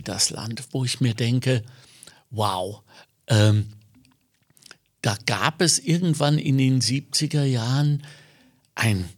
Beispiel 0.00 0.02
das 0.02 0.30
Land, 0.30 0.62
wo 0.72 0.84
ich 0.84 1.00
mir 1.00 1.14
denke, 1.14 1.62
wow, 2.30 2.82
ähm, 3.26 3.66
da 5.02 5.16
gab 5.26 5.62
es 5.62 5.78
irgendwann 5.78 6.38
in 6.38 6.58
den 6.58 6.80
70er 6.80 7.44
Jahren 7.44 8.02
ein, 8.74 9.08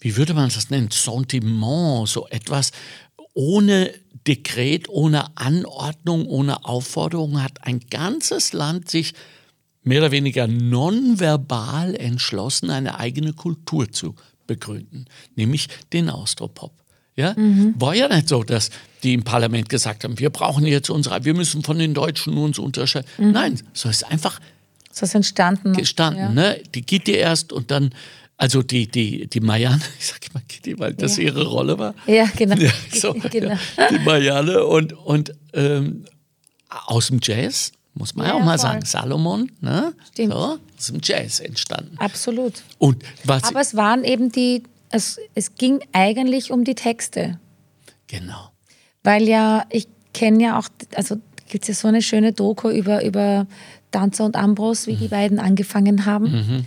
wie 0.00 0.16
würde 0.16 0.34
man 0.34 0.50
das 0.50 0.70
nennen, 0.70 0.90
Sentiment, 0.90 2.08
so 2.08 2.26
etwas 2.28 2.72
ohne 3.34 3.92
Dekret, 4.26 4.88
ohne 4.88 5.36
Anordnung, 5.36 6.26
ohne 6.26 6.64
Aufforderung 6.64 7.42
hat 7.42 7.64
ein 7.64 7.80
ganzes 7.80 8.52
Land 8.52 8.90
sich 8.90 9.14
mehr 9.82 10.00
oder 10.00 10.10
weniger 10.12 10.46
nonverbal 10.46 11.94
entschlossen, 11.96 12.70
eine 12.70 12.98
eigene 12.98 13.32
Kultur 13.32 13.90
zu 13.90 14.14
begründen, 14.46 15.06
nämlich 15.34 15.68
den 15.92 16.10
Austropop. 16.10 16.81
Ja? 17.16 17.34
Mhm. 17.36 17.74
War 17.78 17.94
ja 17.94 18.08
nicht 18.08 18.28
so, 18.28 18.42
dass 18.42 18.70
die 19.02 19.14
im 19.14 19.24
Parlament 19.24 19.68
gesagt 19.68 20.04
haben, 20.04 20.18
wir 20.18 20.30
brauchen 20.30 20.66
jetzt 20.66 20.90
unsere, 20.90 21.24
wir 21.24 21.34
müssen 21.34 21.62
von 21.62 21.78
den 21.78 21.94
Deutschen 21.94 22.36
uns 22.36 22.58
unterscheiden. 22.58 23.08
Mhm. 23.18 23.32
Nein, 23.32 23.60
so 23.72 23.88
ist 23.88 24.04
einfach 24.04 24.40
so 24.92 25.04
ist 25.04 25.14
entstanden. 25.14 25.72
Gestanden, 25.72 26.22
ja. 26.22 26.28
ne? 26.30 26.62
Die 26.74 26.82
Gitti 26.82 27.12
erst 27.12 27.52
und 27.52 27.70
dann, 27.70 27.94
also 28.36 28.62
die, 28.62 28.86
die, 28.86 29.26
die 29.26 29.40
Marianne, 29.40 29.80
ich 29.98 30.06
sag 30.06 30.18
immer 30.30 30.42
Gitti, 30.46 30.78
weil 30.78 30.94
das 30.94 31.16
ja. 31.16 31.24
ihre 31.24 31.46
Rolle 31.46 31.78
war. 31.78 31.94
Ja, 32.06 32.26
genau. 32.36 32.56
Ja, 32.56 32.70
so, 32.92 33.14
genau. 33.30 33.56
die 33.90 33.98
Marianne 34.00 34.64
und, 34.64 34.92
und 34.92 35.34
ähm, 35.54 36.04
aus 36.68 37.08
dem 37.08 37.20
Jazz, 37.22 37.72
muss 37.94 38.14
man 38.14 38.26
ja, 38.26 38.34
auch 38.34 38.40
mal 38.40 38.58
voll. 38.58 38.70
sagen, 38.70 38.84
Salomon, 38.84 39.50
ne? 39.60 39.92
Stimmt. 40.12 40.32
So, 40.32 40.58
aus 40.78 40.86
dem 40.86 41.00
Jazz 41.02 41.40
entstanden. 41.40 41.96
Absolut. 41.98 42.62
Und 42.78 43.02
was 43.24 43.44
Aber 43.44 43.60
es 43.60 43.74
waren 43.74 44.04
eben 44.04 44.30
die, 44.32 44.62
es, 44.92 45.18
es 45.34 45.54
ging 45.54 45.80
eigentlich 45.92 46.52
um 46.52 46.64
die 46.64 46.74
Texte. 46.74 47.38
Genau. 48.06 48.50
Weil 49.02 49.28
ja, 49.28 49.64
ich 49.70 49.88
kenne 50.14 50.42
ja 50.42 50.58
auch, 50.58 50.68
also 50.94 51.16
gibt 51.48 51.64
es 51.64 51.68
ja 51.68 51.74
so 51.74 51.88
eine 51.88 52.02
schöne 52.02 52.32
Doku 52.32 52.70
über, 52.70 53.04
über 53.04 53.46
Danzer 53.90 54.24
und 54.24 54.36
Ambros, 54.36 54.86
wie 54.86 54.94
mhm. 54.94 54.98
die 54.98 55.08
beiden 55.08 55.38
angefangen 55.38 56.06
haben. 56.06 56.30
Mhm. 56.30 56.64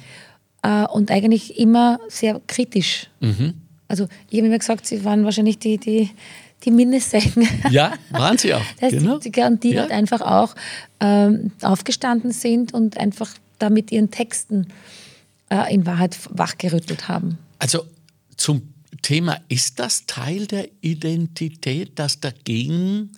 Äh, 0.63 0.85
und 0.87 1.11
eigentlich 1.11 1.57
immer 1.57 1.99
sehr 2.07 2.41
kritisch. 2.47 3.09
Mhm. 3.19 3.53
Also 3.87 4.07
ich 4.29 4.39
habe 4.39 4.47
immer 4.47 4.57
gesagt, 4.57 4.87
sie 4.87 5.03
waren 5.05 5.23
wahrscheinlich 5.23 5.59
die, 5.59 5.77
die, 5.77 6.09
die 6.63 6.71
Minnesäcken. 6.71 7.47
Ja, 7.69 7.93
waren 8.09 8.37
sie 8.37 8.53
auch. 8.53 8.61
Das 8.79 8.91
genau. 8.91 9.19
die, 9.19 9.31
die, 9.31 9.59
die 9.59 9.69
ja. 9.71 9.81
halt 9.83 9.91
einfach 9.91 10.21
auch 10.21 10.55
ähm, 10.99 11.51
aufgestanden 11.61 12.31
sind 12.31 12.73
und 12.73 12.97
einfach 12.97 13.29
da 13.59 13.69
mit 13.69 13.91
ihren 13.91 14.11
Texten 14.11 14.67
äh, 15.49 15.73
in 15.73 15.85
Wahrheit 15.85 16.17
wachgerüttelt 16.29 17.07
haben. 17.07 17.37
Also 17.59 17.85
zum 18.37 18.73
Thema, 19.01 19.39
ist 19.49 19.79
das 19.79 20.05
Teil 20.05 20.47
der 20.47 20.69
Identität, 20.81 21.91
das 21.95 22.19
dagegen 22.19 23.11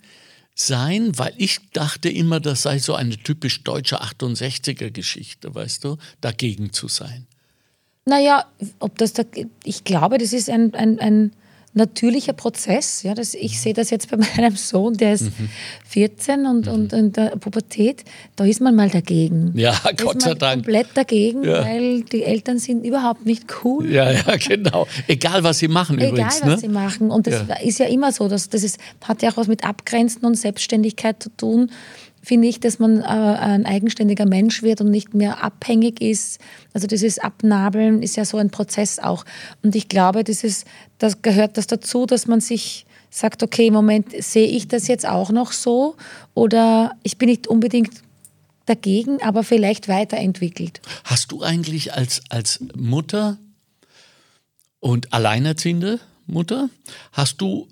sein, 0.54 1.16
weil 1.16 1.32
ich 1.36 1.70
dachte 1.72 2.08
immer, 2.08 2.40
das 2.40 2.62
sei 2.62 2.78
so 2.78 2.94
eine 2.94 3.16
typisch 3.16 3.62
deutsche 3.62 4.02
68er 4.02 4.90
Geschichte, 4.90 5.54
weißt 5.54 5.84
du, 5.84 5.96
dagegen 6.20 6.72
zu 6.72 6.88
sein. 6.88 7.26
Naja, 8.04 8.46
ob 8.80 8.98
das 8.98 9.12
da, 9.12 9.22
ich 9.64 9.84
glaube, 9.84 10.18
das 10.18 10.32
ist 10.32 10.50
ein, 10.50 10.74
ein, 10.74 10.98
ein 10.98 11.32
natürlicher 11.78 12.34
Prozess. 12.34 13.02
Ja, 13.02 13.14
das, 13.14 13.34
ich 13.34 13.60
sehe 13.60 13.72
das 13.72 13.90
jetzt 13.90 14.10
bei 14.10 14.16
meinem 14.36 14.56
Sohn, 14.56 14.94
der 14.94 15.14
ist 15.14 15.24
mhm. 15.24 15.48
14 15.86 16.46
und, 16.46 16.66
mhm. 16.66 16.72
und 16.72 16.92
in 16.92 17.12
der 17.12 17.36
Pubertät, 17.36 18.04
da 18.36 18.44
ist 18.44 18.60
man 18.60 18.74
mal 18.74 18.90
dagegen. 18.90 19.52
Ja, 19.54 19.74
da 19.82 19.92
Gott 19.96 20.22
sei 20.22 20.34
Dank. 20.34 20.64
komplett 20.64 20.88
dagegen, 20.94 21.44
ja. 21.44 21.64
weil 21.64 22.02
die 22.02 22.24
Eltern 22.24 22.58
sind 22.58 22.84
überhaupt 22.84 23.24
nicht 23.24 23.46
cool. 23.64 23.90
Ja, 23.90 24.10
ja, 24.10 24.36
genau. 24.48 24.86
Egal, 25.06 25.42
was 25.42 25.58
sie 25.58 25.68
machen 25.68 25.98
Egal, 25.98 26.10
übrigens. 26.10 26.36
Egal, 26.38 26.50
was 26.50 26.62
ne? 26.62 26.68
sie 26.68 26.72
machen. 26.72 27.10
Und 27.10 27.26
das 27.26 27.44
ja. 27.48 27.54
ist 27.56 27.78
ja 27.78 27.86
immer 27.86 28.12
so. 28.12 28.28
Dass, 28.28 28.48
das 28.50 28.62
ist, 28.62 28.78
hat 29.02 29.22
ja 29.22 29.30
auch 29.30 29.36
was 29.38 29.48
mit 29.48 29.64
Abgrenzen 29.64 30.24
und 30.26 30.34
Selbstständigkeit 30.34 31.22
zu 31.22 31.30
tun 31.30 31.70
finde 32.28 32.46
ich, 32.46 32.60
dass 32.60 32.78
man 32.78 33.00
äh, 33.00 33.04
ein 33.04 33.64
eigenständiger 33.64 34.26
Mensch 34.26 34.62
wird 34.62 34.82
und 34.82 34.90
nicht 34.90 35.14
mehr 35.14 35.42
abhängig 35.42 36.02
ist. 36.02 36.38
Also 36.74 36.86
dieses 36.86 37.18
Abnabeln 37.18 38.02
ist 38.02 38.16
ja 38.16 38.26
so 38.26 38.36
ein 38.36 38.50
Prozess 38.50 38.98
auch. 38.98 39.24
Und 39.62 39.74
ich 39.74 39.88
glaube, 39.88 40.24
das, 40.24 40.44
ist, 40.44 40.66
das 40.98 41.22
gehört 41.22 41.56
das 41.56 41.66
dazu, 41.66 42.04
dass 42.04 42.26
man 42.26 42.40
sich 42.40 42.84
sagt, 43.08 43.42
okay, 43.42 43.68
im 43.68 43.74
Moment 43.74 44.12
sehe 44.22 44.46
ich 44.46 44.68
das 44.68 44.88
jetzt 44.88 45.08
auch 45.08 45.30
noch 45.30 45.52
so 45.52 45.96
oder 46.34 46.92
ich 47.02 47.16
bin 47.16 47.30
nicht 47.30 47.46
unbedingt 47.46 48.02
dagegen, 48.66 49.22
aber 49.22 49.42
vielleicht 49.42 49.88
weiterentwickelt. 49.88 50.82
Hast 51.04 51.32
du 51.32 51.42
eigentlich 51.42 51.94
als, 51.94 52.20
als 52.28 52.60
Mutter 52.76 53.38
und 54.80 55.14
alleinerziehende 55.14 55.98
Mutter, 56.26 56.68
hast 57.12 57.40
du 57.40 57.68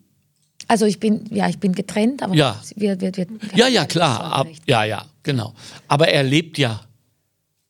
also 0.69 0.87
ich 0.87 1.01
bin, 1.01 1.25
ja, 1.31 1.49
ich 1.49 1.59
bin 1.59 1.73
getrennt, 1.73 2.23
aber 2.23 2.35
ja. 2.35 2.61
wir, 2.75 3.01
wir, 3.01 3.17
wir, 3.17 3.27
ja, 3.55 3.69
ja, 3.69 3.87
klar, 3.87 4.33
Ab, 4.33 4.49
ja, 4.67 4.85
ja, 4.85 5.07
genau. 5.23 5.55
Aber 5.89 6.09
er 6.09 6.23
lebt 6.23 6.59
ja 6.59 6.81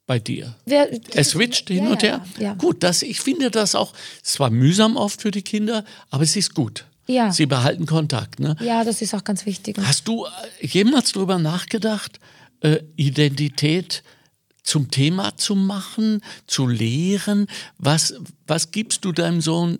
bei 0.07 0.19
dir. 0.19 0.55
Wer, 0.65 0.89
er 1.15 1.25
switcht 1.25 1.69
hin 1.69 1.85
ja, 1.85 1.91
und 1.91 2.03
her. 2.03 2.25
Ja, 2.37 2.43
ja. 2.43 2.55
Gut, 2.55 2.83
das, 2.83 3.03
ich 3.03 3.21
finde 3.21 3.51
das 3.51 3.75
auch, 3.75 3.93
es 4.25 4.39
war 4.41 4.51
mühsam 4.51 4.97
oft 4.97 5.21
für 5.21 5.31
die 5.31 5.43
Kinder, 5.43 5.85
aber 6.11 6.23
es 6.23 6.37
ist 6.37 6.55
gut. 6.55 6.87
Ja. 7.07 7.33
Sie 7.33 7.47
behalten 7.47 7.87
Kontakt. 7.87 8.41
Ne? 8.41 8.57
Ja, 8.61 8.85
das 8.85 9.03
ist 9.03 9.15
auch 9.15 9.25
ganz 9.25 9.47
wichtig. 9.47 9.77
Hast 9.81 10.09
du 10.09 10.25
äh, 10.25 10.67
jemals 10.67 11.13
darüber 11.13 11.39
nachgedacht, 11.39 12.19
äh, 12.61 12.79
Identität 12.97 14.03
zum 14.63 14.91
Thema 14.91 15.37
zu 15.37 15.55
machen, 15.55 16.21
zu 16.47 16.67
lehren? 16.67 17.47
Was, 17.79 18.15
was 18.47 18.73
gibst 18.73 19.05
du 19.05 19.13
deinem 19.13 19.41
Sohn 19.41 19.79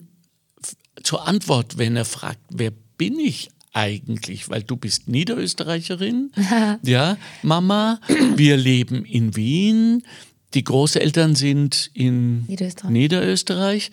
zur 1.03 1.27
Antwort, 1.27 1.79
wenn 1.79 1.97
er 1.97 2.05
fragt, 2.05 2.41
wer 2.51 2.73
bin 2.97 3.19
ich 3.19 3.51
eigentlich? 3.73 4.49
Weil 4.49 4.63
du 4.63 4.77
bist 4.77 5.09
Niederösterreicherin. 5.09 6.33
ja, 6.83 7.19
Mama, 7.43 8.01
wir 8.37 8.57
leben 8.57 9.05
in 9.05 9.37
Wien. 9.37 10.03
Die 10.55 10.65
Großeltern 10.65 11.35
sind 11.35 11.91
in 11.93 12.47
Niederösterreich. 12.47 12.91
Niederösterreich. 12.91 13.91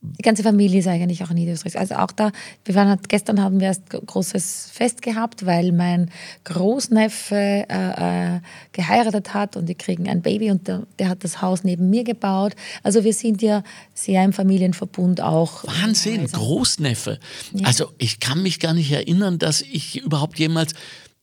Die 0.00 0.22
ganze 0.22 0.44
Familie 0.44 0.78
ist 0.78 0.86
eigentlich 0.86 1.24
auch 1.24 1.30
in 1.30 1.36
Niederösterreich. 1.36 1.76
Also 1.76 1.96
auch 1.96 2.12
da, 2.12 2.30
wir 2.64 2.74
waren 2.76 2.88
halt, 2.88 3.08
gestern 3.08 3.42
haben 3.42 3.58
wir 3.58 3.66
erst 3.66 3.90
großes 3.90 4.70
Fest 4.72 5.02
gehabt, 5.02 5.44
weil 5.44 5.72
mein 5.72 6.10
Großneffe 6.44 7.34
äh, 7.68 8.36
äh, 8.36 8.40
geheiratet 8.70 9.34
hat 9.34 9.56
und 9.56 9.66
die 9.66 9.74
kriegen 9.74 10.08
ein 10.08 10.22
Baby 10.22 10.52
und 10.52 10.68
der, 10.68 10.86
der, 11.00 11.08
hat 11.08 11.24
das 11.24 11.42
Haus 11.42 11.64
neben 11.64 11.90
mir 11.90 12.04
gebaut. 12.04 12.54
Also 12.84 13.02
wir 13.02 13.12
sind 13.12 13.42
ja 13.42 13.64
sehr 13.92 14.24
im 14.24 14.32
Familienverbund 14.32 15.20
auch. 15.20 15.64
Wahnsinn, 15.64 16.20
also, 16.20 16.38
Großneffe. 16.38 17.18
Ja. 17.52 17.66
Also 17.66 17.90
ich 17.98 18.20
kann 18.20 18.40
mich 18.40 18.60
gar 18.60 18.74
nicht 18.74 18.92
erinnern, 18.92 19.40
dass 19.40 19.62
ich 19.62 20.00
überhaupt 20.00 20.38
jemals 20.38 20.74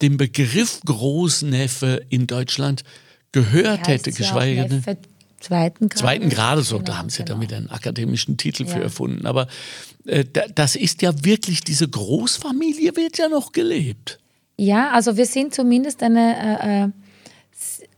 den 0.02 0.18
Begriff 0.18 0.81
Großneffe 0.85 2.02
in 2.09 2.28
Deutschland 2.28 2.84
gehört 3.31 3.88
hätte, 3.88 4.12
geschweige 4.12 4.66
denn 4.68 4.84
zweiten 5.46 5.90
Grades. 5.90 6.02
Zweiten 6.02 6.30
Grades, 6.30 6.70
so, 6.70 6.78
genau, 6.78 6.92
da 6.92 6.98
haben 6.98 7.10
sie 7.10 7.24
genau. 7.24 7.34
damit 7.34 7.54
einen 7.54 7.70
akademischen 7.70 8.38
Titel 8.38 8.64
ja. 8.64 8.70
für 8.70 8.82
erfunden. 8.82 9.26
Aber 9.26 9.48
äh, 10.06 10.26
das 10.54 10.76
ist 10.76 11.02
ja 11.02 11.14
wirklich, 11.24 11.62
diese 11.62 11.88
Großfamilie 11.88 12.96
wird 12.96 13.18
ja 13.18 13.30
noch 13.30 13.52
gelebt. 13.52 14.20
Ja, 14.58 14.92
also 14.92 15.18
wir 15.18 15.26
sind 15.26 15.54
zumindest 15.54 16.02
eine, 16.04 16.62
äh, 16.62 16.84
äh 16.84 16.90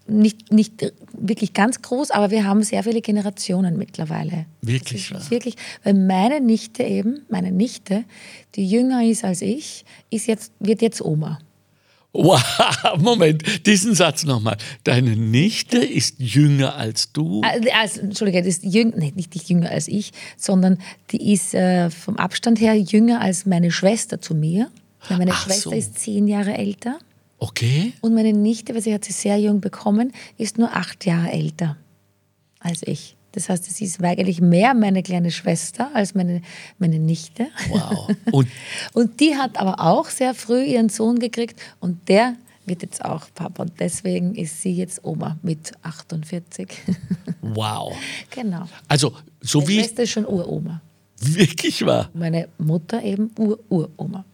nicht, 0.10 0.54
nicht 0.54 0.94
wirklich 1.12 1.54
ganz 1.54 1.82
groß, 1.82 2.12
aber 2.12 2.32
wir 2.32 2.46
haben 2.46 2.64
sehr 2.64 2.84
viele 2.84 3.02
Generationen 3.02 3.78
mittlerweile. 3.78 4.46
Wirklich, 4.62 5.10
ja. 5.10 5.30
Wirklich, 5.30 5.56
weil 5.84 5.96
meine 5.96 6.40
Nichte 6.40 6.84
eben, 6.84 7.26
meine 7.30 7.52
Nichte, 7.52 8.06
die 8.56 8.68
jünger 8.68 9.04
ist 9.04 9.26
als 9.26 9.42
ich, 9.42 9.84
ist 10.10 10.28
jetzt, 10.28 10.54
wird 10.60 10.82
jetzt 10.82 11.02
Oma. 11.02 11.40
Wow, 12.18 12.98
Moment, 12.98 13.68
diesen 13.68 13.94
Satz 13.94 14.24
nochmal. 14.24 14.58
Deine 14.84 15.16
Nichte 15.16 15.78
ist 15.78 16.16
jünger 16.18 16.76
als 16.76 17.12
du? 17.14 17.42
Also, 17.44 18.02
Entschuldige, 18.02 18.42
die 18.42 18.50
ist 18.50 18.64
jüng, 18.64 18.92
nee, 18.98 19.14
nicht 19.16 19.36
jünger 19.48 19.70
als 19.70 19.88
ich, 19.88 20.12
sondern 20.36 20.80
die 21.12 21.32
ist 21.34 21.54
äh, 21.54 21.92
vom 21.92 22.18
Abstand 22.18 22.60
her 22.60 22.74
jünger 22.74 23.22
als 23.22 23.46
meine 23.46 23.70
Schwester 23.70 24.20
zu 24.20 24.34
mir. 24.34 24.72
Meine 25.10 25.32
Ach 25.32 25.44
Schwester 25.44 25.70
so. 25.70 25.76
ist 25.76 26.00
zehn 26.00 26.28
Jahre 26.28 26.58
älter. 26.58 26.98
Okay. 27.38 27.94
Und 28.02 28.16
meine 28.16 28.34
Nichte, 28.34 28.74
weil 28.74 28.82
sie 28.82 28.96
hat 28.96 29.06
sie 29.06 29.14
sehr 29.14 29.38
jung 29.38 29.62
bekommen, 29.62 30.12
ist 30.40 30.58
nur 30.58 30.76
acht 30.76 31.06
Jahre 31.06 31.32
älter 31.32 31.78
als 32.60 32.82
ich. 32.82 33.17
Das 33.38 33.50
heißt, 33.50 33.66
sie 33.66 33.86
ist 33.86 34.04
eigentlich 34.04 34.42
mehr 34.42 34.74
meine 34.74 35.04
kleine 35.04 35.30
Schwester 35.30 35.92
als 35.94 36.16
meine, 36.16 36.42
meine 36.80 36.98
Nichte. 36.98 37.46
Wow. 37.70 38.10
Und, 38.32 38.48
und 38.94 39.20
die 39.20 39.36
hat 39.36 39.60
aber 39.60 39.80
auch 39.80 40.10
sehr 40.10 40.34
früh 40.34 40.64
ihren 40.64 40.90
Sohn 40.90 41.20
gekriegt 41.20 41.62
und 41.80 42.10
der 42.10 42.34
wird 42.66 42.82
jetzt 42.82 43.06
auch 43.06 43.28
Papa. 43.36 43.62
Und 43.62 43.80
deswegen 43.80 44.34
ist 44.34 44.64
sie 44.64 44.72
jetzt 44.72 45.06
Oma 45.06 45.38
mit 45.44 45.72
48. 45.84 46.68
Wow. 47.42 47.96
genau. 48.32 48.68
Also, 48.88 49.14
so 49.40 49.60
Meine 49.60 49.70
wie. 49.70 49.80
Schwester 49.80 50.04
ist 50.04 50.10
schon 50.10 50.26
Uroma. 50.26 50.82
Wirklich 51.20 51.86
wahr? 51.86 52.10
Meine 52.14 52.50
Mutter 52.58 53.04
eben 53.04 53.30
Ur-Uroma. 53.38 54.26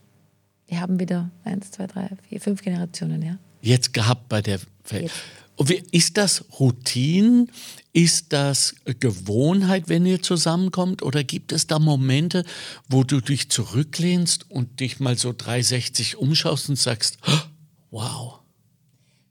Wir 0.67 0.79
haben 0.79 0.97
wieder 0.99 1.29
eins, 1.43 1.71
zwei, 1.71 1.87
drei, 1.87 2.09
vier, 2.29 2.39
fünf 2.39 2.61
Generationen, 2.61 3.21
ja. 3.21 3.37
Jetzt 3.61 3.93
gehabt 3.93 4.29
bei 4.29 4.41
der. 4.41 4.59
Jetzt. 4.89 5.13
Ist 5.91 6.17
das 6.17 6.45
Routine? 6.59 7.47
Ist 7.93 8.33
das 8.33 8.75
Gewohnheit, 8.99 9.87
wenn 9.87 10.05
ihr 10.05 10.21
zusammenkommt? 10.21 11.03
Oder 11.03 11.23
gibt 11.23 11.51
es 11.51 11.67
da 11.67 11.77
Momente, 11.77 12.43
wo 12.89 13.03
du 13.03 13.21
dich 13.21 13.49
zurücklehnst 13.49 14.49
und 14.49 14.79
dich 14.79 14.99
mal 14.99 15.17
so 15.17 15.31
360 15.31 16.17
umschaust 16.17 16.69
und 16.69 16.77
sagst, 16.77 17.17
"Oh, 17.27 17.39
wow. 17.91 18.39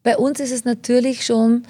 Bei 0.05 0.17
uns 0.17 0.39
ist 0.41 0.53
es 0.53 0.65
natürlich 0.65 1.27
schon, 1.27 1.65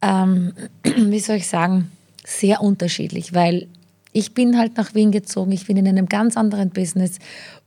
ähm, 0.00 0.54
wie 0.82 1.20
soll 1.20 1.36
ich 1.36 1.46
sagen, 1.46 1.90
sehr 2.24 2.62
unterschiedlich, 2.62 3.34
weil 3.34 3.68
ich 4.12 4.32
bin 4.32 4.56
halt 4.56 4.76
nach 4.76 4.94
Wien 4.94 5.10
gezogen, 5.10 5.52
ich 5.52 5.66
bin 5.66 5.76
in 5.76 5.88
einem 5.88 6.06
ganz 6.06 6.36
anderen 6.36 6.70
Business 6.70 7.18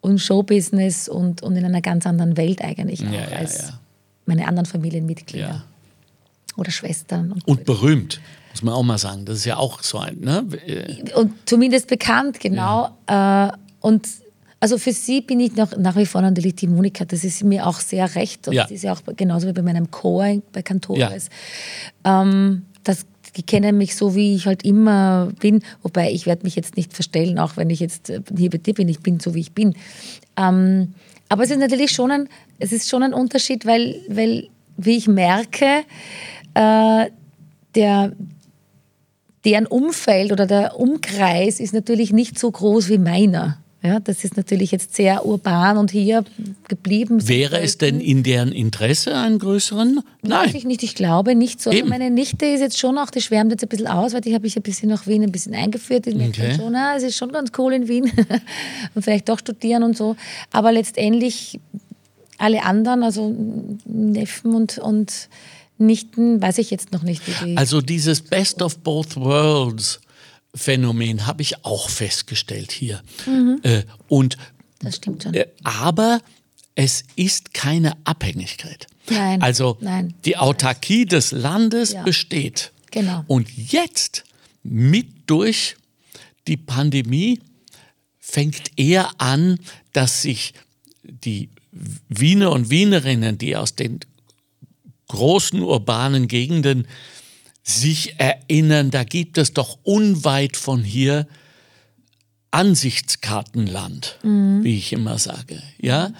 und 0.02 0.20
Showbusiness 0.20 1.10
und, 1.10 1.44
und 1.44 1.56
in 1.56 1.66
einer 1.66 1.82
ganz 1.82 2.08
anderen 2.08 2.38
Welt 2.38 2.62
eigentlich 2.62 3.06
auch 3.06 3.12
Ja, 3.12 3.30
ja, 3.30 3.38
als 3.38 3.58
ja. 3.70 3.80
Meine 4.28 4.48
anderen 4.48 4.66
Familienmitglieder 4.66 5.48
Ja. 5.48 5.64
oder 6.58 6.72
Schwestern. 6.72 7.32
Und, 7.32 7.48
Und 7.48 7.66
berühmt, 7.66 8.20
muss 8.52 8.64
man 8.64 8.74
auch 8.74 8.84
mal 8.84 8.98
sagen. 8.98 9.26
Das 9.26 9.38
ist 9.38 9.46
ja 9.46 9.58
auch 9.58 9.82
so 9.84 9.98
ein, 10.00 10.20
ne? 10.20 10.46
Und 11.16 11.34
zumindest 11.46 11.88
bekannt, 11.88 12.40
genau. 12.40 12.90
Äh, 13.08 13.50
und 13.82 14.08
also 14.60 14.80
für 14.80 14.92
sie 14.92 15.22
bin 15.22 15.40
ich 15.40 15.56
noch, 15.56 15.78
nach 15.78 15.96
wie 15.96 16.08
vor 16.08 16.22
natürlich 16.22 16.56
die 16.56 16.68
Monika. 16.68 17.06
Das 17.06 17.24
ist 17.24 17.44
mir 17.44 17.68
auch 17.68 17.80
sehr 17.80 18.16
recht. 18.16 18.48
Und 18.48 18.56
Ja. 18.56 18.64
das 18.64 18.72
ist 18.72 18.84
ja 18.84 18.94
auch 18.94 19.02
genauso 19.16 19.48
wie 19.48 19.54
bei 19.54 19.62
meinem 19.62 19.92
Chor 19.92 20.42
bei 20.52 20.64
Cantores. 20.64 21.30
Ähm, 22.04 22.64
das, 22.84 23.06
die 23.36 23.44
kennen 23.44 23.78
mich 23.78 23.96
so, 23.96 24.16
wie 24.16 24.34
ich 24.34 24.48
halt 24.48 24.64
immer 24.66 25.30
bin. 25.40 25.62
Wobei 25.84 26.12
ich 26.12 26.26
werde 26.26 26.42
mich 26.44 26.56
jetzt 26.56 26.76
nicht 26.76 26.92
verstellen, 26.92 27.38
auch 27.38 27.56
wenn 27.56 27.70
ich 27.70 27.80
jetzt 27.80 28.10
äh, 28.10 28.22
hier 28.36 28.50
bei 28.50 28.58
dir 28.58 28.74
bin. 28.74 28.90
Ich 28.90 29.02
bin 29.02 29.20
so, 29.20 29.36
wie 29.36 29.42
ich 29.42 29.52
bin. 29.52 29.76
Ähm, 30.38 30.96
aber 31.30 31.44
es 31.44 31.52
ist 31.52 31.60
natürlich 31.60 31.92
schon 31.92 32.12
ein, 32.12 32.30
es 32.60 32.72
ist 32.72 32.90
schon 32.90 33.04
ein 33.04 33.14
Unterschied, 33.14 33.66
weil, 33.66 34.02
weil 34.08 34.50
wie 34.78 34.98
ich 34.98 35.08
merke, 35.08 35.84
äh, 36.54 37.06
der, 37.76 38.14
deren 39.46 39.68
Umfeld 39.68 40.32
oder 40.32 40.46
der 40.46 40.80
Umkreis 40.80 41.60
ist 41.60 41.74
natürlich 41.74 42.14
nicht 42.14 42.40
so 42.40 42.50
groß 42.50 42.90
wie 42.90 42.98
meiner. 42.98 43.60
Ja, 43.84 44.00
das 44.00 44.24
ist 44.24 44.36
natürlich 44.38 44.72
jetzt 44.72 44.96
sehr 44.96 45.26
urban 45.26 45.78
und 45.78 45.92
hier 45.92 46.24
geblieben. 46.68 47.28
wäre 47.28 47.60
es 47.62 47.78
denn 47.78 48.02
in 48.02 48.24
deren 48.24 48.52
Interesse, 48.52 49.16
einen 49.16 49.38
größeren? 49.38 49.98
Weiß 49.98 50.04
Nein. 50.24 50.56
ich 50.56 50.66
nicht, 50.66 50.82
ich 50.82 50.96
glaube 50.96 51.36
nicht 51.36 51.62
so. 51.62 51.70
Eben. 51.72 51.88
meine 51.88 52.10
Nichte 52.10 52.46
ist 52.48 52.60
jetzt 52.62 52.80
schon 52.80 52.98
auch, 52.98 53.12
die 53.12 53.22
schwärmt 53.22 53.52
jetzt 53.52 53.64
ein 53.64 53.70
bisschen 53.70 53.88
aus, 53.88 54.14
weil 54.14 54.22
die 54.22 54.34
habe 54.34 54.48
ich 54.48 54.56
ein 54.58 54.64
bisschen 54.64 54.90
nach 54.90 55.06
Wien 55.06 55.22
ein 55.24 55.32
bisschen 55.32 55.54
eingeführt. 55.54 56.08
Die 56.08 56.16
merkt 56.16 56.40
Okay. 56.40 56.56
schon, 56.56 56.76
ah, 56.76 56.96
es 56.98 57.04
ist 57.04 57.16
schon 57.18 57.32
ganz 57.32 57.52
cool 57.58 57.72
in 57.74 57.88
Wien 57.88 58.12
und 58.96 59.04
vielleicht 59.04 59.30
doch 59.30 59.38
studieren 59.40 59.84
und 59.84 59.96
so. 59.96 60.16
Aber 60.52 60.72
letztendlich 60.72 61.60
alle 62.40 62.64
anderen, 62.64 63.04
also 63.04 63.34
Neffen 63.86 64.54
und, 64.56 64.80
und 64.80 65.30
Nichten, 65.78 66.42
weiß 66.42 66.58
ich 66.58 66.72
jetzt 66.72 66.92
noch 66.92 67.04
nicht, 67.04 67.22
die. 67.46 67.56
Also 67.56 67.82
dieses 67.82 68.22
Best 68.22 68.64
of 68.64 68.80
Both 68.80 69.16
Worlds 69.18 70.00
Phänomen 70.58 71.26
habe 71.28 71.42
ich 71.42 71.64
auch 71.66 71.90
festgestellt 71.90 72.72
hier. 72.72 73.02
Äh, 73.64 73.84
und 74.08 74.38
das 74.80 74.98
stimmt 74.98 75.24
schon. 75.24 75.34
Äh, 75.34 75.48
aber 75.64 76.22
es 76.76 77.04
ist 77.16 77.54
keine 77.54 77.96
Abhängigkeit. 78.06 78.88
Nein, 79.10 79.42
Also 79.42 79.78
nein. 79.82 80.14
die 80.26 80.38
Autarkie 80.38 81.06
des 81.06 81.32
Landes 81.32 81.94
Ja. 81.94 82.04
besteht. 82.04 82.72
Genau. 82.92 83.24
Und 83.28 83.50
jetzt, 83.56 84.24
mit 84.64 85.08
durch 85.28 85.76
die 86.48 86.58
Pandemie, 86.58 87.40
fängt 88.20 88.72
eher 88.78 89.10
an, 89.20 89.60
dass 89.94 90.22
sich 90.24 90.54
die 91.04 91.50
Wiener 92.10 92.52
und 92.52 92.70
Wienerinnen, 92.70 93.38
die 93.38 93.56
aus 93.56 93.76
den 93.76 94.00
großen 95.08 95.62
urbanen 95.62 96.28
Gegenden 96.28 96.88
sich 97.68 98.18
erinnern, 98.18 98.92
da 98.92 99.04
gibt 99.04 99.38
es 99.38 99.54
doch 99.54 99.78
unweit 99.84 100.56
von 100.56 100.84
hier 100.84 101.28
Ansichtskartenland, 102.52 104.20
wie 104.24 104.78
ich 104.78 104.94
immer 104.94 105.20
sage, 105.20 105.62
ja, 105.78 106.14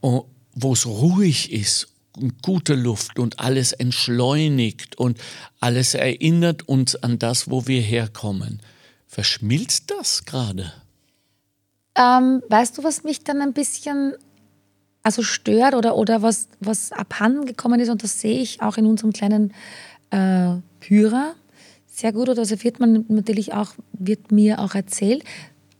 wo 0.00 0.72
es 0.72 0.86
ruhig 0.86 1.52
ist 1.52 1.88
und 2.16 2.42
gute 2.42 2.74
Luft 2.74 3.18
und 3.18 3.38
alles 3.40 3.72
entschleunigt 3.72 4.96
und 4.96 5.18
alles 5.60 5.92
erinnert 5.92 6.66
uns 6.66 6.96
an 6.96 7.18
das, 7.18 7.50
wo 7.50 7.66
wir 7.66 7.82
herkommen. 7.82 8.60
Verschmilzt 9.06 9.90
das 9.90 10.24
gerade? 10.24 10.72
Ähm, 11.94 12.42
weißt 12.48 12.78
du, 12.78 12.84
was 12.84 13.04
mich 13.04 13.22
dann 13.22 13.42
ein 13.42 13.52
bisschen 13.52 14.14
also 15.02 15.22
stört 15.22 15.74
oder, 15.74 15.96
oder 15.96 16.22
was, 16.22 16.48
was 16.58 16.90
abhanden 16.90 17.46
gekommen 17.46 17.78
ist, 17.80 17.90
und 17.90 18.02
das 18.02 18.18
sehe 18.20 18.40
ich 18.40 18.60
auch 18.62 18.76
in 18.76 18.86
unserem 18.86 19.12
kleinen 19.12 19.52
äh, 20.10 20.56
Pyra 20.80 21.34
sehr 21.96 22.12
gut, 22.12 22.28
oder 22.28 22.40
also 22.40 22.62
wird 22.62 22.78
man 22.78 23.06
natürlich 23.08 23.54
auch, 23.54 23.72
wird 23.92 24.30
mir 24.30 24.58
auch 24.60 24.74
erzählt. 24.74 25.24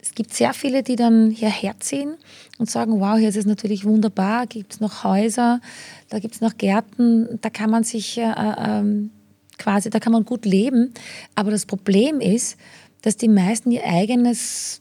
Es 0.01 0.15
gibt 0.15 0.33
sehr 0.33 0.55
viele, 0.55 0.83
die 0.83 0.97
dann 0.97 1.31
hierher 1.31 1.79
ziehen 1.79 2.15
und 2.59 2.71
sagen, 2.71 3.01
wow, 3.01 3.19
hier 3.19 3.29
ist 3.29 3.37
es 3.37 3.45
natürlich 3.45 3.85
wunderbar, 3.85 4.47
gibt 4.47 4.73
es 4.73 4.81
noch 4.81 5.05
Häuser, 5.05 5.61
da 6.09 6.19
gibt 6.19 6.35
es 6.35 6.41
noch 6.41 6.57
Gärten, 6.57 7.39
da 7.43 7.51
kann 7.51 7.69
man 7.69 7.85
sich 7.85 8.17
äh, 8.17 8.33
ähm, 8.35 9.11
quasi, 9.59 9.91
da 9.91 10.01
kann 10.01 10.13
man 10.13 10.25
gut 10.25 10.47
leben. 10.47 10.95
Aber 11.35 11.51
das 11.51 11.67
Problem 11.67 12.21
ist, 12.21 12.57
dass 13.03 13.19
die 13.19 13.29
meisten 13.29 13.71
ihr 13.71 13.85
eigenes 13.85 14.81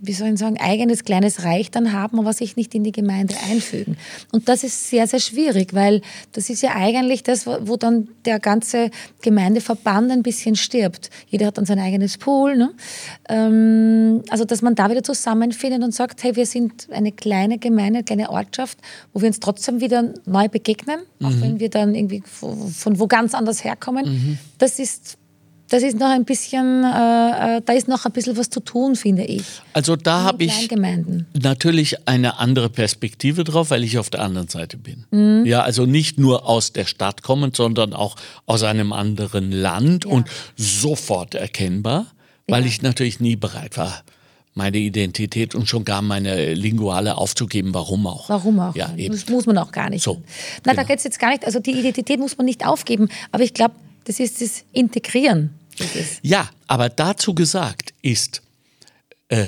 wie 0.00 0.12
soll 0.12 0.28
ich 0.28 0.38
sagen, 0.38 0.58
eigenes 0.58 1.04
kleines 1.04 1.44
Reich 1.44 1.70
dann 1.70 1.92
haben, 1.92 2.18
aber 2.18 2.32
sich 2.32 2.56
nicht 2.56 2.74
in 2.74 2.84
die 2.84 2.92
Gemeinde 2.92 3.34
einfügen. 3.50 3.96
Und 4.32 4.48
das 4.48 4.64
ist 4.64 4.88
sehr, 4.90 5.06
sehr 5.06 5.20
schwierig, 5.20 5.74
weil 5.74 6.02
das 6.32 6.50
ist 6.50 6.62
ja 6.62 6.74
eigentlich 6.74 7.22
das, 7.22 7.46
wo 7.46 7.76
dann 7.76 8.08
der 8.24 8.38
ganze 8.40 8.90
Gemeindeverband 9.22 10.10
ein 10.10 10.22
bisschen 10.22 10.56
stirbt. 10.56 11.10
Jeder 11.28 11.46
hat 11.46 11.58
dann 11.58 11.66
sein 11.66 11.78
eigenes 11.78 12.18
Pool. 12.18 12.56
Ne? 12.56 12.70
Ähm, 13.28 14.22
also, 14.30 14.44
dass 14.44 14.62
man 14.62 14.74
da 14.74 14.90
wieder 14.90 15.02
zusammenfindet 15.02 15.82
und 15.82 15.94
sagt, 15.94 16.22
hey, 16.22 16.36
wir 16.36 16.46
sind 16.46 16.88
eine 16.90 17.12
kleine 17.12 17.58
Gemeinde, 17.58 17.98
eine 17.98 18.04
kleine 18.04 18.30
Ortschaft, 18.30 18.78
wo 19.12 19.20
wir 19.20 19.28
uns 19.28 19.40
trotzdem 19.40 19.80
wieder 19.80 20.12
neu 20.26 20.48
begegnen, 20.48 21.00
auch 21.22 21.32
wenn 21.40 21.60
wir 21.60 21.70
dann 21.70 21.94
irgendwie 21.94 22.22
von 22.24 22.90
von 22.90 22.98
wo 22.98 23.06
ganz 23.06 23.34
anders 23.34 23.64
herkommen. 23.64 24.38
Das 24.58 24.78
ist 24.78 25.16
das 25.70 25.84
ist 25.84 25.98
noch 25.98 26.08
ein 26.10 26.24
bisschen, 26.24 26.82
äh, 26.84 27.56
äh, 27.56 27.62
da 27.64 27.72
ist 27.72 27.86
noch 27.88 28.04
ein 28.04 28.12
bisschen 28.12 28.36
was 28.36 28.50
zu 28.50 28.60
tun, 28.60 28.96
finde 28.96 29.24
ich. 29.24 29.42
Also 29.72 29.94
da 29.96 30.22
habe 30.24 30.44
ich 30.44 30.68
natürlich 31.32 32.08
eine 32.08 32.38
andere 32.38 32.68
Perspektive 32.68 33.44
drauf, 33.44 33.70
weil 33.70 33.84
ich 33.84 33.96
auf 33.96 34.10
der 34.10 34.20
anderen 34.20 34.48
Seite 34.48 34.76
bin. 34.76 35.44
Ja, 35.46 35.62
also 35.62 35.86
nicht 35.86 36.18
nur 36.18 36.48
aus 36.48 36.72
der 36.72 36.84
Stadt 36.86 37.22
kommend, 37.22 37.56
sondern 37.56 37.94
auch 37.94 38.16
aus 38.46 38.64
einem 38.64 38.92
anderen 38.92 39.52
Land 39.52 40.04
und 40.04 40.28
sofort 40.56 41.34
erkennbar, 41.36 42.06
weil 42.48 42.62
Ja. 42.62 42.68
ich 42.68 42.82
natürlich 42.82 43.20
nie 43.20 43.36
bereit 43.36 43.76
war, 43.78 44.02
meine 44.54 44.78
Identität 44.78 45.54
und 45.54 45.68
schon 45.68 45.84
gar 45.84 46.02
meine 46.02 46.52
Linguale 46.54 47.16
aufzugeben. 47.16 47.72
Warum 47.72 48.08
auch? 48.08 48.28
Warum 48.28 48.58
auch? 48.58 48.74
Ja, 48.74 48.92
eben. 48.96 49.14
Das 49.14 49.28
muss 49.28 49.46
man 49.46 49.56
auch 49.58 49.70
gar 49.70 49.88
nicht. 49.88 50.02
So, 50.02 50.20
da 50.64 50.72
genau. 50.72 50.84
geht 50.84 50.98
es 50.98 51.04
jetzt 51.04 51.20
gar 51.20 51.30
nicht. 51.30 51.46
Also 51.46 51.60
die 51.60 51.70
Identität 51.70 52.18
muss 52.18 52.36
man 52.36 52.46
nicht 52.46 52.66
aufgeben. 52.66 53.08
Aber 53.30 53.44
ich 53.44 53.54
glaube, 53.54 53.74
das 54.04 54.18
ist 54.18 54.40
das 54.42 54.64
Integrieren. 54.72 55.50
Das 55.80 55.96
ist. 55.96 56.20
Ja, 56.22 56.50
aber 56.66 56.88
dazu 56.88 57.34
gesagt 57.34 57.94
ist, 58.02 58.42
äh, 59.28 59.46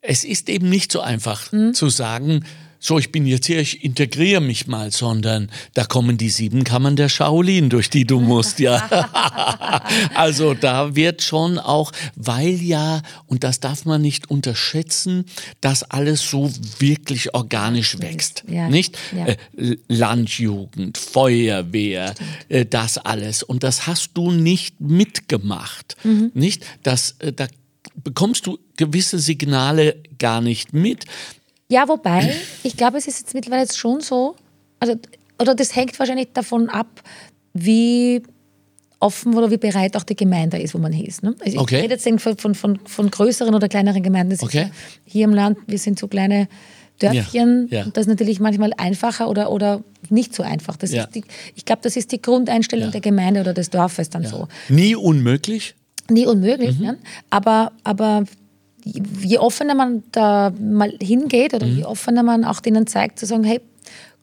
es 0.00 0.24
ist 0.24 0.48
eben 0.48 0.68
nicht 0.68 0.90
so 0.90 1.00
einfach 1.00 1.50
zu 1.72 1.88
sagen, 1.88 2.44
so, 2.84 2.98
ich 2.98 3.12
bin 3.12 3.26
jetzt 3.26 3.46
hier, 3.46 3.60
ich 3.60 3.84
integriere 3.84 4.40
mich 4.40 4.66
mal, 4.66 4.90
sondern 4.90 5.52
da 5.74 5.84
kommen 5.84 6.18
die 6.18 6.30
sieben 6.30 6.64
Kammern 6.64 6.96
der 6.96 7.08
Shaolin, 7.08 7.70
durch 7.70 7.90
die 7.90 8.04
du 8.04 8.18
musst, 8.18 8.58
ja. 8.58 8.82
also 10.16 10.54
da 10.54 10.96
wird 10.96 11.22
schon 11.22 11.60
auch, 11.60 11.92
weil 12.16 12.60
ja, 12.60 13.02
und 13.26 13.44
das 13.44 13.60
darf 13.60 13.84
man 13.84 14.02
nicht 14.02 14.28
unterschätzen, 14.32 15.26
dass 15.60 15.84
alles 15.84 16.28
so 16.28 16.50
wirklich 16.80 17.34
organisch 17.34 18.00
wächst. 18.00 18.42
Ja, 18.48 18.68
Nicht? 18.68 18.98
ja. 19.16 19.26
Äh, 19.28 19.76
Landjugend, 19.86 20.98
Feuerwehr, 20.98 22.16
äh, 22.48 22.66
das 22.66 22.98
alles. 22.98 23.44
Und 23.44 23.62
das 23.62 23.86
hast 23.86 24.10
du 24.14 24.32
nicht 24.32 24.80
mitgemacht. 24.80 25.96
Mhm. 26.02 26.32
Nicht? 26.34 26.64
Das, 26.82 27.14
äh, 27.20 27.32
da 27.32 27.46
bekommst 28.02 28.44
du 28.48 28.58
gewisse 28.76 29.20
Signale 29.20 30.02
gar 30.18 30.40
nicht 30.40 30.72
mit. 30.72 31.04
Ja, 31.72 31.88
wobei, 31.88 32.34
ich 32.62 32.76
glaube, 32.76 32.98
es 32.98 33.06
ist 33.08 33.20
jetzt 33.20 33.34
mittlerweile 33.34 33.62
jetzt 33.62 33.78
schon 33.78 34.00
so, 34.00 34.36
also, 34.78 34.94
oder 35.40 35.54
das 35.54 35.74
hängt 35.74 35.98
wahrscheinlich 35.98 36.28
davon 36.34 36.68
ab, 36.68 37.02
wie 37.54 38.22
offen 39.00 39.34
oder 39.34 39.50
wie 39.50 39.56
bereit 39.56 39.96
auch 39.96 40.04
die 40.04 40.14
Gemeinde 40.14 40.58
ist, 40.58 40.74
wo 40.74 40.78
man 40.78 40.92
ist. 40.92 41.22
Ne? 41.22 41.34
Also 41.44 41.58
Okay. 41.60 41.76
Ich 41.78 41.82
rede 41.84 41.94
jetzt 41.94 42.22
von, 42.22 42.36
von, 42.36 42.54
von, 42.54 42.78
von 42.86 43.10
größeren 43.10 43.54
oder 43.54 43.68
kleineren 43.68 44.02
Gemeinden. 44.02 44.36
Okay. 44.40 44.70
hier 45.04 45.24
im 45.24 45.34
Land, 45.34 45.58
wir 45.66 45.78
sind 45.78 45.98
so 45.98 46.06
kleine 46.08 46.46
Dörfchen. 46.98 47.68
Ja, 47.70 47.80
ja. 47.84 47.90
Das 47.92 48.02
ist 48.02 48.08
natürlich 48.08 48.38
manchmal 48.38 48.72
einfacher 48.76 49.28
oder, 49.30 49.50
oder 49.50 49.82
nicht 50.10 50.34
so 50.34 50.42
einfach. 50.42 50.76
Das 50.76 50.92
Ja. 50.92 51.04
ist 51.04 51.14
die, 51.14 51.24
ich 51.54 51.64
glaube, 51.64 51.80
das 51.82 51.96
ist 51.96 52.12
die 52.12 52.20
Grundeinstellung 52.22 52.90
der 52.92 53.00
Gemeinde 53.00 53.40
oder 53.40 53.54
des 53.54 53.70
Dorfes 53.70 54.10
dann 54.10 54.24
so. 54.26 54.46
Nie 54.68 54.94
unmöglich. 54.94 55.74
Nie 56.10 56.26
unmöglich, 56.26 56.78
Mhm. 56.78 56.84
ne? 56.84 56.98
aber, 57.30 57.72
aber 57.82 58.24
je 58.84 59.38
offener 59.38 59.74
man 59.74 60.02
da 60.12 60.52
mal 60.60 60.92
hingeht 61.00 61.54
oder 61.54 61.66
Mhm. 61.66 61.76
je 61.76 61.84
offener 61.84 62.22
man 62.22 62.44
auch 62.44 62.60
denen 62.60 62.86
zeigt, 62.86 63.18
zu 63.18 63.26
sagen, 63.26 63.44
hey, 63.44 63.60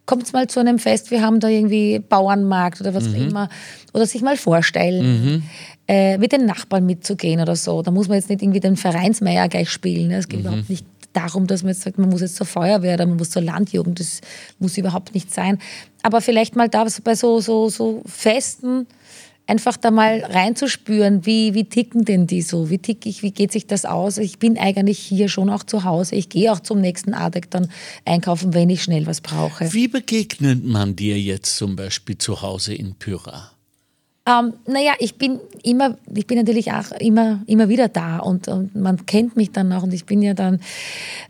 kommt 0.06 0.32
mal 0.34 0.48
zu 0.48 0.60
einem 0.60 0.80
Fest, 0.80 1.12
wir 1.12 1.22
haben 1.22 1.40
da 1.40 1.48
irgendwie 1.48 2.00
Bauernmarkt 2.00 2.82
oder 2.82 2.94
was 2.96 3.08
auch 3.10 3.14
immer. 3.14 3.48
Oder 3.94 4.08
sich 4.08 4.24
mal 4.24 4.38
vorstellen, 4.38 5.44
äh, 5.88 6.18
mit 6.18 6.32
den 6.32 6.46
Nachbarn 6.46 6.86
mitzugehen 6.86 7.40
oder 7.42 7.56
so. 7.56 7.84
Da 7.84 7.92
muss 7.92 8.08
man 8.08 8.18
jetzt 8.18 8.30
nicht 8.30 8.42
irgendwie 8.42 8.60
den 8.60 8.76
Vereinsmeier 8.76 9.48
gleich 9.50 9.70
spielen. 9.70 10.08
Ne? 10.08 10.18
Es 10.18 10.28
geht 10.28 10.40
überhaupt 10.40 10.70
nicht 10.70 10.86
darum, 11.14 11.46
dass 11.48 11.62
man 11.64 11.74
jetzt 11.74 11.82
sagt, 11.84 11.98
man 12.00 12.10
muss 12.10 12.22
jetzt 12.22 12.36
zur 12.36 12.48
Feuerwehr 12.48 12.96
oder 12.96 13.06
man 13.06 13.18
muss 13.18 13.30
zur 13.30 13.42
Landjugend. 13.44 14.00
Das 14.00 14.22
muss 14.58 14.78
überhaupt 14.78 15.14
nicht 15.14 15.34
sein. 15.34 15.60
Aber 16.02 16.22
vielleicht 16.22 16.56
mal 16.56 16.70
da 16.70 16.86
bei 17.04 17.16
so, 17.16 17.40
so, 17.40 17.70
so 17.70 18.02
Festen 18.06 18.88
einfach 19.50 19.76
da 19.78 19.92
mal 19.92 20.20
reinzuspüren, 20.24 21.26
wie, 21.26 21.54
wie 21.54 21.66
ticken 21.66 22.06
denn 22.06 22.28
die 22.28 22.42
so, 22.42 22.70
wie 22.70 22.78
tick 22.78 23.06
ich, 23.06 23.24
wie 23.24 23.32
geht 23.32 23.52
sich 23.52 23.68
das 23.68 23.84
aus? 23.86 24.18
Ich 24.18 24.40
bin 24.40 24.58
eigentlich 24.58 25.00
hier 25.00 25.28
schon 25.28 25.50
auch 25.50 25.64
zu 25.64 25.84
Hause. 25.84 26.16
Ich 26.16 26.30
gehe 26.30 26.52
auch 26.52 26.60
zum 26.60 26.80
nächsten 26.82 27.14
Adek 27.14 27.50
dann 27.52 27.70
einkaufen, 28.06 28.54
wenn 28.54 28.70
ich 28.70 28.84
schnell 28.84 29.06
was 29.08 29.22
brauche. 29.22 29.74
Wie 29.74 29.88
begegnet 29.88 30.64
man 30.64 30.96
dir 30.96 31.20
jetzt 31.20 31.58
zum 31.58 31.76
Beispiel 31.76 32.18
zu 32.18 32.42
Hause 32.42 32.74
in 32.76 32.96
Pyra? 32.96 33.52
Ähm, 34.28 34.54
naja, 34.68 34.94
ich 35.00 35.16
bin 35.16 35.40
immer, 35.64 35.98
ich 36.14 36.28
bin 36.28 36.38
natürlich 36.38 36.72
auch 36.72 36.92
immer, 37.00 37.42
immer 37.48 37.68
wieder 37.70 37.88
da 37.88 38.18
und, 38.20 38.48
und 38.48 38.76
man 38.76 39.06
kennt 39.08 39.36
mich 39.36 39.52
dann 39.52 39.74
auch 39.74 39.84
und 39.84 39.94
ich 39.94 40.06
bin 40.06 40.22
ja 40.22 40.34
dann 40.36 40.60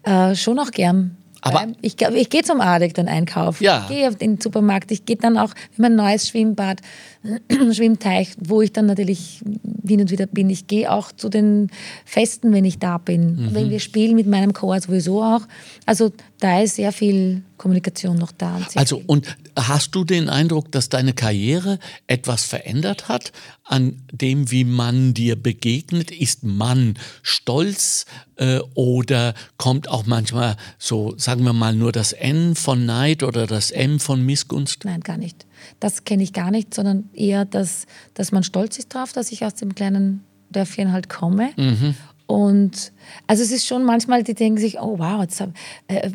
äh, 0.03 0.35
schon 0.35 0.59
auch 0.59 0.71
gern. 0.71 1.15
Aber- 1.41 1.59
beim- 1.59 1.75
ich, 1.81 1.95
ich 2.01 2.29
gehe 2.29 2.41
zum 2.43 2.59
Adek 2.59 2.93
dann 2.95 3.07
einkaufen. 3.07 3.63
Ja. 3.63 3.83
Ich 3.89 3.95
gehe 3.95 4.09
auf 4.09 4.17
den 4.17 4.41
Supermarkt. 4.41 4.91
Ich 4.91 5.05
gehe 5.05 5.15
dann 5.15 5.37
auch 5.37 5.51
in 5.77 5.83
mein 5.83 5.95
neues 5.95 6.27
Schwimmbad, 6.27 6.81
Schwimmteich, 7.73 8.35
wo 8.39 8.61
ich 8.61 8.71
dann 8.71 8.85
natürlich 8.85 9.41
hin 9.85 10.01
und 10.01 10.11
wieder 10.11 10.25
bin. 10.25 10.49
Ich 10.49 10.67
gehe 10.67 10.91
auch 10.91 11.11
zu 11.11 11.29
den 11.29 11.69
Festen, 12.05 12.53
wenn 12.53 12.63
ich 12.65 12.79
da 12.79 12.97
bin. 12.97 13.35
Mhm. 13.35 13.55
Wenn 13.55 13.69
wir 13.69 13.79
spielen 13.79 14.15
mit 14.15 14.27
meinem 14.27 14.53
Chor 14.53 14.79
sowieso 14.79 15.21
auch. 15.23 15.41
Also 15.85 16.11
da 16.39 16.61
ist 16.61 16.75
sehr 16.75 16.91
viel 16.93 17.43
Kommunikation 17.57 18.17
noch 18.17 18.31
da. 18.31 18.55
Und 18.55 18.77
Also, 18.77 18.97
viel. 18.97 19.05
und 19.07 19.37
hast 19.57 19.93
du 19.95 20.05
den 20.05 20.29
Eindruck, 20.29 20.71
dass 20.71 20.87
deine 20.87 21.13
Karriere 21.13 21.79
etwas 22.07 22.45
verändert 22.45 23.09
hat 23.09 23.33
an 23.65 24.01
dem, 24.11 24.49
wie 24.49 24.63
man 24.63 25.13
dir 25.13 25.35
begegnet? 25.35 26.11
Ist 26.11 26.43
man 26.43 26.97
stolz 27.21 28.05
äh, 28.37 28.59
oder 28.75 29.33
kommt 29.57 29.89
auch 29.89 30.05
manchmal 30.05 30.55
so, 30.77 31.15
sagen 31.17 31.43
wir 31.43 31.53
mal, 31.53 31.75
nur 31.75 31.91
das 31.91 32.13
N 32.13 32.55
von 32.55 32.85
Neid 32.85 33.23
oder 33.23 33.45
das 33.45 33.71
M 33.71 33.99
von 33.99 34.25
Missgunst? 34.25 34.85
Nein, 34.85 35.01
gar 35.01 35.17
nicht. 35.17 35.45
Das 35.79 36.03
kenne 36.03 36.23
ich 36.23 36.33
gar 36.33 36.51
nicht, 36.51 36.73
sondern 36.73 37.09
eher, 37.13 37.45
dass, 37.45 37.85
dass 38.13 38.31
man 38.31 38.43
stolz 38.43 38.77
ist 38.79 38.93
drauf, 38.93 39.13
dass 39.13 39.31
ich 39.31 39.45
aus 39.45 39.55
dem 39.55 39.75
kleinen 39.75 40.23
Dörfchen 40.51 40.91
halt 40.91 41.09
komme. 41.09 41.49
Und 42.27 42.91
also 43.27 43.41
es 43.43 43.51
ist 43.51 43.65
schon 43.65 43.83
manchmal, 43.85 44.23
die 44.23 44.33
denken 44.35 44.59
sich, 44.59 44.79
oh 44.79 44.99
wow, 44.99 45.21
jetzt 45.21 45.41
hab, 45.41 45.51
äh, 45.87 46.11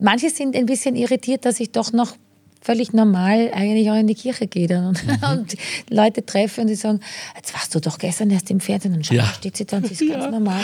manche 0.00 0.30
sind 0.30 0.56
ein 0.56 0.66
bisschen 0.66 0.96
irritiert, 0.96 1.44
dass 1.44 1.60
ich 1.60 1.70
doch 1.70 1.92
noch 1.92 2.16
völlig 2.60 2.92
normal 2.92 3.52
eigentlich 3.54 3.88
auch 3.88 3.94
in 3.96 4.08
die 4.08 4.16
Kirche 4.16 4.48
gehe 4.48 4.66
dann 4.66 4.86
und, 4.88 5.00
und 5.30 5.54
Leute 5.90 6.26
treffe 6.26 6.60
und 6.60 6.66
die 6.66 6.74
sagen, 6.74 6.98
jetzt 7.36 7.54
warst 7.54 7.72
du 7.74 7.78
doch 7.80 7.98
gestern 7.98 8.30
erst 8.30 8.50
im 8.50 8.58
Fernsehen 8.58 8.94
und 8.94 9.06
schau, 9.06 9.14
Ja. 9.14 9.26
steht 9.26 9.56
sie 9.56 9.64
da 9.64 9.76
und 9.76 9.86
sie 9.86 9.92
ist 10.04 10.12
ganz 10.12 10.30
normal. 10.30 10.60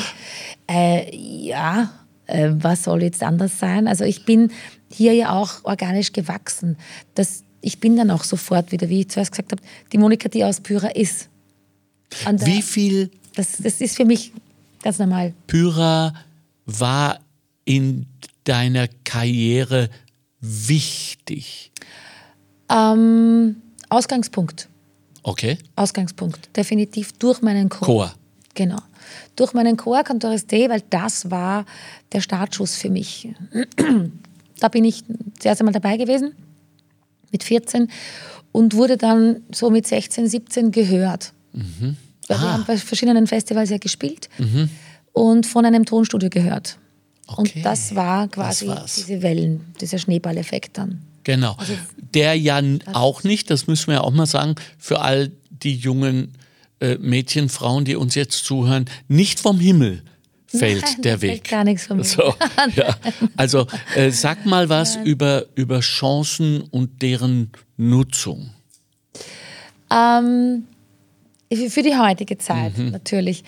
Äh, 0.69 1.17
ja, 1.17 1.91
äh, 2.27 2.51
was 2.55 2.83
soll 2.85 3.05
jetzt 3.05 3.23
anders 3.23 3.59
sein? 3.61 3.87
Also 3.87 4.03
ich 4.05 4.25
bin 4.25 4.51
hier 4.93 5.13
ja 5.15 5.33
auch 5.35 5.65
organisch 5.65 6.13
gewachsen. 6.13 6.77
Das, 7.15 7.45
ich 7.65 7.79
bin 7.81 7.97
dann 7.97 8.11
auch 8.11 8.25
sofort 8.25 8.71
wieder, 8.73 8.89
wie 8.89 9.01
ich 9.01 9.09
zuerst 9.09 9.33
gesagt 9.33 9.53
habe, 9.53 9.63
die 9.93 9.99
Monika, 9.99 10.29
die 10.29 10.45
aus 10.45 10.61
Pyra 10.61 10.89
ist. 10.89 11.29
Der- 12.25 12.47
Wie 12.47 12.63
viel 12.63 13.11
das, 13.35 13.57
das 13.61 13.81
ist 13.81 13.97
für 13.97 14.05
mich 14.05 14.33
ganz 14.83 14.99
normal. 14.99 15.33
Pyra 15.47 16.15
war 16.67 17.19
in 17.65 18.07
deiner 18.45 18.87
Karriere 19.05 19.91
wichtig? 20.41 21.73
Ähm, 22.71 23.57
Ausgangspunkt. 23.89 24.69
Okay, 25.23 25.59
Ausgangspunkt. 25.77 26.55
Definitiv 26.57 27.13
durch 27.13 27.41
meinen 27.43 27.69
Chor. 27.69 27.87
Chor. 27.87 28.15
Genau. 28.55 28.79
Durch 29.37 29.53
meinen 29.55 29.77
Chor 29.77 30.03
Cantoris 30.05 30.47
D, 30.47 30.69
weil 30.69 30.83
das 30.91 31.31
war 31.31 31.65
der 32.13 32.21
Startschuss 32.21 32.77
für 32.77 32.91
mich. 32.91 33.29
da 34.61 34.69
bin 34.69 34.85
ich 34.85 35.03
zuerst 35.39 35.61
einmal 35.61 35.73
dabei 35.73 35.97
gewesen, 35.97 36.33
mit 37.33 37.45
14, 37.45 37.89
und 38.53 38.75
wurde 38.75 38.97
dann 38.97 39.43
so 39.53 39.71
mit 39.71 39.87
16, 39.87 40.29
17 40.29 40.71
gehört. 40.71 41.33
Weil 41.53 41.61
wir 42.29 42.37
Ah. 42.37 42.53
haben 42.55 42.65
bei 42.67 42.77
verschiedenen 42.77 43.27
Festivals 43.27 43.71
ja 43.71 43.79
gespielt 43.79 44.29
und 45.13 45.47
von 45.47 45.65
einem 45.65 45.85
Tonstudio 45.85 46.31
gehört. 46.31 46.79
Okay. 47.27 47.53
Und 47.57 47.65
das 47.65 47.95
war 47.95 48.29
quasi 48.29 48.67
war's. 48.69 48.95
diese 48.97 49.23
Wellen, 49.23 49.61
dieser 49.81 49.99
Schneeballeffekt 49.99 50.77
dann. 50.79 51.01
Genau. 51.25 51.55
Also 51.57 51.73
Der 52.13 52.35
ja 52.35 52.61
auch 52.93 53.25
nicht, 53.25 53.51
das 53.51 53.67
müssen 53.67 53.87
wir 53.89 53.95
ja 53.95 54.01
auch 54.03 54.13
mal 54.13 54.27
sagen, 54.27 54.55
für 54.79 55.01
all 55.01 55.31
die 55.51 55.75
jungen 55.75 56.33
äh, 56.81 56.97
Mädchen, 56.99 57.49
Frauen, 57.49 57.85
die 57.87 57.97
uns 57.97 58.15
jetzt 58.15 58.45
zuhören, 58.45 58.85
nicht 59.09 59.41
vom 59.41 59.59
Himmel 59.59 60.03
fällt 60.59 60.83
Nein, 60.83 61.03
der 61.03 61.23
Weg. 61.23 61.49
gar 61.49 61.65
nichts 61.65 61.87
vom 61.87 61.99
Himmel. 62.03 62.05
So, 62.11 62.35
ja. 62.77 62.97
Also 63.37 63.67
äh, 63.95 64.11
sag 64.11 64.45
mal 64.47 64.69
was 64.69 64.97
über, 64.97 65.47
über 65.55 65.81
Chancen 65.81 66.63
und 66.71 67.03
deren 67.03 67.51
Nutzung. 67.77 68.51
Ähm, 69.91 70.65
für 71.69 71.83
die 71.83 71.97
heutige 71.97 72.39
Zeit 72.39 72.77
natürlich. 72.79 73.45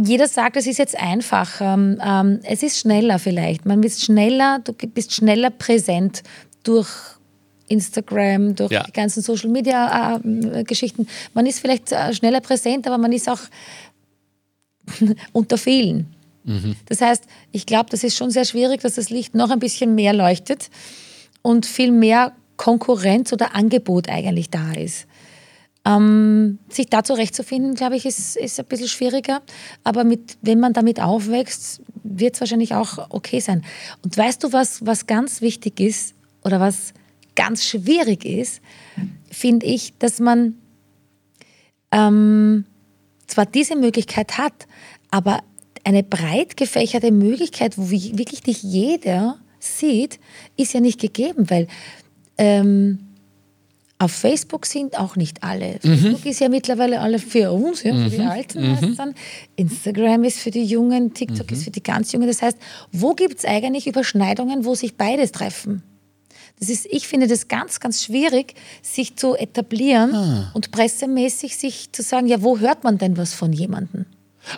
Jeder 0.00 0.28
sagt, 0.28 0.56
es 0.56 0.66
ist 0.68 0.78
jetzt 0.78 0.96
einfacher. 0.96 1.74
Ähm, 1.74 2.40
es 2.44 2.62
ist 2.62 2.78
schneller 2.78 3.18
vielleicht. 3.18 3.66
Man 3.66 3.82
ist 3.82 4.04
schneller, 4.04 4.60
du 4.62 4.72
bist 4.72 5.12
schneller 5.12 5.50
präsent 5.50 6.22
durch 6.62 6.88
Instagram, 7.66 8.54
durch 8.54 8.70
Ja. 8.70 8.84
die 8.84 8.92
ganzen 8.92 9.22
Social 9.22 9.50
Media 9.50 10.20
äh, 10.24 10.62
Geschichten. 10.62 11.08
Man 11.34 11.46
ist 11.46 11.58
vielleicht 11.60 11.90
äh, 11.92 12.14
schneller 12.14 12.40
präsent, 12.40 12.86
aber 12.86 12.96
man 12.98 13.12
ist 13.12 13.28
auch 13.28 13.40
unter 15.32 15.58
vielen. 15.58 16.14
Das 16.86 17.00
heißt, 17.00 17.24
ich 17.52 17.66
glaube, 17.66 17.90
das 17.90 18.04
ist 18.04 18.16
schon 18.16 18.30
sehr 18.30 18.44
schwierig, 18.44 18.80
dass 18.80 18.94
das 18.94 19.10
Licht 19.10 19.34
noch 19.34 19.50
ein 19.50 19.58
bisschen 19.58 19.94
mehr 19.94 20.14
leuchtet 20.14 20.70
und 21.42 21.66
viel 21.66 21.92
mehr 21.92 22.32
Konkurrenz 22.56 23.32
oder 23.32 23.54
Angebot 23.54 24.08
eigentlich 24.08 24.50
da 24.50 24.72
ist. 24.72 25.06
Ähm, 25.84 26.58
sich 26.68 26.86
da 26.86 27.04
zurechtzufinden, 27.04 27.74
glaube 27.74 27.96
ich, 27.96 28.04
ist, 28.04 28.36
ist 28.36 28.58
ein 28.58 28.66
bisschen 28.66 28.88
schwieriger. 28.88 29.42
Aber 29.84 30.04
mit, 30.04 30.36
wenn 30.42 30.60
man 30.60 30.72
damit 30.72 31.00
aufwächst, 31.00 31.80
wird 32.02 32.34
es 32.34 32.40
wahrscheinlich 32.40 32.74
auch 32.74 33.10
okay 33.10 33.40
sein. 33.40 33.64
Und 34.02 34.16
weißt 34.16 34.42
du, 34.42 34.52
was, 34.52 34.84
was 34.84 35.06
ganz 35.06 35.40
wichtig 35.40 35.80
ist 35.80 36.14
oder 36.44 36.60
was 36.60 36.92
ganz 37.36 37.64
schwierig 37.64 38.24
ist, 38.24 38.60
finde 39.30 39.66
ich, 39.66 39.96
dass 39.98 40.18
man 40.18 40.56
ähm, 41.92 42.64
zwar 43.28 43.46
diese 43.46 43.76
Möglichkeit 43.76 44.38
hat, 44.38 44.66
aber 45.10 45.40
eine 45.84 46.02
breit 46.02 46.56
gefächerte 46.56 47.12
Möglichkeit, 47.12 47.78
wo 47.78 47.90
wirklich 47.90 48.42
dich 48.42 48.62
jeder 48.62 49.38
sieht, 49.60 50.18
ist 50.56 50.74
ja 50.74 50.80
nicht 50.80 51.00
gegeben, 51.00 51.48
weil 51.48 51.68
ähm, 52.36 52.98
auf 53.98 54.12
Facebook 54.12 54.66
sind 54.66 54.98
auch 54.98 55.16
nicht 55.16 55.42
alle. 55.42 55.78
Facebook 55.80 56.24
ist 56.24 56.40
ja 56.40 56.48
mittlerweile 56.48 57.00
alle 57.00 57.18
für 57.18 57.50
uns, 57.52 57.82
ja, 57.82 57.94
für 57.94 58.10
die 58.10 58.20
Alten 58.20 58.70
heißt 58.70 58.82
es 58.84 58.96
dann. 58.96 59.14
Instagram 59.56 60.22
ist 60.22 60.38
für 60.38 60.52
die 60.52 60.64
Jungen, 60.64 61.14
TikTok 61.14 61.50
ist 61.50 61.64
für 61.64 61.72
die 61.72 61.82
ganz 61.82 62.12
Jungen. 62.12 62.28
Das 62.28 62.40
heißt, 62.40 62.58
wo 62.92 63.14
gibt 63.14 63.38
es 63.38 63.44
eigentlich 63.44 63.88
Überschneidungen, 63.88 64.64
wo 64.64 64.76
sich 64.76 64.96
beides 64.96 65.32
treffen? 65.32 65.82
Das 66.58 66.68
ist, 66.68 66.86
ich 66.86 67.06
finde 67.06 67.26
das 67.26 67.48
ganz, 67.48 67.80
ganz 67.80 68.04
schwierig, 68.04 68.54
sich 68.82 69.16
zu 69.16 69.34
etablieren 69.36 70.50
und 70.54 70.70
pressemäßig 70.70 71.56
sich 71.56 71.92
zu 71.92 72.02
sagen, 72.02 72.26
ja, 72.26 72.42
wo 72.42 72.58
hört 72.58 72.84
man 72.84 72.98
denn 72.98 73.16
was 73.16 73.34
von 73.34 73.52
jemandem? 73.52 74.06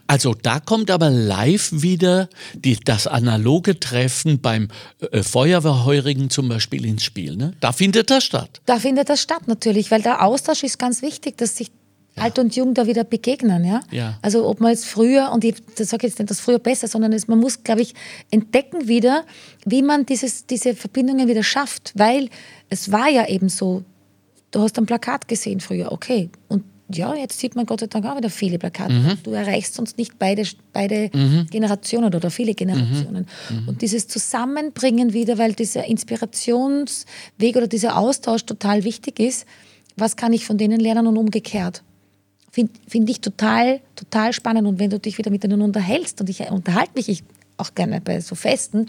Also 0.07 0.35
da 0.35 0.61
kommt 0.61 0.91
aber 0.91 1.11
live 1.11 1.71
wieder 1.73 2.29
die, 2.55 2.77
das 2.77 3.07
analoge 3.07 3.81
Treffen 3.81 4.41
beim 4.41 4.69
äh, 5.11 5.23
Feuerwehrheurigen 5.23 6.31
zum 6.31 6.49
Beispiel 6.49 6.85
ins 6.85 7.03
Spiel. 7.05 7.37
Ne? 7.37 7.53
Da 7.61 7.73
findet 7.73 8.11
das 8.11 8.25
statt. 8.25 8.61
Da 8.67 8.79
findet 8.79 9.09
das 9.09 9.21
statt 9.21 9.49
natürlich, 9.49 9.91
weil 9.91 10.03
der 10.03 10.25
Austausch 10.25 10.63
ist 10.63 10.79
ganz 10.79 11.03
wichtig, 11.03 11.37
dass 11.39 11.57
sich 11.57 11.71
alt 12.21 12.39
und 12.39 12.55
jung 12.57 12.75
da 12.75 12.87
wieder 12.87 13.05
begegnen. 13.05 13.65
Ja? 13.65 13.81
Ja. 13.91 14.19
Also 14.23 14.47
ob 14.47 14.61
man 14.61 14.71
jetzt 14.71 14.87
früher, 14.87 15.31
und 15.33 15.45
ich 15.45 15.57
sage 15.77 16.07
jetzt 16.07 16.19
nicht, 16.19 16.31
dass 16.31 16.41
früher 16.41 16.59
besser, 16.59 16.89
sondern 16.89 17.13
es, 17.13 17.29
man 17.29 17.39
muss, 17.39 17.63
glaube 17.63 17.83
ich, 17.83 17.95
entdecken 18.31 18.89
wieder, 18.89 19.25
wie 19.65 19.83
man 19.83 20.07
dieses, 20.07 20.47
diese 20.47 20.75
Verbindungen 20.75 21.29
wieder 21.29 21.43
schafft, 21.43 21.93
weil 21.97 22.29
es 22.69 22.93
war 22.93 23.09
ja 23.09 23.29
eben 23.29 23.49
so, 23.49 23.83
du 24.51 24.61
hast 24.61 24.79
ein 24.79 24.87
Plakat 24.87 25.29
gesehen 25.29 25.61
früher, 25.61 25.93
okay, 25.93 26.31
und 26.49 26.65
ja, 26.93 27.15
jetzt 27.15 27.39
sieht 27.39 27.55
man 27.55 27.67
Gott 27.67 27.81
sei 27.81 27.87
Dank 27.87 28.05
auch 28.05 28.17
wieder 28.17 28.31
viele 28.31 28.59
Plakate. 28.59 29.17
Du 29.23 29.31
erreichst 29.31 29.75
sonst 29.75 29.97
nicht 29.97 30.19
beide, 30.19 30.43
beide 30.73 31.09
Generationen 31.51 32.13
oder 32.13 32.31
viele 32.31 32.55
Generationen. 32.55 33.27
Und 33.67 33.81
dieses 33.83 34.09
Zusammenbringen 34.09 35.13
wieder, 35.13 35.39
weil 35.39 35.53
dieser 35.53 35.85
Inspirationsweg 35.85 37.57
oder 37.57 37.69
dieser 37.69 37.97
Austausch 37.97 38.45
total 38.45 38.83
wichtig 38.85 39.21
ist, 39.21 39.47
was 39.97 40.17
kann 40.17 40.33
ich 40.33 40.45
von 40.47 40.59
denen 40.59 40.81
lernen 40.81 41.07
und 41.07 41.17
umgekehrt. 41.17 41.83
Finde 42.51 42.73
find 42.89 43.09
ich 43.09 43.21
total, 43.21 43.81
total 43.97 44.33
spannend. 44.33 44.67
Und 44.67 44.79
wenn 44.79 44.91
du 44.91 44.99
dich 44.99 45.19
wieder 45.19 45.31
mit 45.31 45.43
denen 45.45 45.63
unterhältst, 45.63 46.21
und 46.21 46.29
ich 46.29 46.41
unterhalte 46.51 46.93
mich 46.95 47.09
ich 47.09 47.23
auch 47.57 47.75
gerne 47.75 48.01
bei 48.01 48.21
so 48.21 48.35
Festen, 48.35 48.87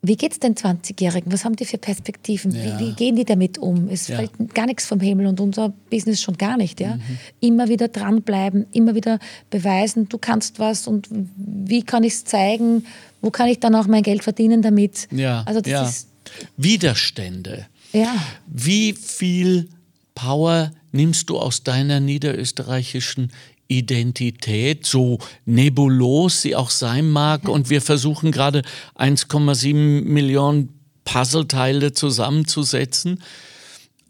wie 0.00 0.16
geht 0.16 0.30
es 0.32 0.38
den 0.38 0.54
20-Jährigen? 0.54 1.32
Was 1.32 1.44
haben 1.44 1.56
die 1.56 1.64
für 1.64 1.76
Perspektiven? 1.78 2.52
Ja. 2.52 2.78
Wie, 2.80 2.86
wie, 2.86 2.92
gehen 2.94 3.16
die 3.16 3.24
damit 3.24 3.58
um? 3.58 3.88
Es 3.88 4.06
Ja. 4.08 4.16
fällt 4.16 4.54
gar 4.54 4.66
nichts 4.66 4.86
vom 4.86 5.00
Himmel 5.00 5.26
und 5.26 5.40
unser 5.40 5.70
Business 5.90 6.20
schon 6.22 6.36
gar 6.38 6.56
nicht. 6.56 6.80
Ja? 6.80 6.98
Immer 7.40 7.68
wieder 7.68 7.88
dranbleiben, 7.88 8.66
immer 8.72 8.94
wieder 8.94 9.18
beweisen, 9.50 10.08
du 10.08 10.16
kannst 10.18 10.58
was 10.60 10.86
und 10.86 11.08
wie 11.36 11.82
kann 11.82 12.04
ich 12.04 12.12
es 12.14 12.24
zeigen? 12.24 12.86
Wo 13.20 13.30
kann 13.30 13.48
ich 13.48 13.58
dann 13.58 13.74
auch 13.74 13.88
mein 13.88 14.04
Geld 14.04 14.22
verdienen 14.22 14.62
damit? 14.62 15.08
Ja, 15.10 15.42
Also 15.46 15.60
das 15.60 15.70
ja. 15.70 15.82
ist, 15.88 16.08
Widerstände. 16.56 17.66
ja, 17.92 18.14
Wie 18.46 18.92
viel 18.92 19.68
Power 20.14 20.70
nimmst 20.92 21.30
du 21.30 21.38
aus 21.38 21.62
deiner 21.62 22.00
niederösterreichischen 22.00 23.32
Identität, 23.68 24.86
so 24.86 25.18
nebulos 25.44 26.42
sie 26.42 26.56
auch 26.56 26.70
sein 26.70 27.08
mag? 27.10 27.48
Und 27.48 27.70
wir 27.70 27.82
versuchen 27.82 28.32
gerade 28.32 28.62
1,7 28.96 29.74
Millionen 29.74 30.70
Puzzleteile 31.04 31.92
zusammenzusetzen, 31.92 33.22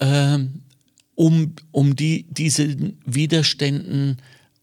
ähm, 0.01 0.63
um, 1.15 1.55
um 1.73 1.97
die, 1.97 2.27
diesen 2.31 2.99
Widerständen 3.05 4.19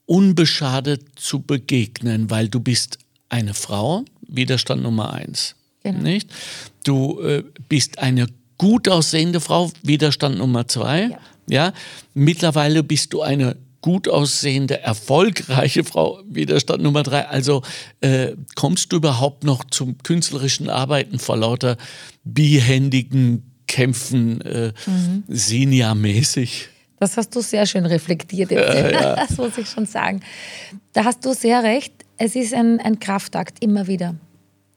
unbeschadet 0.05 1.03
zu 1.15 1.41
begegnen, 1.41 2.29
weil 2.29 2.47
du 2.49 2.59
bist 2.59 2.99
eine 3.29 3.53
Frau, 3.53 4.05
Widerstand 4.27 4.83
Nummer 4.83 5.13
eins. 5.13 5.55
Genau. 5.83 6.01
Nicht? 6.01 6.29
Du 6.83 7.21
äh, 7.21 7.43
bist 7.69 7.99
eine 7.99 8.27
gut 8.57 8.87
aussehende 8.87 9.39
Frau, 9.39 9.71
Widerstand 9.83 10.37
Nummer 10.37 10.67
zwei. 10.67 11.09
Ja. 11.09 11.19
Ja. 11.49 11.73
Mittlerweile 12.13 12.83
bist 12.83 13.13
du 13.13 13.21
eine 13.21 13.57
gut 13.81 14.07
aussehende, 14.07 14.81
erfolgreiche 14.81 15.83
Frau, 15.83 16.19
Widerstand 16.27 16.81
Nummer 16.81 17.03
drei. 17.03 17.27
Also 17.27 17.61
äh, 18.01 18.31
kommst 18.55 18.91
du 18.91 18.97
überhaupt 18.97 19.43
noch 19.43 19.63
zum 19.65 19.97
künstlerischen 19.99 20.69
Arbeiten 20.69 21.19
vor 21.19 21.37
lauter 21.37 21.77
behändigen 22.23 23.51
Kämpfen, 23.67 24.41
äh, 24.41 24.73
Senior-mäßig? 25.27 26.69
das 26.99 27.17
hast 27.17 27.35
du 27.35 27.41
sehr 27.41 27.65
schön 27.65 27.85
reflektiert. 27.85 28.51
Jetzt. 28.51 28.75
Das 29.01 29.37
muss 29.37 29.57
ich 29.57 29.69
schon 29.69 29.85
sagen. 29.85 30.21
Da 30.93 31.05
hast 31.05 31.23
du 31.25 31.33
sehr 31.33 31.63
recht. 31.63 31.93
Es 32.17 32.35
ist 32.35 32.53
ein, 32.53 32.79
ein 32.79 32.99
Kraftakt 32.99 33.63
immer 33.63 33.87
wieder. 33.87 34.15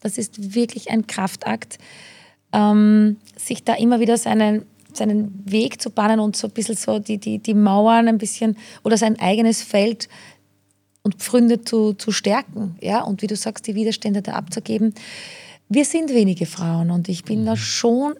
Das 0.01 0.19
ist 0.19 0.55
wirklich 0.55 0.91
ein 0.91 1.07
Kraftakt, 1.07 1.79
ähm, 2.53 3.17
sich 3.37 3.65
da 3.65 3.75
immer 3.75 4.01
wieder 4.01 4.17
seinen, 4.17 4.67
seinen 4.93 5.43
Weg 5.45 5.81
zu 5.81 5.91
bahnen 5.91 6.21
und 6.21 6.37
so 6.37 6.49
ein 6.49 6.53
bisschen 6.53 6.77
so 6.77 6.99
die, 6.99 7.19
die, 7.19 7.39
die 7.39 7.55
Mauern 7.55 8.09
ein 8.09 8.19
bisschen 8.19 8.57
oder 8.85 8.97
sein 8.97 9.19
eigenes 9.21 9.63
Feld 9.63 10.09
und 11.03 11.17
Pfründe 11.17 11.63
zu, 11.63 11.95
zu 11.95 12.11
stärken. 12.11 12.77
Ja? 12.81 13.03
Und 13.03 13.23
wie 13.23 13.27
du 13.27 13.37
sagst, 13.37 13.67
die 13.67 13.75
Widerstände 13.75 14.23
da 14.23 14.33
abzugeben. 14.33 14.95
Wir 15.69 15.85
sind 15.85 16.11
wenige 16.11 16.47
Frauen 16.47 16.91
und 16.91 17.09
ich 17.09 17.25
bin 17.25 17.45
da 17.45 17.57
schon, 17.57 18.15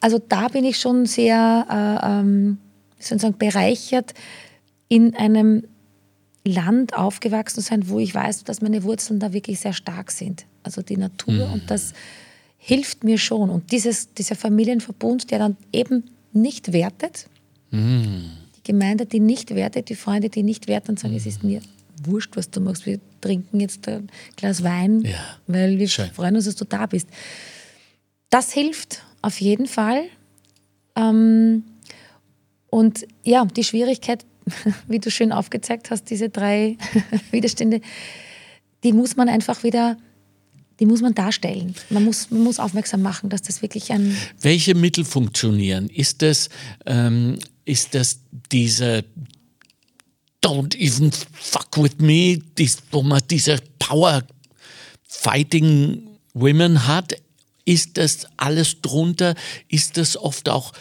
also 0.00 0.20
da 0.20 0.48
bin 0.48 0.64
ich 0.64 0.78
schon 0.78 1.06
sehr, 1.06 1.66
äh, 1.68 2.20
ähm, 2.20 2.58
wie 2.98 3.04
soll 3.04 3.16
ich 3.16 3.22
sagen, 3.22 3.38
bereichert 3.38 4.14
in 4.88 5.14
einem 5.16 5.64
Land 6.44 6.94
aufgewachsen 6.94 7.60
sein, 7.60 7.88
wo 7.88 7.98
ich 7.98 8.14
weiß, 8.14 8.44
dass 8.44 8.62
meine 8.62 8.82
Wurzeln 8.82 9.20
da 9.20 9.32
wirklich 9.32 9.60
sehr 9.60 9.72
stark 9.72 10.10
sind. 10.10 10.44
Also 10.62 10.82
die 10.82 10.96
Natur 10.96 11.50
und 11.52 11.70
das 11.70 11.92
hilft 12.64 13.02
mir 13.02 13.18
schon. 13.18 13.50
Und 13.50 13.72
dieses, 13.72 14.14
dieser 14.14 14.36
Familienverbund, 14.36 15.30
der 15.32 15.40
dann 15.40 15.56
eben 15.72 16.04
nicht 16.32 16.72
wertet, 16.72 17.26
die 17.72 18.28
Gemeinde, 18.62 19.06
die 19.06 19.18
nicht 19.20 19.54
wertet, 19.54 19.88
die 19.88 19.94
Freunde, 19.96 20.28
die 20.28 20.42
nicht 20.42 20.68
werten 20.68 20.90
und 20.92 21.00
sagen, 21.00 21.14
es 21.16 21.26
ist 21.26 21.42
mir 21.42 21.60
wurscht, 22.04 22.36
was 22.36 22.50
du 22.50 22.60
machst, 22.60 22.86
wir 22.86 23.00
trinken 23.20 23.58
jetzt 23.60 23.88
ein 23.88 24.08
Glas 24.36 24.62
Wein, 24.62 25.00
Ja. 25.02 25.18
weil 25.46 25.78
wir 25.78 25.88
Schön. 25.88 26.10
freuen 26.12 26.36
uns, 26.36 26.44
dass 26.44 26.56
du 26.56 26.64
da 26.64 26.86
bist. 26.86 27.08
Das 28.30 28.52
hilft 28.52 29.02
auf 29.22 29.40
jeden 29.40 29.66
Fall. 29.66 30.04
Ähm, 30.96 31.64
und 32.70 33.06
ja, 33.24 33.44
die 33.44 33.64
Schwierigkeit, 33.64 34.24
wie 34.88 34.98
du 35.00 35.10
schön 35.10 35.32
aufgezeigt 35.32 35.90
hast, 35.90 36.10
diese 36.10 36.28
drei 36.28 36.76
Widerstände, 37.32 37.80
die 38.84 38.92
muss 38.92 39.16
man 39.16 39.28
einfach 39.28 39.62
wieder, 39.64 39.96
die 40.82 40.86
muss 40.86 41.00
man 41.00 41.14
darstellen. 41.14 41.76
Man 41.90 42.04
muss, 42.04 42.28
man 42.32 42.42
muss 42.42 42.58
aufmerksam 42.58 43.02
machen, 43.02 43.30
dass 43.30 43.40
das 43.42 43.62
wirklich 43.62 43.92
ein, 43.92 44.16
Welche 44.40 44.74
Mittel 44.74 45.04
funktionieren? 45.04 45.88
Ist 45.88 46.22
das, 46.22 46.48
ähm, 46.86 47.38
ist 47.64 47.94
das 47.94 48.18
diese 48.50 49.04
Don't 50.44 50.76
even 50.76 51.12
fuck 51.34 51.80
with 51.80 51.98
me, 51.98 52.40
dies, 52.58 52.78
wo 52.90 53.04
man 53.04 53.22
diese 53.30 53.60
Power 53.78 54.24
Fighting 55.04 56.02
Women 56.34 56.84
hat? 56.88 57.14
Ist 57.64 57.96
das 57.96 58.26
alles 58.36 58.80
drunter? 58.82 59.36
Ist 59.68 59.96
das 59.96 60.16
oft 60.16 60.48
auch 60.48 60.72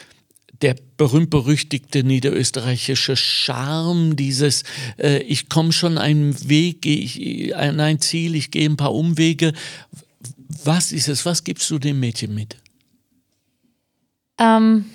der 0.61 0.75
berühmt-berüchtigte 0.97 2.03
niederösterreichische 2.03 3.15
Charme, 3.15 4.15
dieses 4.15 4.63
äh, 4.97 5.17
ich 5.23 5.49
komme 5.49 5.71
schon 5.71 5.97
einen 5.97 6.49
Weg, 6.49 6.85
ich, 6.85 7.55
an 7.55 7.79
ein 7.79 7.99
Ziel, 7.99 8.35
ich 8.35 8.51
gehe 8.51 8.69
ein 8.69 8.77
paar 8.77 8.93
Umwege. 8.93 9.53
Was 10.63 10.91
ist 10.91 11.07
es? 11.07 11.25
Was 11.25 11.43
gibst 11.43 11.69
du 11.69 11.79
dem 11.79 11.99
Mädchen 11.99 12.33
mit? 12.35 12.57
ähm, 14.39 14.85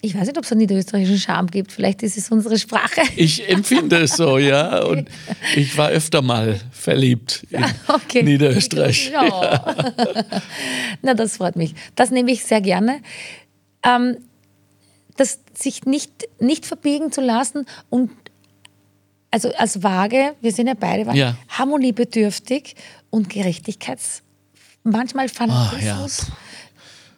ich 0.00 0.14
weiß 0.14 0.26
nicht, 0.26 0.36
ob 0.36 0.44
es 0.44 0.52
einen 0.52 0.60
niederösterreichischen 0.60 1.18
Charme 1.18 1.46
gibt. 1.46 1.72
Vielleicht 1.72 2.02
ist 2.02 2.18
es 2.18 2.30
unsere 2.30 2.58
Sprache. 2.58 3.00
Ich 3.16 3.48
empfinde 3.48 3.96
es 4.00 4.16
so, 4.16 4.36
ja. 4.36 4.82
Und 4.84 5.08
ich 5.56 5.78
war 5.78 5.88
öfter 5.88 6.20
mal 6.20 6.60
verliebt 6.72 7.46
in 7.50 7.64
Okay. 7.88 8.22
Niederösterreich. 8.22 9.10
Ja. 9.12 9.74
Na, 11.00 11.14
das 11.14 11.38
freut 11.38 11.56
mich. 11.56 11.74
Das 11.94 12.10
nehme 12.10 12.30
ich 12.32 12.44
sehr 12.44 12.60
gerne. 12.60 13.00
Ähm, 13.82 14.18
das 15.16 15.40
sich 15.54 15.84
nicht, 15.86 16.10
nicht 16.40 16.66
verbiegen 16.66 17.10
zu 17.12 17.20
lassen 17.22 17.64
und 17.88 18.10
also 19.30 19.52
als 19.54 19.82
vage, 19.82 20.34
wir 20.42 20.52
sind 20.52 20.66
ja 20.66 20.74
beide 20.74 21.10
Ja. 21.16 21.36
harmoniebedürftig 21.48 22.74
und 23.10 23.30
Gerechtigkeits, 23.30 24.22
manchmal 24.84 25.28
Fanatismus. 25.28 26.26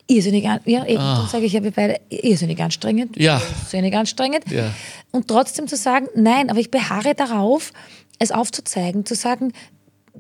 Irrsinnig, 0.09 0.47
an- 0.49 0.61
ja, 0.67 0.85
eben, 0.87 0.99
dann 0.99 1.29
sage 1.29 1.47
ich 1.47 1.53
ja, 1.53 1.65
wir 1.65 1.73
beide 1.73 2.01
irrsinnig 2.11 2.61
anstrengend. 2.63 3.17
Ah. 3.19 3.21
Ja. 3.23 3.43
Irrsinnig 3.65 3.95
anstrengend. 3.97 4.45
Ja. 4.51 4.73
Und 5.11 5.27
trotzdem 5.27 5.67
zu 5.67 5.77
sagen, 5.77 6.07
nein, 6.15 6.49
aber 6.49 6.61
ich 6.61 6.71
beharre 6.71 7.15
darauf, 7.17 7.73
es 8.21 8.31
aufzuzeigen, 8.31 9.05
zu 9.05 9.17
sagen, 9.17 9.53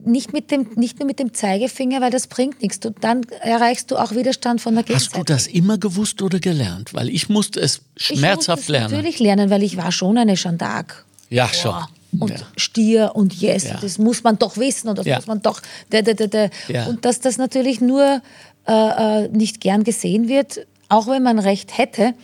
nicht, 0.05 0.33
mit 0.33 0.51
dem, 0.51 0.67
nicht 0.75 0.99
nur 0.99 1.07
mit 1.07 1.19
dem 1.21 1.33
Zeigefinger, 1.33 2.01
weil 2.01 2.11
das 2.11 2.27
bringt 2.27 2.61
nichts. 2.63 2.81
Du, 2.81 2.91
dann 2.91 3.23
erreichst 3.41 3.91
du 3.93 3.97
auch 3.97 4.11
Widerstand 4.13 4.61
von 4.61 4.75
der 4.75 4.83
Hast 4.83 4.89
du 4.89 4.95
Gegenseite. 5.13 5.25
das 5.33 5.47
immer 5.47 5.79
gewusst 5.79 6.21
oder 6.21 6.39
gelernt? 6.41 6.93
Weil 6.93 7.09
ich 7.09 7.29
musste 7.31 7.61
es 7.61 7.81
Ich 7.97 8.07
schmerzhaft 8.19 8.49
musste 8.59 8.61
es 8.63 8.69
lernen. 8.69 8.91
natürlich 8.95 9.21
lernen, 9.21 9.51
weil 9.51 9.63
ich 9.63 9.77
war 9.77 9.93
schon 9.93 10.19
eine 10.19 10.35
d'Arc. 10.35 10.87
Ja, 11.31 11.49
schon. 11.49 11.75
Und 12.19 12.31
Ja. 12.31 12.37
Stier 12.57 13.13
und 13.15 13.35
Yes, 13.41 13.65
Ja. 13.65 13.79
das 13.81 13.99
muss 13.99 14.23
man 14.25 14.39
doch 14.39 14.57
wissen 14.57 14.89
und 14.89 14.99
das 14.99 15.07
Ja. 15.07 15.17
muss 15.17 15.27
man 15.27 15.43
doch. 15.43 15.61
Da, 15.91 16.03
da, 16.03 16.13
da, 16.15 16.27
da. 16.27 16.87
Und 16.87 17.05
dass 17.05 17.21
das 17.21 17.39
natürlich 17.39 17.81
nur 17.81 18.21
äh, 18.69 19.25
äh, 19.25 19.29
nicht 19.29 19.61
gern 19.61 19.85
gesehen 19.85 20.29
wird, 20.29 20.67
auch 20.89 21.07
wenn 21.07 21.23
man 21.23 21.39
Recht 21.39 21.79
hätte, 21.79 22.15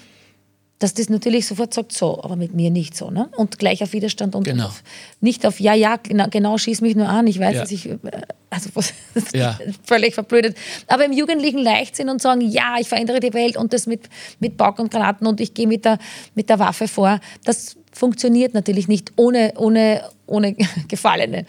dass 0.81 0.95
das 0.95 1.09
natürlich 1.09 1.47
sofort 1.47 1.73
sagt, 1.73 1.93
so, 1.93 2.21
aber 2.25 2.35
mit 2.35 2.55
mir 2.55 2.71
nicht 2.71 2.97
so. 2.97 3.11
Ne? 3.11 3.29
Und 3.37 3.61
gleich 3.61 3.85
auf 3.85 3.93
Widerstand 3.93 4.35
und 4.35 4.43
Genau. 4.43 4.67
auf, 4.67 4.83
nicht 5.21 5.47
auf, 5.47 5.61
ja, 5.61 5.75
ja, 5.75 5.95
genau, 5.97 6.27
genau, 6.29 6.59
schieß 6.59 6.81
mich 6.81 6.97
nur 6.97 7.09
an. 7.09 7.29
Ich 7.29 7.39
weiß, 7.39 7.57
dass 7.59 7.71
ich, 7.71 7.89
äh, 7.89 7.99
also 8.51 8.71
völlig 9.85 10.15
verblödet. 10.15 10.57
Aber 10.89 11.05
im 11.05 11.13
jugendlichen 11.13 11.59
Leichtsinn 11.59 12.09
und 12.09 12.21
sagen, 12.21 12.41
ja, 12.41 12.75
ich 12.81 12.89
verändere 12.89 13.21
die 13.21 13.33
Welt 13.33 13.57
und 13.57 13.73
das 13.73 13.87
mit, 13.87 14.09
mit 14.41 14.57
Bock 14.57 14.81
und 14.81 14.91
Granaten 14.91 15.27
und 15.29 15.41
ich 15.41 15.55
gehe 15.55 15.69
mit 15.69 15.85
der, 15.85 15.99
mit 16.35 16.49
der 16.51 16.59
Waffe 16.59 16.89
vor, 16.89 17.21
das 17.45 17.77
funktioniert 17.93 18.55
natürlich 18.55 18.89
nicht 18.89 19.13
ohne, 19.17 19.53
ohne, 19.57 20.03
ohne 20.27 20.57
Gefallene. 20.89 21.45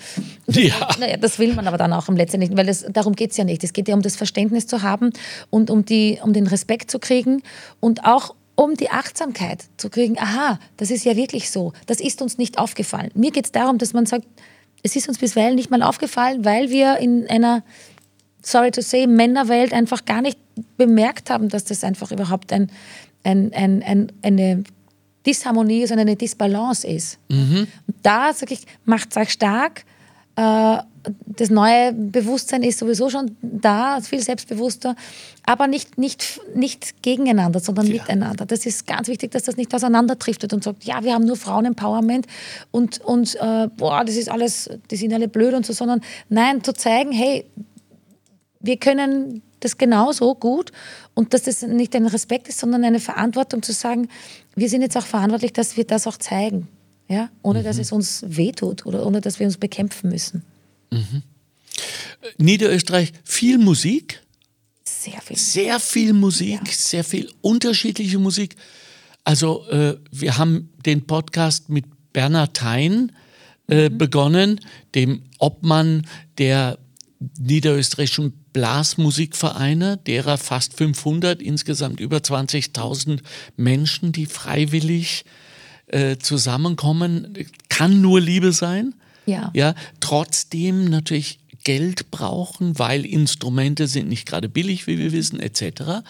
Ja. 0.48 0.90
Naja, 1.00 1.18
das 1.18 1.40
will 1.40 1.54
man 1.54 1.68
aber 1.68 1.78
dann 1.78 1.94
auch 1.94 2.10
im 2.10 2.18
letzten 2.18 2.40
nicht, 2.40 2.56
weil 2.56 2.66
das, 2.66 2.86
darum 2.90 3.16
geht 3.16 3.32
es 3.32 3.38
ja 3.38 3.44
nicht. 3.44 3.64
Es 3.64 3.74
geht 3.74 3.88
ja 3.88 3.96
um 3.96 4.02
das 4.02 4.16
Verständnis 4.16 4.68
zu 4.68 4.82
haben 4.82 5.12
und 5.50 5.70
um, 5.70 5.86
die, 5.86 6.20
um 6.22 6.34
den 6.34 6.48
Respekt 6.48 6.92
zu 6.92 7.00
kriegen 7.00 7.42
und 7.80 8.06
auch 8.06 8.36
um 8.56 8.76
die 8.76 8.92
Achtsamkeit 8.92 9.66
zu 9.78 9.90
kriegen. 9.90 10.20
Aha, 10.20 10.60
das 10.78 10.92
ist 10.92 11.06
ja 11.06 11.16
wirklich 11.16 11.50
so. 11.50 11.74
Das 11.88 12.00
ist 12.00 12.22
uns 12.22 12.38
nicht 12.38 12.60
aufgefallen. 12.60 13.10
Mir 13.16 13.32
geht 13.32 13.46
es 13.46 13.52
darum, 13.52 13.78
dass 13.78 13.94
man 13.94 14.06
sagt, 14.06 14.26
es 14.84 14.96
ist 14.96 15.08
uns 15.08 15.18
bisweilen 15.18 15.56
nicht 15.56 15.72
mal 15.72 15.82
aufgefallen, 15.82 16.46
weil 16.46 16.70
wir 16.70 16.98
in 16.98 17.28
einer, 17.30 17.64
sorry 18.44 18.70
to 18.70 18.82
say, 18.82 19.08
Männerwelt 19.08 19.74
einfach 19.74 20.06
gar 20.06 20.22
nicht 20.22 20.38
bemerkt 20.78 21.30
haben, 21.30 21.50
dass 21.50 21.64
das 21.64 21.84
einfach 21.84 22.12
überhaupt 22.12 22.52
ein, 22.52 22.70
ein, 23.24 23.54
ein, 23.54 23.82
ein, 23.82 24.12
eine 24.22 24.64
Disharmonie, 25.26 25.86
sondern 25.88 26.08
eine 26.08 26.16
Disbalance 26.18 26.86
ist. 26.88 27.18
Und 27.30 27.68
da 28.02 28.34
sage 28.34 28.54
ich, 28.54 28.66
macht 28.86 29.16
euch 29.18 29.30
stark. 29.32 29.86
Äh, 30.36 30.78
das 31.26 31.50
neue 31.50 31.92
Bewusstsein 31.94 32.64
ist 32.64 32.80
sowieso 32.80 33.10
schon 33.10 33.36
da, 33.42 34.00
viel 34.02 34.22
selbstbewusster, 34.22 34.96
aber 35.46 35.68
nicht, 35.68 35.98
nicht, 35.98 36.40
nicht 36.56 37.04
gegeneinander, 37.04 37.60
sondern 37.60 37.88
Ja. 37.88 37.94
miteinander. 37.94 38.46
Das 38.46 38.66
ist 38.66 38.88
ganz 38.88 39.10
wichtig, 39.10 39.32
dass 39.32 39.44
das 39.44 39.58
nicht 39.58 39.74
auseinanderdriftet 39.76 40.54
und 40.54 40.64
sagt, 40.64 40.86
ja, 40.86 41.04
wir 41.04 41.14
haben 41.14 41.26
nur 41.26 41.36
Frauen-Empowerment 41.36 42.26
und, 42.72 43.02
und 43.02 43.36
äh, 43.36 43.68
boah, 43.76 44.06
das 44.06 44.16
ist 44.16 44.30
alles, 44.30 44.70
die 44.92 44.96
sind 44.96 45.14
alle 45.14 45.28
blöd 45.28 45.54
und 45.54 45.66
so, 45.66 45.74
sondern 45.74 46.00
nein, 46.30 46.64
zu 46.64 46.74
zeigen, 46.74 47.12
hey, 47.12 47.46
wir 48.62 48.78
können 48.78 49.42
das 49.64 49.78
genauso 49.78 50.36
gut 50.36 50.72
und 51.14 51.34
dass 51.34 51.44
das 51.44 51.62
nicht 51.62 51.96
ein 51.96 52.06
Respekt 52.06 52.48
ist, 52.48 52.60
sondern 52.60 52.84
eine 52.84 53.00
Verantwortung 53.00 53.64
zu 53.64 53.74
sagen, 53.74 54.10
wir 54.56 54.70
sind 54.70 54.82
jetzt 54.82 54.98
auch 54.98 55.06
verantwortlich, 55.06 55.54
dass 55.54 55.78
wir 55.78 55.86
das 55.86 56.08
auch 56.08 56.18
zeigen, 56.18 56.68
ja, 57.08 57.30
ohne 57.42 57.60
mhm. 57.60 57.64
dass 57.64 57.78
es 57.78 57.92
uns 57.92 58.24
wehtut 58.28 58.86
oder 58.86 59.06
ohne 59.06 59.22
dass 59.22 59.40
wir 59.40 59.46
uns 59.46 59.58
bekämpfen 59.58 60.10
müssen. 60.10 60.44
Mhm. 60.92 61.24
Niederösterreich 62.38 63.12
viel 63.24 63.58
Musik. 63.58 64.22
Sehr 64.84 65.22
viel. 65.22 65.38
Sehr 65.38 65.80
viel 65.80 66.14
Musik, 66.14 66.62
ja. 66.66 66.72
sehr 66.72 67.04
viel 67.04 67.30
unterschiedliche 67.42 68.20
Musik. 68.20 68.56
Also 69.24 69.66
äh, 69.70 69.98
wir 70.12 70.38
haben 70.38 70.70
den 70.86 71.06
Podcast 71.06 71.70
mit 71.70 71.86
Bernhard 72.12 72.56
Thein 72.56 73.12
äh, 73.68 73.90
mhm. 73.90 73.98
begonnen, 73.98 74.60
dem 74.96 75.24
Obmann 75.40 76.08
der 76.38 76.78
niederösterreichischen 77.40 78.34
Blasmusikvereine, 78.54 79.98
derer 79.98 80.38
fast 80.38 80.78
500, 80.78 81.42
insgesamt 81.42 82.00
über 82.00 82.18
20.000 82.18 83.20
Menschen, 83.56 84.12
die 84.12 84.26
freiwillig 84.26 85.26
äh, 85.88 86.18
zusammenkommen. 86.18 87.34
Kann 87.70 88.02
nur 88.02 88.22
Liebe 88.22 88.52
sein. 88.52 88.96
Ja. 89.26 89.52
ja. 89.54 89.76
Trotzdem 90.00 90.86
natürlich 90.86 91.40
Geld 91.64 92.12
brauchen, 92.12 92.78
weil 92.78 93.06
Instrumente 93.06 93.88
sind 93.88 94.10
nicht 94.10 94.28
gerade 94.28 94.50
billig, 94.50 94.88
wie 94.88 94.98
wir 94.98 95.12
wissen, 95.12 95.40
etc. 95.40 96.04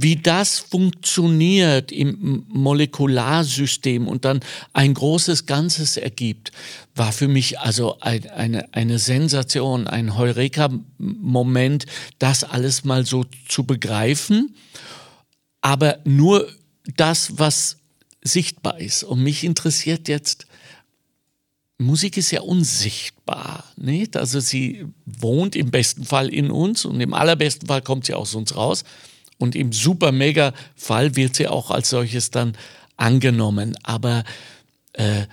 Wie 0.00 0.14
das 0.14 0.60
funktioniert 0.60 1.90
im 1.90 2.44
Molekularsystem 2.46 4.06
und 4.06 4.24
dann 4.24 4.38
ein 4.72 4.94
großes 4.94 5.46
Ganzes 5.46 5.96
ergibt, 5.96 6.52
war 6.94 7.10
für 7.10 7.26
mich 7.26 7.58
also 7.58 7.98
ein, 7.98 8.30
eine, 8.30 8.72
eine 8.72 9.00
Sensation, 9.00 9.88
ein 9.88 10.16
Heureka-Moment, 10.16 11.86
das 12.20 12.44
alles 12.44 12.84
mal 12.84 13.04
so 13.04 13.24
zu 13.48 13.64
begreifen. 13.64 14.54
Aber 15.62 15.98
nur 16.04 16.48
das, 16.96 17.36
was 17.40 17.78
sichtbar 18.22 18.78
ist. 18.78 19.02
Und 19.02 19.24
mich 19.24 19.42
interessiert 19.42 20.06
jetzt, 20.06 20.46
Musik 21.78 22.16
ist 22.16 22.30
ja 22.30 22.42
unsichtbar, 22.42 23.64
nicht? 23.76 24.16
Also 24.16 24.38
sie 24.38 24.86
wohnt 25.06 25.56
im 25.56 25.72
besten 25.72 26.04
Fall 26.04 26.28
in 26.28 26.52
uns 26.52 26.84
und 26.84 27.00
im 27.00 27.14
allerbesten 27.14 27.66
Fall 27.66 27.82
kommt 27.82 28.06
sie 28.06 28.14
aus 28.14 28.36
uns 28.36 28.54
raus 28.54 28.84
und 29.38 29.54
im 29.54 29.72
super 29.72 30.12
mega 30.12 30.52
Fall 30.76 31.16
wird 31.16 31.36
sie 31.36 31.48
auch 31.48 31.70
als 31.70 31.90
solches 31.90 32.30
dann 32.30 32.56
angenommen. 32.96 33.76
Aber 33.84 34.24
äh, 34.92 35.26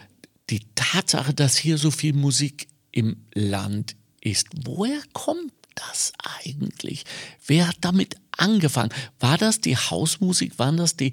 die 0.49 0.61
Tatsache, 0.75 1.33
dass 1.33 1.57
hier 1.57 1.77
so 1.77 1.91
viel 1.91 2.13
Musik 2.13 2.67
im 2.91 3.17
Land 3.33 3.95
ist, 4.21 4.47
woher 4.63 5.01
kommt 5.13 5.51
das 5.75 6.13
eigentlich? 6.43 7.03
Wer 7.45 7.67
hat 7.67 7.77
damit 7.81 8.15
angefangen? 8.37 8.93
War 9.19 9.37
das 9.37 9.59
die 9.59 9.75
Hausmusik? 9.75 10.57
Waren 10.59 10.77
das 10.77 10.95
die 10.95 11.11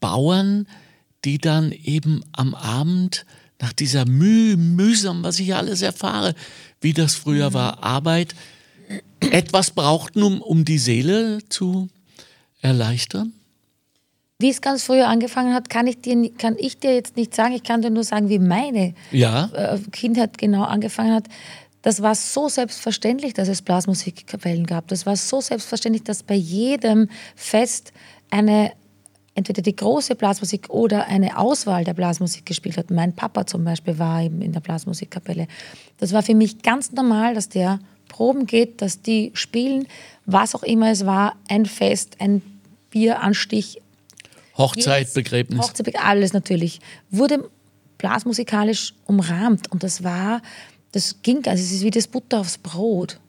Bauern, 0.00 0.68
die 1.24 1.38
dann 1.38 1.72
eben 1.72 2.22
am 2.32 2.54
Abend 2.54 3.26
nach 3.60 3.72
dieser 3.72 4.04
müh, 4.04 4.56
mühsam, 4.56 5.24
was 5.24 5.40
ich 5.40 5.54
alles 5.54 5.82
erfahre, 5.82 6.34
wie 6.80 6.92
das 6.92 7.16
früher 7.16 7.52
war, 7.54 7.82
Arbeit, 7.82 8.34
etwas 9.20 9.72
brauchten, 9.72 10.22
um, 10.22 10.40
um 10.40 10.64
die 10.64 10.78
Seele 10.78 11.40
zu 11.48 11.88
erleichtern? 12.60 13.32
Wie 14.40 14.50
es 14.50 14.60
ganz 14.60 14.84
früher 14.84 15.08
angefangen 15.08 15.52
hat, 15.52 15.68
kann 15.68 15.88
ich, 15.88 16.00
dir, 16.00 16.30
kann 16.36 16.56
ich 16.58 16.78
dir 16.78 16.94
jetzt 16.94 17.16
nicht 17.16 17.34
sagen. 17.34 17.54
Ich 17.54 17.64
kann 17.64 17.82
dir 17.82 17.90
nur 17.90 18.04
sagen, 18.04 18.28
wie 18.28 18.38
meine 18.38 18.94
ja. 19.10 19.50
Äh, 19.52 19.78
Kindheit 19.90 20.38
genau 20.38 20.62
angefangen 20.62 21.12
hat. 21.12 21.24
Das 21.82 22.02
war 22.02 22.14
so 22.14 22.48
selbstverständlich, 22.48 23.34
dass 23.34 23.48
es 23.48 23.62
Blasmusikkapellen 23.62 24.66
gab. 24.66 24.88
Das 24.88 25.06
war 25.06 25.16
so 25.16 25.40
selbstverständlich, 25.40 26.04
dass 26.04 26.22
bei 26.22 26.34
jedem 26.34 27.08
Fest 27.34 27.92
eine 28.30 28.72
entweder 29.38 29.62
die 29.62 29.76
große 29.76 30.16
Blasmusik 30.16 30.68
oder 30.68 31.06
eine 31.06 31.38
Auswahl 31.38 31.84
der 31.84 31.94
Blasmusik 31.94 32.44
gespielt 32.44 32.76
hat. 32.76 32.90
Mein 32.90 33.14
Papa 33.14 33.46
zum 33.46 33.64
Beispiel 33.64 33.98
war 33.98 34.22
eben 34.22 34.42
in 34.42 34.52
der 34.52 34.60
Blasmusikkapelle. 34.60 35.46
Das 35.98 36.12
war 36.12 36.22
für 36.22 36.34
mich 36.34 36.62
ganz 36.62 36.90
normal, 36.90 37.34
dass 37.34 37.48
der 37.48 37.78
Proben 38.08 38.46
geht, 38.46 38.82
dass 38.82 39.02
die 39.02 39.30
spielen, 39.34 39.86
was 40.26 40.54
auch 40.54 40.62
immer 40.62 40.90
es 40.90 41.06
war, 41.06 41.36
ein 41.48 41.66
Fest, 41.66 42.16
ein 42.18 42.42
Bieranstich. 42.90 43.80
Hochzeit, 44.56 45.12
Begräbnis. 45.14 45.60
Hochzeit, 45.60 45.96
alles 46.02 46.32
natürlich. 46.32 46.80
Wurde 47.10 47.48
blasmusikalisch 47.98 48.94
umrahmt 49.06 49.70
und 49.70 49.82
das 49.82 50.02
war, 50.02 50.42
das 50.92 51.16
ging, 51.22 51.44
also 51.46 51.62
es 51.62 51.72
ist 51.72 51.82
wie 51.82 51.90
das 51.90 52.06
Butter 52.06 52.40
aufs 52.40 52.58
Brot. 52.58 53.20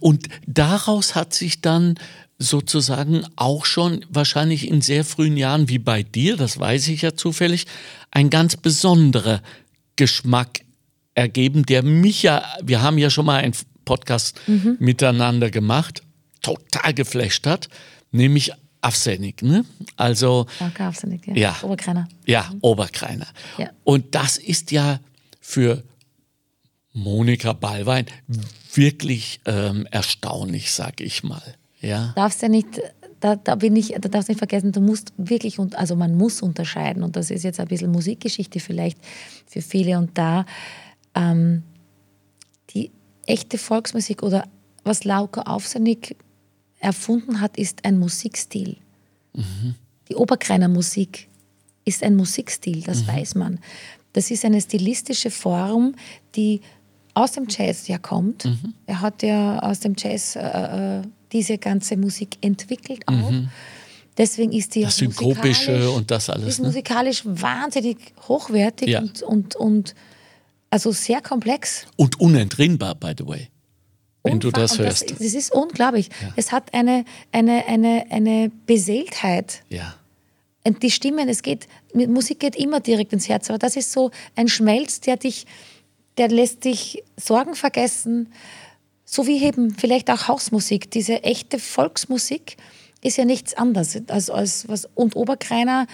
Und 0.00 0.28
daraus 0.46 1.14
hat 1.14 1.34
sich 1.34 1.60
dann 1.60 1.98
sozusagen 2.38 3.24
auch 3.36 3.64
schon 3.64 4.04
wahrscheinlich 4.10 4.68
in 4.68 4.80
sehr 4.80 5.04
frühen 5.04 5.36
Jahren, 5.36 5.68
wie 5.68 5.78
bei 5.78 6.02
dir, 6.02 6.36
das 6.36 6.58
weiß 6.58 6.88
ich 6.88 7.02
ja 7.02 7.14
zufällig, 7.14 7.66
ein 8.10 8.30
ganz 8.30 8.56
besonderer 8.56 9.42
Geschmack 9.96 10.60
ergeben, 11.14 11.64
der 11.66 11.82
mich 11.82 12.22
ja, 12.22 12.44
wir 12.62 12.82
haben 12.82 12.98
ja 12.98 13.10
schon 13.10 13.26
mal 13.26 13.42
einen 13.42 13.54
Podcast 13.84 14.40
mhm. 14.46 14.76
miteinander 14.78 15.50
gemacht, 15.50 16.02
total 16.40 16.94
geflasht 16.94 17.46
hat, 17.46 17.68
nämlich 18.10 18.52
Avsenik, 18.80 19.42
ne? 19.42 19.64
Also. 19.96 20.46
Danke, 20.58 20.82
Avsenik, 20.84 21.26
ja. 21.28 21.34
ja. 21.34 21.56
Oberkreiner. 21.62 22.08
Ja, 22.26 22.50
mhm. 22.52 22.58
Oberkreiner. 22.62 23.28
Ja. 23.56 23.70
Und 23.84 24.14
das 24.14 24.38
ist 24.38 24.72
ja 24.72 25.00
für 25.40 25.82
Monika 26.92 27.52
Ballwein 27.52 28.06
wirklich 28.74 29.40
ähm, 29.46 29.86
erstaunlich, 29.90 30.72
sag 30.72 31.00
ich 31.00 31.22
mal. 31.22 31.54
Ja. 31.80 32.12
Darfst 32.16 32.42
ja 32.42 32.48
nicht, 32.48 32.80
da, 33.20 33.36
da 33.36 33.54
bin 33.54 33.76
ich, 33.76 33.88
da 33.88 34.08
darfst 34.08 34.28
du 34.28 34.32
nicht 34.32 34.38
vergessen, 34.38 34.72
du 34.72 34.80
musst 34.80 35.12
wirklich, 35.16 35.58
also 35.74 35.96
man 35.96 36.16
muss 36.16 36.42
unterscheiden 36.42 37.02
und 37.02 37.16
das 37.16 37.30
ist 37.30 37.44
jetzt 37.44 37.60
ein 37.60 37.68
bisschen 37.68 37.90
Musikgeschichte 37.90 38.60
vielleicht 38.60 38.98
für 39.46 39.62
viele 39.62 39.98
und 39.98 40.16
da 40.18 40.44
ähm, 41.14 41.62
echte 43.26 43.58
Volksmusik 43.58 44.22
oder 44.22 44.44
was 44.84 45.04
Lauka 45.04 45.42
Aufsenig 45.42 46.16
erfunden 46.80 47.40
hat, 47.40 47.56
ist 47.56 47.84
ein 47.84 47.98
Musikstil. 47.98 48.76
Mhm. 49.34 49.74
Die 50.08 50.14
Oberkreiner 50.16 50.68
Musik 50.68 51.28
ist 51.84 52.02
ein 52.02 52.16
Musikstil, 52.16 52.82
das 52.82 53.02
mhm. 53.02 53.08
weiß 53.08 53.34
man. 53.36 53.60
Das 54.12 54.30
ist 54.30 54.44
eine 54.44 54.60
stilistische 54.60 55.30
Form, 55.30 55.94
die 56.34 56.60
aus 57.14 57.32
dem 57.32 57.46
Jazz 57.48 57.88
ja 57.88 57.98
kommt. 57.98 58.44
Mhm. 58.44 58.74
Er 58.86 59.00
hat 59.00 59.22
ja 59.22 59.58
aus 59.60 59.80
dem 59.80 59.94
Jazz 59.96 60.36
äh, 60.36 60.98
äh 60.98 61.02
diese 61.32 61.56
ganze 61.56 61.96
Musik 61.96 62.36
entwickelt 62.42 63.08
auch. 63.08 63.30
Mhm. 63.30 63.48
Deswegen 64.18 64.52
ist 64.52 64.74
die 64.74 64.82
das 64.82 64.98
Synkopische 64.98 65.90
und 65.90 66.10
das 66.10 66.28
alles. 66.28 66.46
Ist 66.46 66.60
ne? 66.60 66.66
musikalisch 66.66 67.22
wahnsinnig 67.24 67.96
hochwertig 68.28 68.88
ja. 68.88 69.00
und, 69.00 69.22
und, 69.22 69.56
und 69.56 69.94
also 70.72 70.90
sehr 70.90 71.20
komplex. 71.20 71.86
Und 71.96 72.18
unentrinnbar, 72.18 72.94
by 72.94 73.12
the 73.16 73.26
way. 73.26 73.48
Wenn 74.22 74.34
Unfass, 74.34 74.52
du 74.52 74.60
das 74.60 74.78
hörst. 74.78 75.10
Das, 75.10 75.18
das 75.18 75.34
ist 75.34 75.52
unglaublich. 75.52 76.08
Ja. 76.22 76.32
Es 76.36 76.50
hat 76.50 76.72
eine, 76.72 77.04
eine, 77.30 77.66
eine, 77.66 78.06
eine 78.08 78.50
Beseeltheit. 78.66 79.62
Ja. 79.68 79.94
Und 80.64 80.82
die 80.82 80.90
Stimmen, 80.90 81.28
es 81.28 81.42
geht, 81.42 81.66
Musik 81.92 82.40
geht 82.40 82.56
immer 82.56 82.80
direkt 82.80 83.12
ins 83.12 83.28
Herz, 83.28 83.50
aber 83.50 83.58
das 83.58 83.76
ist 83.76 83.92
so 83.92 84.12
ein 84.34 84.48
Schmelz, 84.48 85.00
der 85.00 85.18
dich, 85.18 85.44
der 86.16 86.28
lässt 86.28 86.64
dich 86.64 87.02
Sorgen 87.16 87.54
vergessen, 87.54 88.32
so 89.04 89.26
wie 89.26 89.44
eben 89.44 89.74
vielleicht 89.74 90.08
auch 90.08 90.28
Hausmusik, 90.28 90.90
diese 90.90 91.22
echte 91.22 91.58
Volksmusik 91.58 92.56
ist 93.02 93.18
ja 93.18 93.26
nichts 93.26 93.52
anderes 93.54 94.00
als, 94.08 94.30
als 94.30 94.68
was 94.68 94.88
und 94.94 95.16
Oberkreiner 95.16 95.86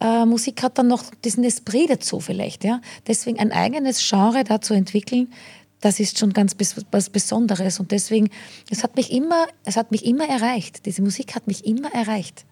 äh, 0.00 0.24
Musik 0.24 0.62
hat 0.62 0.78
dann 0.78 0.88
noch 0.88 1.04
diesen 1.24 1.44
Esprit 1.44 1.90
dazu 1.90 2.20
vielleicht, 2.20 2.64
ja. 2.64 2.80
Deswegen 3.06 3.38
ein 3.38 3.52
eigenes 3.52 4.06
Genre 4.08 4.44
da 4.44 4.60
zu 4.60 4.74
entwickeln, 4.74 5.32
das 5.80 5.98
ist 5.98 6.18
schon 6.18 6.32
ganz 6.32 6.54
was 6.90 7.10
Besonderes 7.10 7.80
und 7.80 7.90
deswegen 7.90 8.28
es 8.70 8.82
hat 8.82 8.96
mich 8.96 9.10
immer, 9.12 9.46
es 9.64 9.76
hat 9.76 9.90
mich 9.90 10.04
immer 10.04 10.28
erreicht. 10.28 10.84
Diese 10.84 11.00
Musik 11.00 11.34
hat 11.34 11.46
mich 11.46 11.64
immer 11.64 11.92
erreicht. 11.94 12.44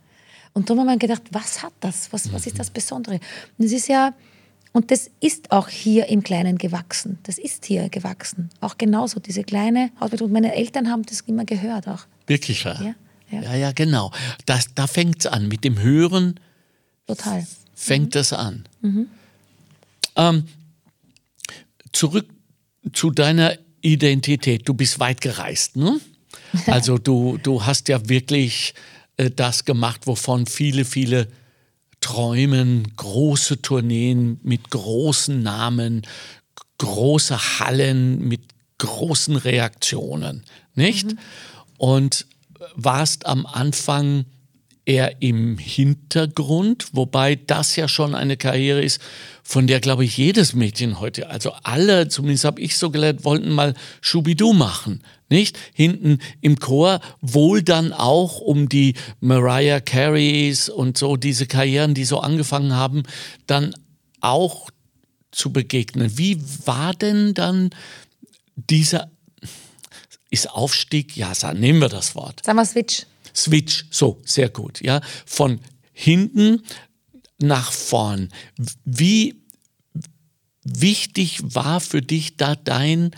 Und 0.54 0.70
darum 0.70 0.80
haben 0.80 0.94
wir 0.94 0.96
gedacht, 0.96 1.24
was 1.30 1.62
hat 1.62 1.74
das? 1.80 2.10
Was, 2.10 2.32
was 2.32 2.46
ist 2.46 2.58
das 2.58 2.70
Besondere? 2.70 3.20
Und 3.58 3.66
es 3.66 3.72
ist 3.72 3.88
ja 3.88 4.14
und 4.72 4.90
das 4.90 5.10
ist 5.20 5.50
auch 5.50 5.68
hier 5.68 6.08
im 6.08 6.22
Kleinen 6.22 6.58
gewachsen. 6.58 7.18
Das 7.22 7.38
ist 7.38 7.64
hier 7.64 7.88
gewachsen. 7.88 8.50
Auch 8.60 8.78
genauso, 8.78 9.18
diese 9.18 9.42
kleine 9.42 9.90
Hausbetriebe. 10.00 10.32
Meine 10.32 10.54
Eltern 10.54 10.90
haben 10.90 11.02
das 11.04 11.22
immer 11.22 11.44
gehört 11.44 11.88
auch. 11.88 12.06
Wirklich? 12.26 12.64
Ja, 12.64 12.94
ja. 13.30 13.42
ja, 13.42 13.54
ja 13.54 13.72
genau. 13.72 14.12
Das, 14.46 14.68
da 14.74 14.86
fängt 14.86 15.20
es 15.20 15.26
an. 15.26 15.48
Mit 15.48 15.64
dem 15.64 15.80
Hören 15.80 16.38
Total. 17.08 17.46
fängt 17.74 18.14
es 18.14 18.30
mhm. 18.30 18.36
an. 18.36 18.68
Mhm. 18.82 19.08
Ähm, 20.16 20.44
zurück 21.92 22.28
zu 22.92 23.10
deiner 23.10 23.56
Identität. 23.80 24.68
Du 24.68 24.74
bist 24.74 25.00
weit 25.00 25.20
gereist, 25.20 25.76
ne? 25.76 26.00
Also 26.66 26.98
du, 26.98 27.38
du 27.42 27.64
hast 27.64 27.88
ja 27.88 28.08
wirklich 28.08 28.74
äh, 29.16 29.30
das 29.30 29.64
gemacht, 29.64 30.06
wovon 30.06 30.46
viele, 30.46 30.84
viele 30.84 31.28
träumen, 32.00 32.94
große 32.96 33.60
Tourneen 33.60 34.38
mit 34.42 34.70
großen 34.70 35.42
Namen, 35.42 36.06
große 36.78 37.58
Hallen 37.58 38.26
mit 38.26 38.40
großen 38.78 39.36
Reaktionen, 39.36 40.44
nicht? 40.74 41.12
Mhm. 41.12 41.18
Und 41.78 42.26
warst 42.74 43.26
am 43.26 43.46
Anfang 43.46 44.24
eher 44.88 45.20
im 45.20 45.58
Hintergrund, 45.58 46.88
wobei 46.92 47.36
das 47.36 47.76
ja 47.76 47.88
schon 47.88 48.14
eine 48.14 48.38
Karriere 48.38 48.80
ist, 48.80 49.02
von 49.42 49.66
der, 49.66 49.80
glaube 49.80 50.04
ich, 50.04 50.16
jedes 50.16 50.54
Mädchen 50.54 50.98
heute, 50.98 51.28
also 51.28 51.52
alle, 51.62 52.08
zumindest 52.08 52.44
habe 52.44 52.60
ich 52.62 52.76
so 52.78 52.90
gelernt, 52.90 53.24
wollten 53.24 53.50
mal 53.50 53.74
Schubidu 54.00 54.54
machen, 54.54 55.02
nicht? 55.28 55.58
Hinten 55.74 56.18
im 56.40 56.58
Chor, 56.58 57.00
wohl 57.20 57.62
dann 57.62 57.92
auch 57.92 58.40
um 58.40 58.68
die 58.70 58.94
Mariah 59.20 59.80
Careys 59.80 60.70
und 60.70 60.96
so 60.96 61.16
diese 61.16 61.46
Karrieren, 61.46 61.92
die 61.92 62.04
so 62.04 62.20
angefangen 62.20 62.74
haben, 62.74 63.02
dann 63.46 63.74
auch 64.20 64.70
zu 65.32 65.52
begegnen. 65.52 66.16
Wie 66.16 66.40
war 66.64 66.94
denn 66.94 67.34
dann 67.34 67.70
dieser, 68.56 69.10
ist 70.30 70.50
Aufstieg, 70.50 71.14
ja, 71.14 71.32
nehmen 71.52 71.80
wir 71.80 71.90
das 71.90 72.14
Wort. 72.14 72.42
Sagen 72.44 72.56
wir 72.56 72.64
Switch. 72.64 73.04
Switch, 73.34 73.86
so, 73.90 74.20
sehr 74.24 74.48
gut, 74.48 74.80
ja, 74.80 75.00
von 75.26 75.60
hinten 75.92 76.62
nach 77.38 77.72
vorn. 77.72 78.30
Wie 78.84 79.42
wichtig 80.64 81.40
war 81.42 81.80
für 81.80 82.02
dich 82.02 82.36
da 82.36 82.54
dein 82.56 83.12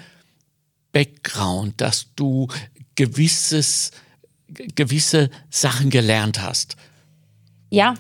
Background, 0.93 1.81
dass 1.81 2.07
du 2.17 2.49
gewisses, 2.95 3.93
gewisse 4.49 5.31
Sachen 5.51 5.91
gelernt 5.91 6.43
hast? 6.43 6.77
Ja, 7.71 7.95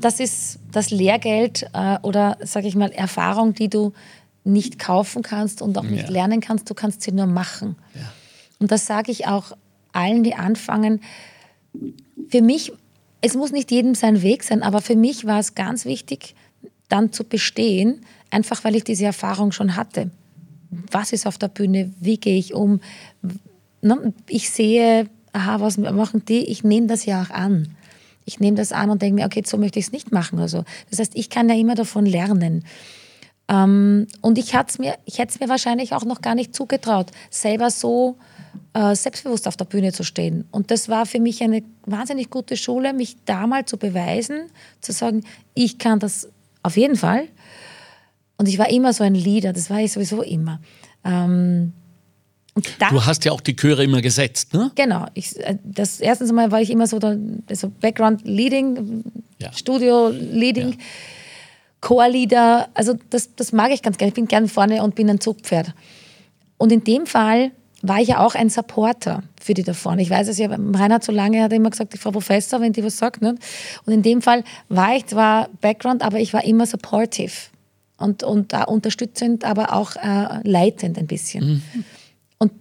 das 0.00 0.20
ist 0.20 0.58
das 0.70 0.90
Lehrgeld 0.90 1.66
äh, 1.72 1.98
oder, 2.02 2.38
sage 2.42 2.68
ich 2.68 2.74
mal, 2.74 2.92
Erfahrung, 2.92 3.54
die 3.54 3.68
du 3.68 3.92
nicht 4.44 4.78
kaufen 4.78 5.22
kannst 5.22 5.60
und 5.60 5.76
auch 5.76 5.82
nicht 5.82 6.04
ja. 6.04 6.10
lernen 6.10 6.40
kannst. 6.40 6.70
Du 6.70 6.74
kannst 6.74 7.02
sie 7.02 7.12
nur 7.12 7.26
machen. 7.26 7.76
Ja. 7.94 8.12
Und 8.58 8.70
das 8.70 8.86
sage 8.86 9.10
ich 9.10 9.26
auch 9.26 9.52
allen, 9.96 10.22
die 10.22 10.34
anfangen. 10.34 11.00
Für 12.28 12.42
mich, 12.42 12.72
es 13.20 13.34
muss 13.34 13.52
nicht 13.52 13.70
jedem 13.70 13.94
sein 13.94 14.22
Weg 14.22 14.44
sein, 14.44 14.62
aber 14.62 14.80
für 14.80 14.96
mich 14.96 15.26
war 15.26 15.40
es 15.40 15.54
ganz 15.54 15.84
wichtig, 15.84 16.34
dann 16.88 17.12
zu 17.12 17.24
bestehen, 17.24 18.02
einfach 18.30 18.64
weil 18.64 18.76
ich 18.76 18.84
diese 18.84 19.04
Erfahrung 19.04 19.52
schon 19.52 19.76
hatte. 19.76 20.10
Was 20.90 21.12
ist 21.12 21.26
auf 21.26 21.38
der 21.38 21.48
Bühne? 21.48 21.92
Wie 22.00 22.18
gehe 22.18 22.38
ich 22.38 22.54
um? 22.54 22.80
Ne, 23.82 24.12
ich 24.28 24.50
sehe, 24.50 25.08
aha, 25.32 25.60
was 25.60 25.78
machen 25.78 26.24
die? 26.26 26.44
Ich 26.44 26.64
nehme 26.64 26.86
das 26.86 27.06
ja 27.06 27.22
auch 27.22 27.30
an. 27.30 27.76
Ich 28.24 28.40
nehme 28.40 28.56
das 28.56 28.72
an 28.72 28.90
und 28.90 29.02
denke 29.02 29.20
mir, 29.20 29.26
okay, 29.26 29.42
so 29.46 29.56
möchte 29.56 29.78
ich 29.78 29.86
es 29.86 29.92
nicht 29.92 30.12
machen 30.12 30.38
oder 30.38 30.48
so. 30.48 30.64
Das 30.90 30.98
heißt, 30.98 31.12
ich 31.14 31.30
kann 31.30 31.48
ja 31.48 31.54
immer 31.54 31.76
davon 31.76 32.06
lernen. 32.06 32.64
Ähm, 33.48 34.08
und 34.20 34.38
ich 34.38 34.54
hätte 34.54 34.72
es 35.06 35.40
mir 35.40 35.48
wahrscheinlich 35.48 35.94
auch 35.94 36.04
noch 36.04 36.20
gar 36.20 36.34
nicht 36.34 36.54
zugetraut, 36.54 37.12
selber 37.30 37.70
so 37.70 38.16
äh, 38.18 38.35
selbstbewusst 38.94 39.48
auf 39.48 39.56
der 39.56 39.64
Bühne 39.64 39.92
zu 39.92 40.02
stehen. 40.02 40.46
Und 40.50 40.70
das 40.70 40.88
war 40.88 41.06
für 41.06 41.20
mich 41.20 41.42
eine 41.42 41.62
wahnsinnig 41.86 42.30
gute 42.30 42.56
Schule, 42.56 42.92
mich 42.92 43.16
da 43.24 43.46
mal 43.46 43.64
zu 43.64 43.78
beweisen, 43.78 44.50
zu 44.80 44.92
sagen, 44.92 45.24
ich 45.54 45.78
kann 45.78 45.98
das 45.98 46.28
auf 46.62 46.76
jeden 46.76 46.96
Fall. 46.96 47.28
Und 48.36 48.48
ich 48.48 48.58
war 48.58 48.68
immer 48.68 48.92
so 48.92 49.02
ein 49.02 49.14
Leader, 49.14 49.52
das 49.52 49.70
war 49.70 49.80
ich 49.80 49.92
sowieso 49.92 50.22
immer. 50.22 50.60
Ähm, 51.04 51.72
da, 52.78 52.88
du 52.88 53.04
hast 53.04 53.24
ja 53.24 53.32
auch 53.32 53.40
die 53.40 53.54
Chöre 53.54 53.84
immer 53.84 54.00
gesetzt, 54.00 54.54
ne? 54.54 54.70
Genau. 54.74 55.06
Ich, 55.14 55.38
äh, 55.38 55.58
das 55.62 56.00
erstens 56.00 56.32
mal 56.32 56.50
war 56.50 56.60
ich 56.60 56.70
immer 56.70 56.86
so, 56.86 56.98
der, 56.98 57.18
so 57.52 57.68
Background 57.68 58.22
Leading, 58.24 59.04
ja. 59.38 59.52
Studio 59.52 60.08
Leading, 60.08 60.70
ja. 60.70 60.76
Chorleader. 61.82 62.68
Also 62.72 62.94
das, 63.10 63.34
das 63.36 63.52
mag 63.52 63.72
ich 63.72 63.82
ganz 63.82 63.98
gerne. 63.98 64.08
Ich 64.08 64.14
bin 64.14 64.26
gern 64.26 64.48
vorne 64.48 64.82
und 64.82 64.94
bin 64.94 65.08
ein 65.10 65.20
Zugpferd. 65.20 65.74
Und 66.56 66.72
in 66.72 66.82
dem 66.82 67.06
Fall 67.06 67.52
war 67.82 68.00
ich 68.00 68.08
ja 68.08 68.24
auch 68.24 68.34
ein 68.34 68.48
Supporter 68.48 69.22
für 69.40 69.54
die 69.54 69.62
da 69.62 69.74
vorne. 69.74 70.02
Ich 70.02 70.10
weiß 70.10 70.28
es 70.28 70.38
ja, 70.38 70.48
Reinhard 70.48 71.04
so 71.04 71.12
lange 71.12 71.42
hat 71.42 71.52
immer 71.52 71.70
gesagt, 71.70 71.92
die 71.92 71.98
Frau 71.98 72.10
Professor, 72.10 72.60
wenn 72.60 72.72
die 72.72 72.82
was 72.82 72.98
sagt. 72.98 73.22
Nicht? 73.22 73.36
Und 73.84 73.92
in 73.92 74.02
dem 74.02 74.22
Fall 74.22 74.44
war 74.68 74.96
ich 74.96 75.06
zwar 75.06 75.48
Background, 75.60 76.02
aber 76.02 76.18
ich 76.18 76.32
war 76.32 76.44
immer 76.44 76.66
supportive 76.66 77.32
und, 77.98 78.22
und 78.22 78.52
uh, 78.52 78.64
unterstützend, 78.66 79.44
aber 79.44 79.74
auch 79.74 79.96
uh, 79.96 80.40
leitend 80.42 80.98
ein 80.98 81.06
bisschen. 81.06 81.62
Mhm. 81.74 81.84
Und 82.38 82.52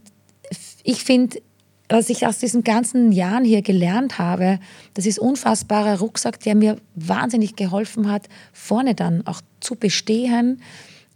ich 0.83 1.03
finde, 1.03 1.41
was 1.89 2.09
ich 2.09 2.25
aus 2.25 2.39
diesen 2.39 2.63
ganzen 2.63 3.11
Jahren 3.11 3.45
hier 3.45 3.61
gelernt 3.61 4.17
habe, 4.17 4.59
das 4.95 5.05
ist 5.05 5.19
unfassbarer 5.19 5.99
Rucksack, 5.99 6.39
der 6.41 6.55
mir 6.55 6.77
wahnsinnig 6.95 7.55
geholfen 7.55 8.09
hat, 8.11 8.23
vorne 8.53 8.95
dann 8.95 9.25
auch 9.27 9.41
zu 9.59 9.75
bestehen 9.75 10.61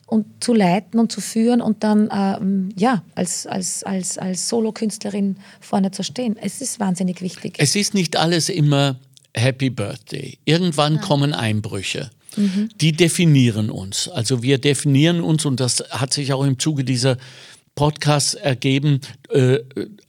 und 0.09 0.25
zu 0.43 0.53
leiten 0.53 0.99
und 0.99 1.11
zu 1.11 1.21
führen 1.21 1.61
und 1.61 1.83
dann 1.83 2.09
ähm, 2.11 2.69
ja, 2.75 3.03
als, 3.15 3.45
als, 3.45 3.83
als, 3.83 4.17
als 4.17 4.49
Solokünstlerin 4.49 5.37
vorne 5.59 5.91
zu 5.91 6.03
stehen. 6.03 6.35
Es 6.41 6.61
ist 6.61 6.79
wahnsinnig 6.79 7.21
wichtig. 7.21 7.55
Es 7.57 7.75
ist 7.75 7.93
nicht 7.93 8.17
alles 8.17 8.49
immer 8.49 8.99
Happy 9.35 9.69
Birthday. 9.69 10.39
Irgendwann 10.45 10.95
ja. 10.95 11.01
kommen 11.01 11.33
Einbrüche. 11.33 12.09
Mhm. 12.35 12.69
Die 12.81 12.91
definieren 12.91 13.69
uns. 13.69 14.07
Also 14.09 14.41
wir 14.41 14.57
definieren 14.57 15.21
uns 15.21 15.45
und 15.45 15.59
das 15.59 15.83
hat 15.91 16.13
sich 16.13 16.33
auch 16.33 16.43
im 16.43 16.57
Zuge 16.57 16.83
dieser 16.83 17.17
Podcasts 17.75 18.33
ergeben, 18.33 19.01
äh, 19.29 19.59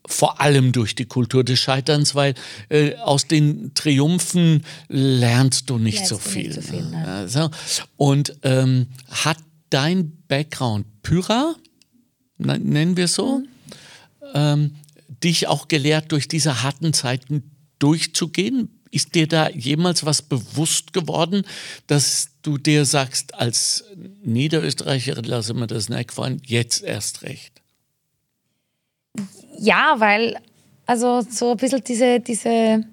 vor 0.07 0.41
allem 0.41 0.73
durch 0.73 0.95
die 0.95 1.05
Kultur 1.05 1.45
des 1.45 1.61
Scheiterns, 1.61 2.15
weil 2.15 2.35
äh, 2.69 2.95
aus 2.97 3.27
den 3.29 3.73
Triumphen 3.75 4.65
lernst 4.89 5.71
du 5.71 5.79
nicht 5.79 5.97
lernst 5.97 6.09
so 6.09 6.19
viel. 6.19 6.49
Nicht 6.49 6.55
so 6.55 6.63
viel 6.63 6.85
ne? 6.87 7.07
also, 7.07 7.51
und 7.97 8.35
ähm, 8.43 8.87
hat 9.09 9.37
dein 9.71 10.23
Background, 10.29 10.87
Pyra, 11.03 11.55
nennen 12.39 12.97
wir 12.97 13.05
es 13.05 13.15
so, 13.15 13.39
mhm. 13.39 13.47
ähm, 14.35 14.77
dich 15.23 15.49
auch 15.49 15.69
gelehrt, 15.69 16.13
durch 16.13 16.29
diese 16.29 16.63
harten 16.63 16.93
Zeiten 16.93 17.51
durchzugehen? 17.79 18.81
Ist 18.93 19.15
dir 19.15 19.29
da 19.29 19.49
jemals 19.51 20.05
was 20.05 20.21
bewusst 20.21 20.93
geworden, 20.93 21.45
dass 21.87 22.31
du 22.43 22.59
dir 22.59 22.85
sagst, 22.85 23.35
als 23.35 23.85
Niederösterreicherin 24.23 25.25
lasse 25.25 25.55
mir 25.55 25.69
das 25.69 25.89
nicht 25.89 26.09
gefallen, 26.09 26.43
jetzt 26.45 26.83
erst 26.83 27.23
recht? 27.23 27.63
Ja, 29.59 29.95
weil, 29.99 30.37
also 30.87 31.21
so 31.21 31.53
ein 31.53 31.57
bisschen 31.57 31.85
diese, 31.85 32.19
diese 32.19 32.85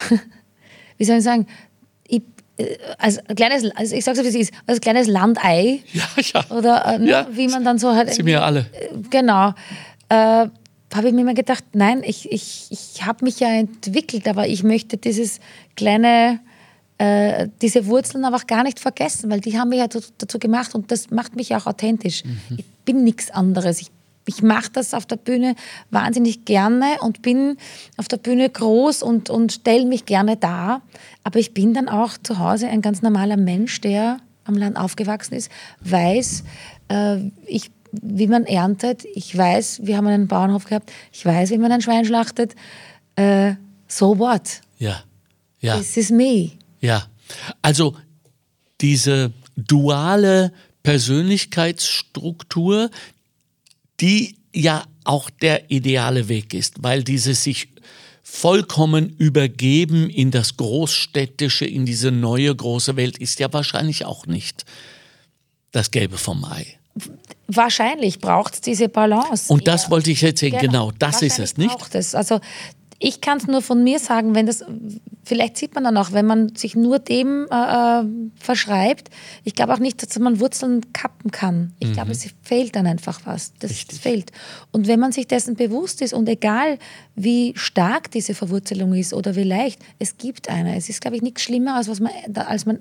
wie 0.98 1.04
soll 1.04 1.18
ich 1.18 1.24
sagen, 1.24 1.46
als 2.98 3.20
kleines, 3.36 3.70
also 3.74 3.94
ich 3.94 4.04
sag's 4.04 4.22
wie 4.22 4.26
es 4.26 4.34
ist, 4.34 4.52
als 4.66 4.80
kleines 4.80 5.06
Landei. 5.06 5.80
Ja, 5.92 6.04
ja. 6.16 6.56
Oder 6.56 6.84
äh, 6.86 6.98
ne, 6.98 7.10
ja. 7.10 7.26
wie 7.30 7.48
man 7.48 7.64
dann 7.64 7.78
so 7.78 7.94
halt. 7.94 8.12
Sie 8.12 8.22
mir 8.22 8.42
alle. 8.42 8.66
Äh, 8.72 8.88
genau. 9.10 9.54
Äh, 10.08 10.48
habe 10.94 11.08
ich 11.08 11.12
mir 11.12 11.20
immer 11.20 11.34
gedacht, 11.34 11.64
nein, 11.74 12.02
ich, 12.04 12.32
ich, 12.32 12.68
ich 12.70 13.04
habe 13.04 13.24
mich 13.24 13.40
ja 13.40 13.48
entwickelt, 13.48 14.26
aber 14.26 14.48
ich 14.48 14.62
möchte 14.62 14.96
dieses 14.96 15.38
kleine, 15.76 16.40
äh, 16.96 17.48
diese 17.60 17.86
Wurzeln 17.86 18.24
aber 18.24 18.36
auch 18.36 18.46
gar 18.46 18.62
nicht 18.62 18.80
vergessen, 18.80 19.30
weil 19.30 19.40
die 19.40 19.58
haben 19.58 19.68
mich 19.68 19.80
ja 19.80 19.86
dazu 19.86 20.38
gemacht 20.38 20.74
und 20.74 20.90
das 20.90 21.10
macht 21.10 21.36
mich 21.36 21.54
auch 21.54 21.66
authentisch. 21.66 22.24
Mhm. 22.24 22.58
Ich 22.58 22.64
bin 22.86 23.04
nichts 23.04 23.30
anderes. 23.30 23.82
Ich 23.82 23.90
ich 24.28 24.42
mache 24.42 24.70
das 24.72 24.94
auf 24.94 25.06
der 25.06 25.16
Bühne 25.16 25.54
wahnsinnig 25.90 26.44
gerne 26.44 26.98
und 27.00 27.22
bin 27.22 27.56
auf 27.96 28.08
der 28.08 28.18
Bühne 28.18 28.48
groß 28.48 29.02
und, 29.02 29.30
und 29.30 29.52
stelle 29.52 29.86
mich 29.86 30.04
gerne 30.04 30.36
dar. 30.36 30.82
Aber 31.24 31.38
ich 31.38 31.54
bin 31.54 31.74
dann 31.74 31.88
auch 31.88 32.12
zu 32.22 32.38
Hause 32.38 32.68
ein 32.68 32.82
ganz 32.82 33.02
normaler 33.02 33.36
Mensch, 33.36 33.80
der 33.80 34.18
am 34.44 34.56
Land 34.56 34.76
aufgewachsen 34.76 35.34
ist, 35.34 35.50
weiß, 35.80 36.44
äh, 36.88 37.18
ich, 37.46 37.70
wie 37.92 38.26
man 38.26 38.44
erntet. 38.44 39.04
Ich 39.14 39.36
weiß, 39.36 39.80
wir 39.84 39.96
haben 39.96 40.06
einen 40.06 40.28
Bauernhof 40.28 40.64
gehabt. 40.64 40.92
Ich 41.12 41.24
weiß, 41.24 41.50
wie 41.50 41.58
man 41.58 41.72
ein 41.72 41.82
Schwein 41.82 42.04
schlachtet. 42.04 42.54
Äh, 43.16 43.54
so 43.86 44.18
what? 44.18 44.60
Ja. 44.78 45.02
ja. 45.60 45.76
This 45.76 45.96
is 45.96 46.10
me. 46.10 46.52
Ja. 46.80 47.06
Also 47.62 47.96
diese 48.80 49.32
duale 49.56 50.52
Persönlichkeitsstruktur, 50.82 52.90
die 54.00 54.36
ja 54.54 54.84
auch 55.04 55.30
der 55.30 55.70
ideale 55.70 56.28
Weg 56.28 56.54
ist, 56.54 56.82
weil 56.82 57.02
dieses 57.02 57.44
sich 57.44 57.68
vollkommen 58.22 59.08
übergeben 59.16 60.10
in 60.10 60.30
das 60.30 60.56
Großstädtische, 60.56 61.64
in 61.64 61.86
diese 61.86 62.10
neue 62.10 62.54
große 62.54 62.96
Welt, 62.96 63.18
ist 63.18 63.40
ja 63.40 63.50
wahrscheinlich 63.52 64.04
auch 64.04 64.26
nicht 64.26 64.64
das 65.72 65.90
Gelbe 65.90 66.18
vom 66.18 66.44
Ei. 66.44 66.78
Wahrscheinlich 67.46 68.18
braucht 68.18 68.54
es 68.54 68.60
diese 68.60 68.88
Balance. 68.88 69.50
Und 69.50 69.66
das 69.66 69.90
wollte 69.90 70.10
ich 70.10 70.20
jetzt 70.20 70.40
sehen, 70.40 70.50
genau, 70.50 70.88
genau 70.88 70.92
das 70.98 71.22
ist 71.22 71.38
es, 71.38 71.56
nicht? 71.56 71.70
Braucht 71.70 71.94
es. 71.94 72.14
Also 72.14 72.40
ich 73.00 73.20
kann 73.20 73.38
es 73.38 73.46
nur 73.46 73.62
von 73.62 73.84
mir 73.84 74.00
sagen, 74.00 74.34
wenn 74.34 74.46
das, 74.46 74.64
vielleicht 75.24 75.56
sieht 75.56 75.74
man 75.74 75.84
dann 75.84 75.96
auch, 75.96 76.12
wenn 76.12 76.26
man 76.26 76.56
sich 76.56 76.74
nur 76.74 76.98
dem 76.98 77.46
äh, 77.50 78.00
äh 78.00 78.04
verschreibt, 78.40 79.10
ich 79.44 79.54
glaube 79.54 79.74
auch 79.74 79.78
nicht, 79.78 80.02
dass 80.02 80.18
man 80.18 80.40
Wurzeln 80.40 80.92
kappen 80.92 81.30
kann. 81.30 81.72
Ich 81.78 81.88
mhm. 81.88 81.92
glaube, 81.92 82.12
es 82.12 82.26
fehlt 82.42 82.74
dann 82.74 82.86
einfach 82.86 83.20
was. 83.24 83.52
Das 83.60 83.70
Richtig. 83.70 84.00
fehlt. 84.00 84.32
Und 84.72 84.88
wenn 84.88 84.98
man 84.98 85.12
sich 85.12 85.28
dessen 85.28 85.54
bewusst 85.54 86.02
ist 86.02 86.12
und 86.12 86.28
egal, 86.28 86.78
wie 87.14 87.52
stark 87.56 88.10
diese 88.10 88.34
Verwurzelung 88.34 88.94
ist 88.94 89.14
oder 89.14 89.36
wie 89.36 89.44
leicht, 89.44 89.80
es 89.98 90.18
gibt 90.18 90.48
eine. 90.48 90.76
Es 90.76 90.88
ist, 90.88 91.00
glaube 91.00 91.16
ich, 91.16 91.22
nichts 91.22 91.42
schlimmer, 91.42 91.76
als, 91.76 91.88
was 91.88 92.00
man, 92.00 92.12
als, 92.34 92.66
man, 92.66 92.80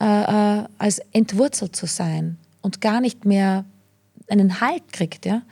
äh, 0.00 0.60
äh, 0.60 0.64
als 0.78 1.00
entwurzelt 1.12 1.76
zu 1.76 1.86
sein 1.86 2.38
und 2.62 2.80
gar 2.80 3.00
nicht 3.00 3.24
mehr 3.26 3.66
einen 4.28 4.60
Halt 4.60 4.92
kriegt. 4.92 5.26
Ja? 5.26 5.42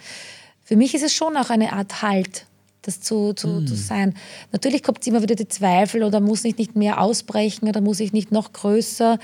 für 0.71 0.77
mich 0.77 0.95
ist 0.95 1.03
es 1.03 1.13
schon 1.13 1.37
auch 1.37 1.51
eine 1.51 1.73
Art 1.73 2.01
Halt, 2.01 2.47
das 2.83 3.01
zu, 3.01 3.33
zu, 3.35 3.49
mm. 3.49 3.67
zu 3.67 3.75
sein. 3.75 4.15
Natürlich 4.53 4.83
kommt 4.83 5.07
immer 5.07 5.23
wieder 5.23 5.35
die 5.35 5.49
Zweifel 5.49 6.03
oder 6.03 6.21
muss 6.21 6.45
ich 6.45 6.57
nicht 6.57 6.77
mehr 6.77 7.01
ausbrechen 7.01 7.69
oder 7.69 7.81
muss 7.81 8.01
ich 8.01 8.13
nicht 8.13 8.33
noch 8.33 8.53
größer 8.53 9.19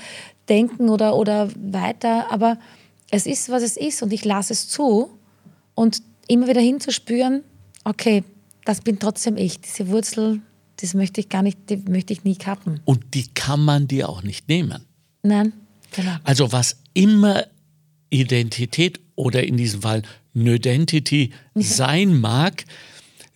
denken 0.47 0.89
oder, 0.89 1.15
oder 1.15 1.49
weiter. 1.55 2.31
Aber 2.31 2.57
es 3.09 3.25
ist, 3.25 3.49
was 3.49 3.63
es 3.63 3.77
ist 3.77 4.01
und 4.03 4.13
ich 4.13 4.25
lasse 4.25 4.53
es 4.53 4.67
zu. 4.67 5.09
Und 5.73 6.01
immer 6.27 6.47
wieder 6.47 6.61
hinzuspüren, 6.61 7.43
okay, 7.83 8.23
das 8.65 8.81
bin 8.81 8.99
trotzdem 8.99 9.37
ich. 9.37 9.61
Diese 9.61 9.87
Wurzel, 9.89 10.41
das 10.77 10.93
möchte 10.93 11.21
ich 11.21 11.29
gar 11.29 11.41
nicht, 11.41 11.69
die 11.69 11.77
möchte 11.77 12.13
ich 12.13 12.23
nie 12.23 12.35
kappen. 12.35 12.81
Und 12.85 13.13
die 13.13 13.27
kann 13.27 13.63
man 13.63 13.87
dir 13.87 14.09
auch 14.09 14.23
nicht 14.23 14.49
nehmen. 14.49 14.85
Nein, 15.23 15.53
genau. 15.91 16.15
Also 16.23 16.51
was 16.51 16.77
immer 16.93 17.45
Identität 18.09 18.99
oder 19.15 19.43
in 19.43 19.57
diesem 19.57 19.81
Fall 19.81 20.03
Nödentity 20.33 21.31
sein 21.55 22.19
mag, 22.19 22.65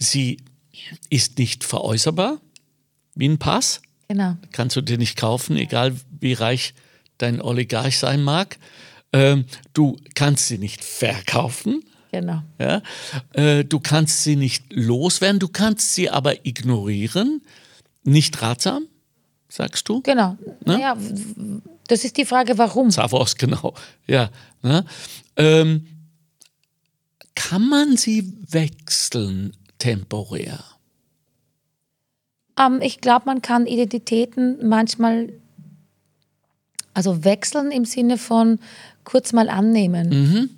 sie 0.01 0.37
ist 1.09 1.37
nicht 1.37 1.63
veräußerbar, 1.63 2.41
wie 3.15 3.29
ein 3.29 3.37
Pass. 3.37 3.81
Genau. 4.07 4.35
Kannst 4.51 4.75
du 4.75 4.81
dir 4.81 4.97
nicht 4.97 5.17
kaufen, 5.17 5.55
egal 5.55 5.95
wie 6.19 6.33
reich 6.33 6.73
dein 7.17 7.41
Oligarch 7.41 7.97
sein 7.97 8.23
mag. 8.23 8.57
Ähm, 9.13 9.45
du 9.73 9.97
kannst 10.15 10.47
sie 10.47 10.57
nicht 10.57 10.83
verkaufen. 10.83 11.83
Genau. 12.11 12.41
Ja? 12.59 12.81
Äh, 13.33 13.63
du 13.63 13.79
kannst 13.79 14.23
sie 14.23 14.35
nicht 14.35 14.73
loswerden, 14.73 15.39
du 15.39 15.47
kannst 15.47 15.93
sie 15.93 16.09
aber 16.09 16.45
ignorieren. 16.45 17.41
Nicht 18.03 18.41
ratsam, 18.41 18.87
sagst 19.47 19.87
du? 19.87 20.01
Genau. 20.01 20.37
Ne? 20.65 20.81
Ja, 20.81 20.97
das 21.87 22.03
ist 22.03 22.17
die 22.17 22.25
Frage, 22.25 22.57
warum. 22.57 22.89
Savos, 22.89 23.35
genau. 23.37 23.75
Ja. 24.07 24.29
Ne? 24.63 24.83
Ähm, 25.37 25.87
kann 27.35 27.67
man 27.69 27.97
sie 27.97 28.33
wechseln 28.49 29.55
temporär? 29.81 30.63
Ähm, 32.59 32.79
ich 32.81 33.01
glaube, 33.01 33.25
man 33.25 33.41
kann 33.41 33.65
Identitäten 33.65 34.67
manchmal 34.67 35.29
also 36.93 37.23
wechseln 37.23 37.71
im 37.71 37.85
Sinne 37.85 38.17
von 38.17 38.59
kurz 39.03 39.33
mal 39.33 39.49
annehmen. 39.49 40.09
Mhm. 40.09 40.49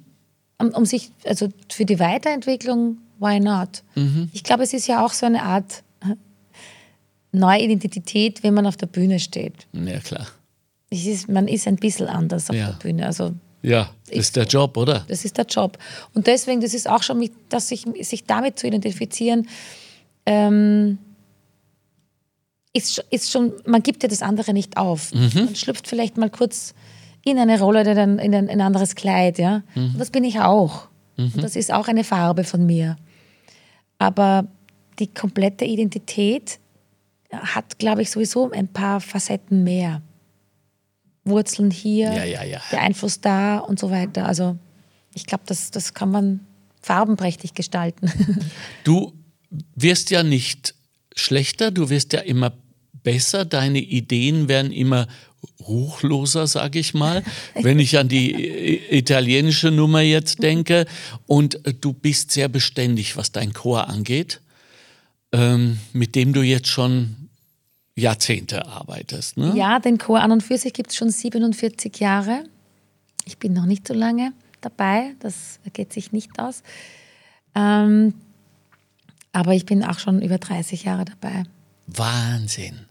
Um, 0.59 0.69
um, 0.69 0.86
sich, 0.86 1.12
also 1.25 1.49
für 1.71 1.86
die 1.86 1.99
Weiterentwicklung, 1.99 2.97
why 3.19 3.39
not? 3.39 3.83
Mhm. 3.95 4.29
Ich 4.33 4.43
glaube, 4.43 4.63
es 4.63 4.73
ist 4.73 4.88
ja 4.88 5.05
auch 5.05 5.13
so 5.13 5.25
eine 5.25 5.43
Art 5.43 5.83
neue 7.31 7.62
Identität, 7.62 8.43
wenn 8.43 8.53
man 8.53 8.65
auf 8.65 8.77
der 8.77 8.88
Bühne 8.88 9.19
steht. 9.19 9.67
Ja, 9.73 9.99
klar. 9.99 10.27
Ist, 10.89 11.29
man 11.29 11.47
ist 11.47 11.67
ein 11.67 11.77
bisschen 11.77 12.07
anders 12.07 12.49
auf 12.49 12.55
ja. 12.55 12.71
der 12.71 12.73
Bühne. 12.73 13.05
Also 13.05 13.33
ja, 13.63 13.89
das 14.08 14.17
ist 14.17 14.36
der 14.36 14.43
Job, 14.43 14.78
oder? 14.78 15.06
Das 15.08 15.23
ist 15.26 15.38
der 15.38 15.45
Job. 15.45 15.78
Und 16.13 16.28
deswegen, 16.28 16.62
das 16.62 16.73
ist 16.73 16.88
auch 16.88 17.02
schon, 17.02 17.30
dass 17.49 17.69
sich, 17.69 17.86
sich 18.02 18.26
damit 18.26 18.60
zu 18.60 18.67
identifizieren, 18.67 19.47
ähm, 20.26 20.97
ist, 22.73 23.04
ist 23.10 23.32
schon, 23.32 23.54
man 23.65 23.82
gibt 23.82 24.04
ja 24.04 24.10
das 24.10 24.21
andere 24.21 24.54
nicht 24.54 24.78
auf. 24.78 25.13
Mhm. 25.13 25.45
Man 25.45 25.56
schlüpft 25.56 25.88
vielleicht 25.88 26.17
mal 26.17 26.30
kurz 26.30 26.73
in 27.23 27.39
eine 27.39 27.58
Rolle 27.58 27.82
oder 27.82 27.91
in 28.04 28.19
ein, 28.19 28.34
in 28.34 28.49
ein 28.49 28.62
anderes 28.62 28.95
Kleid, 28.95 29.38
ja. 29.38 29.63
Mhm. 29.76 29.93
Und 29.93 29.99
das 29.99 30.12
bin 30.12 30.26
ich 30.26 30.41
auch. 30.41 30.89
Mhm. 31.15 31.32
Das 31.38 31.56
ist 31.56 31.71
auch 31.71 31.88
eine 31.88 32.04
Farbe 32.04 32.43
von 32.43 32.65
mir. 32.65 32.97
Aber 33.97 34.45
die 34.99 35.08
komplette 35.08 35.63
Identität 35.63 36.60
hat, 37.32 37.80
glaube 37.80 38.02
ich, 38.02 38.12
sowieso 38.12 38.52
ein 38.52 38.67
paar 38.67 38.99
Facetten 38.99 39.63
mehr. 39.63 40.02
Wurzeln 41.25 41.71
hier, 41.71 42.12
ja, 42.13 42.23
ja, 42.23 42.43
ja. 42.43 42.62
der 42.71 42.81
Einfluss 42.81 43.21
da 43.21 43.59
und 43.59 43.79
so 43.79 43.91
weiter. 43.91 44.25
Also 44.25 44.57
ich 45.13 45.25
glaube, 45.25 45.43
das, 45.47 45.71
das 45.71 45.93
kann 45.93 46.12
man 46.12 46.41
farbenprächtig 46.81 47.53
gestalten. 47.53 48.12
Du 48.83 49.13
wirst 49.75 50.09
ja 50.09 50.23
nicht 50.23 50.75
schlechter, 51.15 51.71
du 51.71 51.89
wirst 51.89 52.12
ja 52.13 52.19
immer 52.19 52.53
besser, 53.03 53.45
deine 53.45 53.79
Ideen 53.79 54.47
werden 54.47 54.71
immer 54.71 55.07
ruchloser, 55.67 56.47
sage 56.47 56.79
ich 56.79 56.93
mal, 56.93 57.23
wenn 57.62 57.79
ich 57.79 57.97
an 57.97 58.09
die 58.09 58.81
italienische 58.89 59.71
Nummer 59.71 60.01
jetzt 60.01 60.41
denke. 60.41 60.86
Und 61.27 61.59
du 61.81 61.93
bist 61.93 62.31
sehr 62.31 62.49
beständig, 62.49 63.15
was 63.15 63.31
dein 63.31 63.53
Chor 63.53 63.88
angeht, 63.88 64.41
ähm, 65.31 65.79
mit 65.93 66.15
dem 66.15 66.33
du 66.33 66.41
jetzt 66.41 66.67
schon 66.67 67.22
Jahrzehnte 67.95 68.65
arbeitest. 68.65 69.38
Ne? 69.38 69.53
Ja, 69.56 69.79
den 69.79 69.97
Chor 69.97 70.21
an 70.21 70.32
und 70.32 70.41
für 70.41 70.58
sich 70.58 70.73
gibt 70.73 70.89
es 70.89 70.95
schon 70.95 71.10
47 71.10 71.99
Jahre. 71.99 72.43
Ich 73.25 73.38
bin 73.38 73.53
noch 73.53 73.65
nicht 73.65 73.88
so 73.88 73.93
lange 73.93 74.34
dabei, 74.62 75.15
das 75.19 75.60
geht 75.73 75.93
sich 75.93 76.12
nicht 76.12 76.39
aus. 76.39 76.63
Ähm, 77.56 78.13
aber 79.32 79.53
ich 79.53 79.65
bin 79.65 79.84
auch 79.84 79.99
schon 79.99 80.21
über 80.21 80.38
30 80.38 80.84
Jahre 80.84 81.06
dabei. 81.06 81.43
Wahnsinn. 81.88 82.88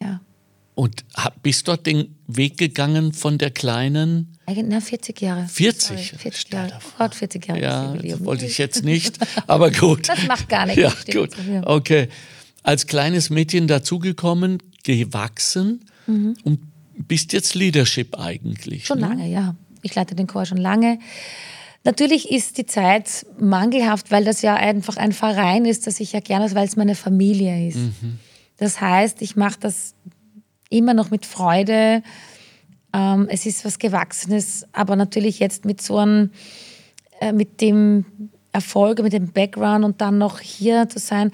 Ja. 0.00 0.20
Und 0.74 1.04
bist 1.42 1.68
dort 1.68 1.86
den 1.86 2.16
Weg 2.26 2.56
gegangen 2.56 3.12
von 3.12 3.36
der 3.36 3.50
kleinen? 3.50 4.38
Na, 4.46 4.80
40 4.80 5.20
Jahre. 5.20 5.46
40? 5.46 5.88
Sorry, 5.88 6.18
40 6.18 6.52
Jahre. 6.52 6.78
Oh 6.80 6.90
Gott, 6.98 7.14
40 7.14 7.46
Jahre. 7.46 7.60
Ja, 7.60 7.94
das 7.94 8.24
wollte 8.24 8.46
ich 8.46 8.56
jetzt 8.56 8.82
nicht, 8.82 9.18
aber 9.46 9.70
gut. 9.70 10.08
Das 10.12 10.26
macht 10.26 10.48
gar 10.48 10.64
nichts. 10.64 10.80
Ja, 10.80 11.20
gut. 11.20 11.36
Okay 11.64 12.08
als 12.62 12.86
kleines 12.86 13.30
Mädchen 13.30 13.66
dazugekommen, 13.66 14.62
gewachsen 14.84 15.84
mhm. 16.06 16.36
und 16.44 16.60
bist 16.94 17.32
jetzt 17.32 17.54
Leadership 17.54 18.18
eigentlich. 18.18 18.86
Schon 18.86 19.00
ne? 19.00 19.08
lange, 19.08 19.28
ja. 19.28 19.54
Ich 19.82 19.94
leite 19.94 20.14
den 20.14 20.26
Chor 20.26 20.46
schon 20.46 20.58
lange. 20.58 20.98
Natürlich 21.84 22.30
ist 22.30 22.58
die 22.58 22.66
Zeit 22.66 23.26
mangelhaft, 23.38 24.12
weil 24.12 24.24
das 24.24 24.42
ja 24.42 24.54
einfach 24.54 24.96
ein 24.96 25.12
Verein 25.12 25.64
ist, 25.64 25.86
das 25.86 25.98
ich 25.98 26.12
ja 26.12 26.20
gerne, 26.20 26.54
weil 26.54 26.66
es 26.66 26.76
meine 26.76 26.94
Familie 26.94 27.68
ist. 27.68 27.78
Mhm. 27.78 28.18
Das 28.58 28.80
heißt, 28.80 29.20
ich 29.22 29.34
mache 29.34 29.58
das 29.58 29.94
immer 30.70 30.94
noch 30.94 31.10
mit 31.10 31.26
Freude. 31.26 32.02
Ähm, 32.92 33.26
es 33.28 33.46
ist 33.46 33.64
was 33.64 33.80
Gewachsenes, 33.80 34.64
aber 34.72 34.94
natürlich 34.94 35.40
jetzt 35.40 35.64
mit 35.64 35.82
so 35.82 35.98
einem, 35.98 36.30
äh, 37.20 37.32
mit 37.32 37.60
dem 37.60 38.04
Erfolg, 38.52 39.02
mit 39.02 39.12
dem 39.12 39.32
Background 39.32 39.84
und 39.84 40.00
dann 40.00 40.18
noch 40.18 40.38
hier 40.38 40.88
zu 40.88 41.00
sein, 41.00 41.32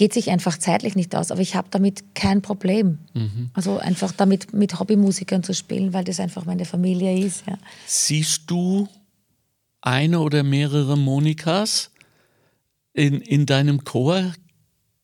geht 0.00 0.14
sich 0.14 0.30
einfach 0.30 0.56
zeitlich 0.56 0.96
nicht 0.96 1.14
aus. 1.14 1.30
Aber 1.30 1.42
ich 1.42 1.56
habe 1.56 1.68
damit 1.70 2.14
kein 2.14 2.40
Problem. 2.40 3.00
Mhm. 3.12 3.50
Also 3.52 3.76
einfach 3.76 4.12
damit 4.12 4.54
mit 4.54 4.80
Hobbymusikern 4.80 5.42
zu 5.42 5.52
spielen, 5.52 5.92
weil 5.92 6.04
das 6.04 6.20
einfach 6.20 6.46
meine 6.46 6.64
Familie 6.64 7.18
ist. 7.18 7.44
Ja. 7.46 7.58
Siehst 7.84 8.44
du 8.50 8.88
eine 9.82 10.20
oder 10.20 10.42
mehrere 10.42 10.96
Monikas 10.96 11.90
in, 12.94 13.20
in 13.20 13.44
deinem 13.44 13.84
Chor? 13.84 14.32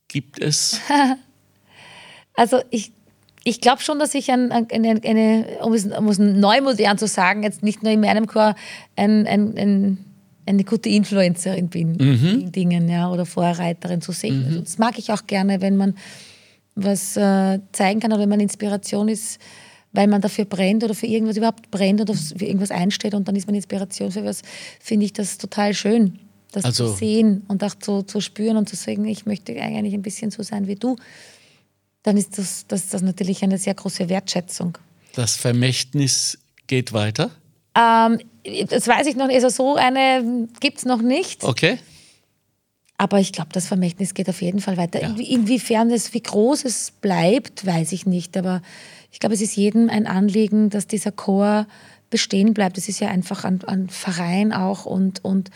Gibt 0.09 0.41
es? 0.41 0.81
also 2.33 2.63
ich, 2.71 2.93
ich 3.45 3.61
glaube 3.61 3.83
schon, 3.83 3.99
dass 3.99 4.15
ich 4.15 4.31
ein, 4.31 4.51
eine, 4.51 4.99
eine, 5.05 5.59
um 5.61 5.75
es, 5.75 5.85
um 5.85 6.09
es 6.09 6.19
neu 6.19 6.63
modern 6.63 6.97
zu 6.97 7.07
sagen, 7.07 7.43
jetzt 7.43 7.63
nicht 7.63 7.83
nur 7.83 7.93
in 7.93 8.01
meinem 8.01 8.27
Chor 8.27 8.55
ein, 8.97 9.27
ein, 9.27 9.59
ein 9.59 10.16
eine 10.47 10.65
gute 10.65 10.89
Influencerin 10.89 11.69
bin 11.69 11.93
mhm. 11.93 12.41
in 12.41 12.53
Dingen, 12.53 12.89
ja, 12.89 13.11
oder 13.11 13.27
Vorreiterin 13.27 14.01
zu 14.01 14.13
sehen. 14.13 14.41
Mhm. 14.41 14.47
Also 14.47 14.61
das 14.61 14.79
mag 14.79 14.99
ich 14.99 15.13
auch 15.13 15.27
gerne, 15.27 15.61
wenn 15.61 15.77
man 15.77 15.95
was 16.75 17.17
äh, 17.17 17.59
zeigen 17.73 18.01
kann 18.01 18.13
oder 18.13 18.23
wenn 18.23 18.29
man 18.29 18.41
Inspiration 18.41 19.09
ist, 19.09 19.41
weil 19.93 20.07
man 20.07 20.21
dafür 20.21 20.45
brennt 20.45 20.85
oder 20.85 20.95
für 20.95 21.07
irgendwas 21.07 21.37
überhaupt 21.37 21.71
brennt 21.71 22.01
oder 22.01 22.15
für 22.15 22.45
irgendwas 22.45 22.71
einsteht 22.71 23.15
und 23.15 23.27
dann 23.27 23.35
ist 23.35 23.47
man 23.47 23.55
Inspiration 23.55 24.13
für 24.13 24.25
was, 24.25 24.43
finde 24.79 25.07
ich 25.07 25.13
das 25.13 25.39
total 25.39 25.75
schön, 25.75 26.19
das 26.53 26.65
also, 26.65 26.91
zu 26.91 26.97
sehen 26.97 27.43
und 27.49 27.65
auch 27.65 27.75
zu, 27.75 28.03
zu 28.03 28.21
spüren 28.21 28.57
und 28.57 28.69
zu 28.69 28.77
sagen, 28.77 29.07
ich 29.07 29.27
möchte 29.27 29.61
eigentlich 29.61 29.95
ein 29.95 30.03
bisschen 30.03 30.31
so 30.31 30.43
sein 30.43 30.67
wie 30.67 30.77
du. 30.77 30.97
Dann 32.03 32.17
ist 32.17 32.39
das, 32.39 32.67
das, 32.69 32.89
das 32.89 33.03
natürlich 33.03 33.43
eine 33.43 33.59
sehr 33.59 33.75
große 33.75 34.09
Wertschätzung. 34.09 34.79
Das 35.15 35.35
Vermächtnis 35.35 36.39
geht 36.67 36.93
weiter? 36.93 37.31
Ähm, 37.75 38.21
das 38.69 38.87
weiß 38.87 39.07
ich 39.07 39.17
noch 39.17 39.27
nicht. 39.27 39.37
Also 39.37 39.49
so 39.49 39.77
eine 39.77 40.49
gibt 40.61 40.79
es 40.79 40.85
noch 40.85 41.03
nicht. 41.03 41.45
Okay. 41.45 41.79
Aber 42.99 43.21
ich 43.21 43.33
glaube, 43.33 43.51
das 43.53 43.67
Vermächtnis 43.67 44.15
geht 44.15 44.29
auf 44.29 44.41
jeden 44.41 44.61
Fall 44.61 44.77
weiter. 44.77 45.03
Ja. 45.03 45.15
Inwiefern 45.17 45.91
es, 45.91 46.15
wie 46.15 46.23
groß 46.23 46.65
es 46.65 46.91
bleibt, 46.91 47.67
weiß 47.67 47.93
ich 47.93 48.07
nicht. 48.07 48.37
Aber 48.37 48.63
ich 49.13 49.21
glaube, 49.21 49.35
es 49.35 49.41
ist 49.41 49.57
jedem 49.57 49.91
ein 49.91 50.07
Anliegen, 50.07 50.71
dass 50.71 50.87
dieser 50.87 51.13
Chor 51.13 51.67
bestehen 52.09 52.55
bleibt. 52.55 52.79
Es 52.79 52.89
ist 52.89 53.01
ja 53.01 53.09
einfach 53.09 53.45
ein, 53.45 53.63
ein, 53.65 53.89
Verein 53.89 54.53
auch 54.53 54.87
und, 54.87 55.25
und 55.25 55.51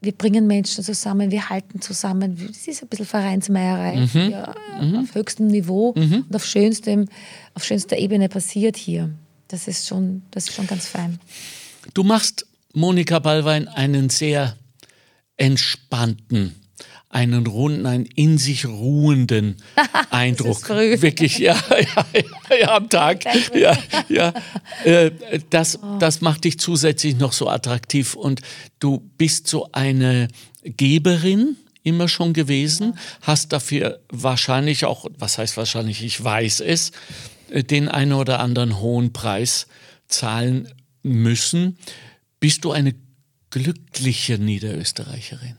wir 0.00 0.12
bringen 0.12 0.46
Menschen 0.46 0.84
zusammen, 0.84 1.30
wir 1.30 1.48
halten 1.48 1.80
zusammen. 1.80 2.36
Es 2.50 2.68
ist 2.68 2.82
ein 2.82 2.88
bisschen 2.88 3.06
Vereinsmeierei 3.06 3.96
mhm. 3.96 4.30
Ja, 4.30 4.54
mhm. 4.80 4.96
auf 4.96 5.14
höchstem 5.14 5.46
Niveau 5.46 5.94
mhm. 5.96 6.26
und 6.28 6.36
auf, 6.36 6.44
schönstem, 6.44 7.06
auf 7.54 7.64
schönster 7.64 7.96
Ebene 7.96 8.28
passiert 8.28 8.76
hier. 8.76 9.10
Das 9.48 9.68
ist 9.68 9.86
schon, 9.86 10.22
das 10.30 10.48
ist 10.48 10.54
schon 10.54 10.66
ganz 10.66 10.86
fein. 10.86 11.18
Du 11.92 12.02
machst, 12.02 12.46
Monika 12.72 13.18
Ballwein, 13.18 13.68
einen 13.68 14.08
sehr 14.10 14.56
entspannten, 15.36 16.54
einen 17.08 17.46
runden, 17.46 17.86
einen 17.86 18.06
in 18.06 18.38
sich 18.38 18.66
ruhenden 18.66 19.56
Eindruck. 20.10 20.68
Wirklich, 20.68 21.38
ja, 21.38 21.56
ja, 21.70 22.06
ja, 22.50 22.56
ja, 22.56 22.76
am 22.76 22.88
Tag. 22.88 23.24
Ja, 23.54 23.76
ja. 24.08 24.32
Äh, 24.84 25.12
das, 25.50 25.78
das 25.98 26.20
macht 26.20 26.44
dich 26.44 26.58
zusätzlich 26.58 27.16
noch 27.16 27.32
so 27.32 27.48
attraktiv 27.48 28.14
und 28.14 28.40
du 28.80 28.98
bist 29.16 29.46
so 29.46 29.68
eine 29.72 30.28
Geberin 30.62 31.56
immer 31.84 32.08
schon 32.08 32.32
gewesen, 32.32 32.98
hast 33.22 33.52
dafür 33.52 34.00
wahrscheinlich 34.10 34.84
auch, 34.84 35.06
was 35.16 35.38
heißt 35.38 35.56
wahrscheinlich, 35.56 36.02
ich 36.02 36.22
weiß 36.22 36.60
es, 36.60 36.92
äh, 37.50 37.62
den 37.62 37.88
einen 37.88 38.14
oder 38.14 38.40
anderen 38.40 38.80
hohen 38.80 39.12
Preis 39.12 39.68
zahlen 40.08 40.68
müssen. 41.04 41.78
Bist 42.40 42.64
du 42.64 42.72
eine 42.72 42.94
glückliche 43.50 44.38
Niederösterreicherin? 44.38 45.56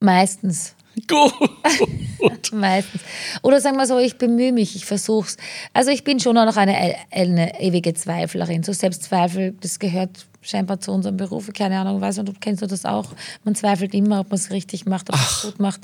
Meistens. 0.00 0.74
Gut. 1.08 2.52
Meistens. 2.52 3.02
Oder 3.42 3.60
sagen 3.60 3.76
wir 3.76 3.86
so, 3.86 3.98
ich 3.98 4.16
bemühe 4.16 4.52
mich, 4.52 4.76
ich 4.76 4.86
versuche 4.86 5.28
es. 5.28 5.36
Also 5.72 5.90
ich 5.90 6.04
bin 6.04 6.20
schon 6.20 6.36
auch 6.38 6.46
noch 6.46 6.56
eine, 6.56 6.96
eine 7.10 7.60
ewige 7.60 7.94
Zweiflerin. 7.94 8.62
So 8.62 8.72
Selbstzweifel, 8.72 9.54
das 9.60 9.78
gehört 9.78 10.26
scheinbar 10.44 10.78
zu 10.78 10.92
unserem 10.92 11.16
Beruf. 11.16 11.50
Keine 11.52 11.78
Ahnung, 11.78 12.00
weiß 12.00 12.18
nicht, 12.18 12.28
du 12.28 12.32
kennst 12.38 12.62
du 12.62 12.66
das 12.66 12.84
auch. 12.84 13.06
Man 13.44 13.54
zweifelt 13.54 13.94
immer, 13.94 14.20
ob 14.20 14.30
man 14.30 14.36
es 14.36 14.50
richtig 14.50 14.86
macht, 14.86 15.08
ob 15.08 15.16
man 15.16 15.24
es 15.24 15.42
gut 15.42 15.60
macht. 15.60 15.80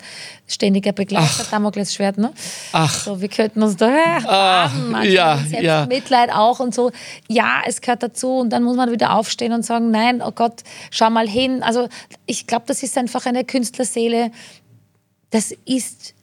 Ständiger 0.46 0.92
Begleiter, 0.92 1.44
Damoklesschwert, 1.50 2.18
ne? 2.18 2.32
Ach. 2.72 2.92
So, 2.92 3.20
wir 3.20 3.28
könnten 3.28 3.62
uns 3.62 3.76
da 3.76 3.88
äh, 3.88 4.68
manchmal 4.90 5.08
ja, 5.08 5.38
ja. 5.60 5.86
Mitleid 5.86 6.30
auch 6.32 6.60
und 6.60 6.74
so. 6.74 6.92
Ja, 7.28 7.62
es 7.66 7.80
gehört 7.80 8.02
dazu 8.02 8.38
und 8.38 8.50
dann 8.50 8.62
muss 8.62 8.76
man 8.76 8.92
wieder 8.92 9.14
aufstehen 9.14 9.52
und 9.52 9.64
sagen, 9.64 9.90
nein, 9.90 10.22
oh 10.24 10.32
Gott, 10.32 10.62
schau 10.90 11.10
mal 11.10 11.28
hin. 11.28 11.62
Also 11.62 11.88
ich 12.26 12.46
glaube, 12.46 12.64
das 12.66 12.82
ist 12.82 12.96
einfach 12.98 13.26
eine 13.26 13.44
Künstlerseele, 13.44 14.30
das 15.30 15.52
ist 15.64 16.14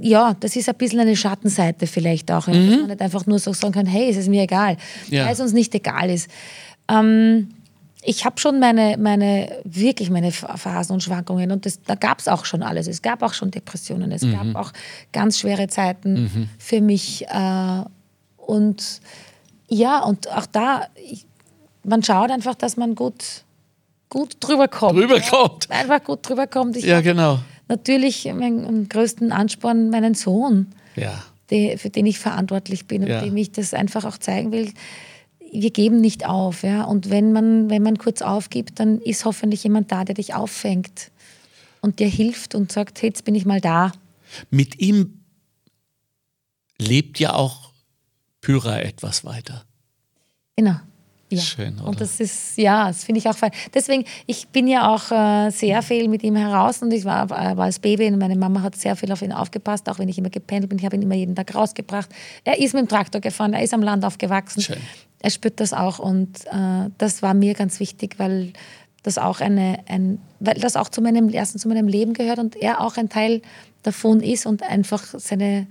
ja, 0.00 0.34
das 0.38 0.54
ist 0.54 0.68
ein 0.68 0.76
bisschen 0.76 1.00
eine 1.00 1.16
Schattenseite 1.16 1.88
vielleicht 1.88 2.30
auch. 2.30 2.46
Ja, 2.46 2.54
Dass 2.54 2.76
man 2.78 2.86
nicht 2.86 3.00
einfach 3.00 3.26
nur 3.26 3.40
so 3.40 3.52
sagen 3.52 3.72
kann, 3.72 3.86
hey, 3.86 4.08
es 4.10 4.16
ist 4.16 4.28
mir 4.28 4.42
egal, 4.42 4.76
Ja. 5.08 5.24
weil 5.26 5.32
es 5.32 5.40
uns 5.40 5.52
nicht 5.52 5.74
egal 5.74 6.08
ist. 6.08 6.30
Ähm, 6.88 7.48
ich 8.04 8.24
habe 8.24 8.38
schon 8.40 8.60
meine, 8.60 8.96
meine, 8.96 9.60
wirklich 9.64 10.08
meine 10.10 10.30
Phasen 10.32 10.92
und 10.94 11.02
Schwankungen 11.02 11.50
und 11.50 11.66
das, 11.66 11.80
da 11.82 11.94
gab 11.96 12.20
es 12.20 12.28
auch 12.28 12.44
schon 12.44 12.62
alles. 12.62 12.86
Es 12.86 13.02
gab 13.02 13.22
auch 13.22 13.32
schon 13.34 13.50
Depressionen, 13.50 14.10
es 14.12 14.22
gab 14.22 14.54
auch 14.54 14.72
ganz 15.12 15.38
schwere 15.40 15.66
Zeiten 15.68 16.48
für 16.58 16.80
mich. 16.80 17.26
Äh, 17.28 17.82
und 18.36 19.00
ja, 19.68 20.00
und 20.04 20.28
auch 20.30 20.46
da, 20.46 20.86
ich, 20.94 21.26
man 21.84 22.02
schaut 22.04 22.30
einfach, 22.30 22.54
dass 22.54 22.76
man 22.76 22.94
gut, 22.94 23.24
gut 24.10 24.36
drüber 24.40 24.68
kommt. 24.68 24.98
Drüber 24.98 25.20
kommt. 25.20 25.68
Ja, 25.70 25.76
einfach 25.76 26.02
gut 26.04 26.20
drüber 26.28 26.46
kommt. 26.46 26.76
Ich 26.76 26.84
Ja, 26.84 26.96
hab 26.98 27.04
genau. 27.04 27.38
Natürlich 27.68 28.24
meinen 28.32 28.88
größten 28.88 29.32
Ansporn, 29.32 29.90
meinen 29.90 30.14
Sohn, 30.14 30.66
Ja. 30.96 31.22
die, 31.50 31.76
für 31.78 31.90
den 31.90 32.06
ich 32.06 32.18
verantwortlich 32.18 32.86
bin 32.86 33.02
und 33.02 33.08
Ja. 33.08 33.22
dem 33.22 33.36
ich 33.36 33.52
das 33.52 33.74
einfach 33.74 34.04
auch 34.04 34.18
zeigen 34.18 34.52
will. 34.52 34.72
Wir 35.54 35.70
geben 35.70 36.00
nicht 36.00 36.26
auf, 36.26 36.62
ja. 36.62 36.84
Und 36.84 37.10
wenn 37.10 37.32
man, 37.32 37.68
wenn 37.70 37.82
man 37.82 37.98
kurz 37.98 38.22
aufgibt, 38.22 38.80
dann 38.80 38.98
ist 39.00 39.24
hoffentlich 39.24 39.62
jemand 39.64 39.92
da, 39.92 40.04
der 40.04 40.14
dich 40.14 40.34
auffängt 40.34 41.10
und 41.82 41.98
dir 41.98 42.08
hilft 42.08 42.54
und 42.54 42.72
sagt, 42.72 43.02
hey, 43.02 43.10
jetzt 43.10 43.24
bin 43.24 43.34
ich 43.34 43.44
mal 43.44 43.60
da. 43.60 43.92
Mit 44.50 44.78
ihm 44.80 45.20
lebt 46.78 47.18
ja 47.18 47.34
auch 47.34 47.70
Pyra 48.40 48.80
etwas 48.80 49.24
weiter. 49.24 49.64
Genau. 50.56 50.76
Ja. 51.38 51.42
Schön, 51.42 51.74
oder? 51.78 51.88
Und 51.88 52.00
das 52.00 52.20
ist, 52.20 52.56
ja, 52.56 52.88
das 52.88 53.04
finde 53.04 53.18
ich 53.18 53.28
auch 53.28 53.36
fein. 53.36 53.50
Deswegen, 53.74 54.04
ich 54.26 54.48
bin 54.48 54.66
ja 54.66 54.92
auch 54.92 55.10
äh, 55.10 55.50
sehr 55.50 55.82
viel 55.82 56.08
mit 56.08 56.22
ihm 56.22 56.36
heraus 56.36 56.82
und 56.82 56.92
ich 56.92 57.04
war, 57.04 57.24
äh, 57.26 57.56
war 57.56 57.64
als 57.64 57.78
Baby 57.78 58.06
und 58.08 58.18
meine 58.18 58.36
Mama 58.36 58.62
hat 58.62 58.76
sehr 58.76 58.96
viel 58.96 59.10
auf 59.12 59.22
ihn 59.22 59.32
aufgepasst, 59.32 59.88
auch 59.88 59.98
wenn 59.98 60.08
ich 60.08 60.18
immer 60.18 60.30
gependelt 60.30 60.70
bin. 60.70 60.78
Ich 60.78 60.84
habe 60.84 60.96
ihn 60.96 61.02
immer 61.02 61.14
jeden 61.14 61.34
Tag 61.34 61.54
rausgebracht. 61.54 62.08
Er 62.44 62.58
ist 62.58 62.74
mit 62.74 62.82
dem 62.82 62.88
Traktor 62.88 63.20
gefahren, 63.20 63.54
er 63.54 63.62
ist 63.62 63.74
am 63.74 63.82
Land 63.82 64.04
aufgewachsen. 64.04 64.62
Schön. 64.62 64.78
Er 65.20 65.30
spürt 65.30 65.60
das 65.60 65.72
auch 65.72 65.98
und 65.98 66.44
äh, 66.46 66.90
das 66.98 67.22
war 67.22 67.34
mir 67.34 67.54
ganz 67.54 67.78
wichtig, 67.80 68.18
weil 68.18 68.52
das 69.02 69.18
auch 69.18 69.40
eine, 69.40 69.78
ein, 69.88 70.20
weil 70.40 70.54
das 70.54 70.76
auch 70.76 70.88
zu 70.88 71.00
meinem, 71.00 71.28
erstens 71.28 71.62
zu 71.62 71.68
meinem 71.68 71.88
Leben 71.88 72.12
gehört 72.12 72.38
und 72.38 72.56
er 72.56 72.80
auch 72.80 72.96
ein 72.96 73.08
Teil 73.08 73.42
davon 73.82 74.20
ist 74.20 74.46
und 74.46 74.62
einfach 74.62 75.02
seine 75.18 75.66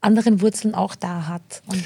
anderen 0.00 0.40
Wurzeln 0.40 0.74
auch 0.74 0.94
da 0.94 1.28
hat. 1.28 1.62
Und 1.66 1.84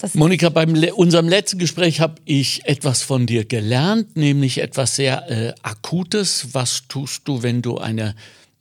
das 0.00 0.14
Monika, 0.14 0.48
beim 0.48 0.74
le 0.74 0.94
unserem 0.94 1.28
letzten 1.28 1.58
Gespräch 1.58 2.00
habe 2.00 2.20
ich 2.24 2.64
etwas 2.64 3.02
von 3.02 3.26
dir 3.26 3.44
gelernt, 3.44 4.16
nämlich 4.16 4.58
etwas 4.58 4.96
sehr 4.96 5.30
äh, 5.30 5.54
Akutes. 5.62 6.48
Was 6.52 6.88
tust 6.88 7.26
du, 7.26 7.42
wenn 7.42 7.62
du 7.62 7.78
eine 7.78 8.14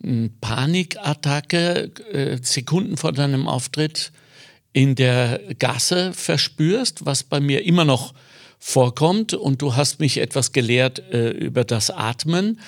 m, 0.04 0.32
Panikattacke 0.42 1.92
äh, 2.12 2.38
Sekunden 2.42 2.98
vor 2.98 3.14
deinem 3.14 3.48
Auftritt 3.48 4.12
in 4.74 4.96
der 4.96 5.40
Gasse 5.60 6.14
verspürst, 6.14 7.06
was 7.06 7.24
bei 7.24 7.40
mir 7.40 7.64
immer 7.66 7.86
noch 7.86 8.14
vorkommt? 8.60 9.34
Und 9.34 9.62
du 9.62 9.76
hast 9.76 10.00
mich 10.00 10.18
etwas 10.18 10.52
gelehrt 10.52 11.00
äh, 11.12 11.30
über 11.30 11.64
das 11.64 11.90
Atmen 11.92 12.60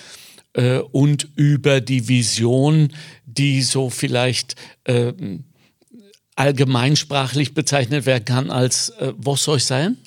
äh, 0.53 0.77
und 0.77 1.27
über 1.35 1.81
die 1.81 2.07
Vision, 2.07 2.93
die 3.25 3.61
so 3.61 3.89
vielleicht 3.89 4.55
äh, 4.83 5.13
allgemeinsprachlich 6.39 7.53
bezeichnet 7.53 8.05
werden 8.05 8.25
kann 8.25 8.49
als 8.49 8.89
äh, 8.91 9.13
was 9.17 9.43
soll 9.43 9.57
ich 9.57 9.65
sein? 9.65 9.97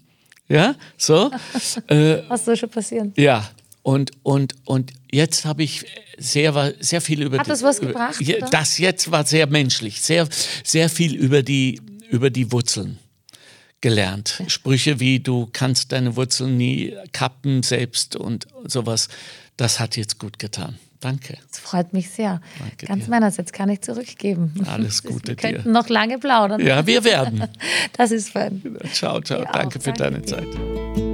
Ja, 0.48 0.74
so. 0.96 1.30
äh, 1.88 2.22
was 2.28 2.46
soll 2.46 2.56
schon 2.56 2.70
passieren? 2.70 3.12
ja, 3.16 3.48
und, 3.82 4.12
und, 4.22 4.54
und 4.64 4.92
jetzt 5.10 5.44
habe 5.44 5.62
ich 5.62 5.84
sehr, 6.16 6.74
sehr 6.80 7.00
viel 7.00 7.22
über 7.22 7.38
Hat 7.38 7.46
die, 7.46 7.50
das 7.50 7.62
was 7.62 7.80
über, 7.80 7.88
gebracht, 7.88 8.20
oder? 8.20 8.48
Das 8.50 8.78
jetzt 8.78 9.10
war 9.10 9.26
sehr 9.26 9.46
menschlich, 9.46 10.00
sehr, 10.00 10.28
sehr 10.64 10.88
viel 10.88 11.14
über 11.16 11.42
die, 11.42 11.80
über 12.10 12.30
die 12.30 12.50
Wurzeln 12.50 12.98
gelernt. 13.80 14.42
Sprüche 14.46 15.00
wie 15.00 15.20
du 15.20 15.48
kannst 15.52 15.92
deine 15.92 16.16
Wurzeln 16.16 16.56
nie 16.56 16.96
kappen 17.12 17.62
selbst 17.62 18.16
und 18.16 18.46
sowas. 18.64 19.08
Das 19.56 19.80
hat 19.80 19.96
jetzt 19.96 20.18
gut 20.18 20.38
getan. 20.38 20.78
Danke. 21.02 21.36
Das 21.50 21.58
freut 21.58 21.92
mich 21.92 22.08
sehr. 22.10 22.40
Danke 22.58 22.86
Ganz 22.86 23.04
dir. 23.04 23.10
meinerseits 23.10 23.52
kann 23.52 23.68
ich 23.68 23.80
zurückgeben. 23.82 24.54
Alles 24.66 25.02
Gute 25.02 25.28
Wir 25.28 25.36
könnten 25.36 25.64
dir. 25.64 25.68
noch 25.70 25.88
lange 25.88 26.18
plaudern. 26.18 26.60
Ja, 26.64 26.86
wir 26.86 27.04
werden. 27.04 27.44
Das 27.94 28.10
ist 28.12 28.30
fein. 28.30 28.62
Ciao, 28.92 29.20
ciao. 29.20 29.40
Dir 29.40 29.48
auch. 29.48 29.52
Danke 29.52 29.80
für 29.80 29.92
Danke 29.92 30.20
deine 30.20 30.20
dir. 30.20 30.26
Zeit. 30.26 31.11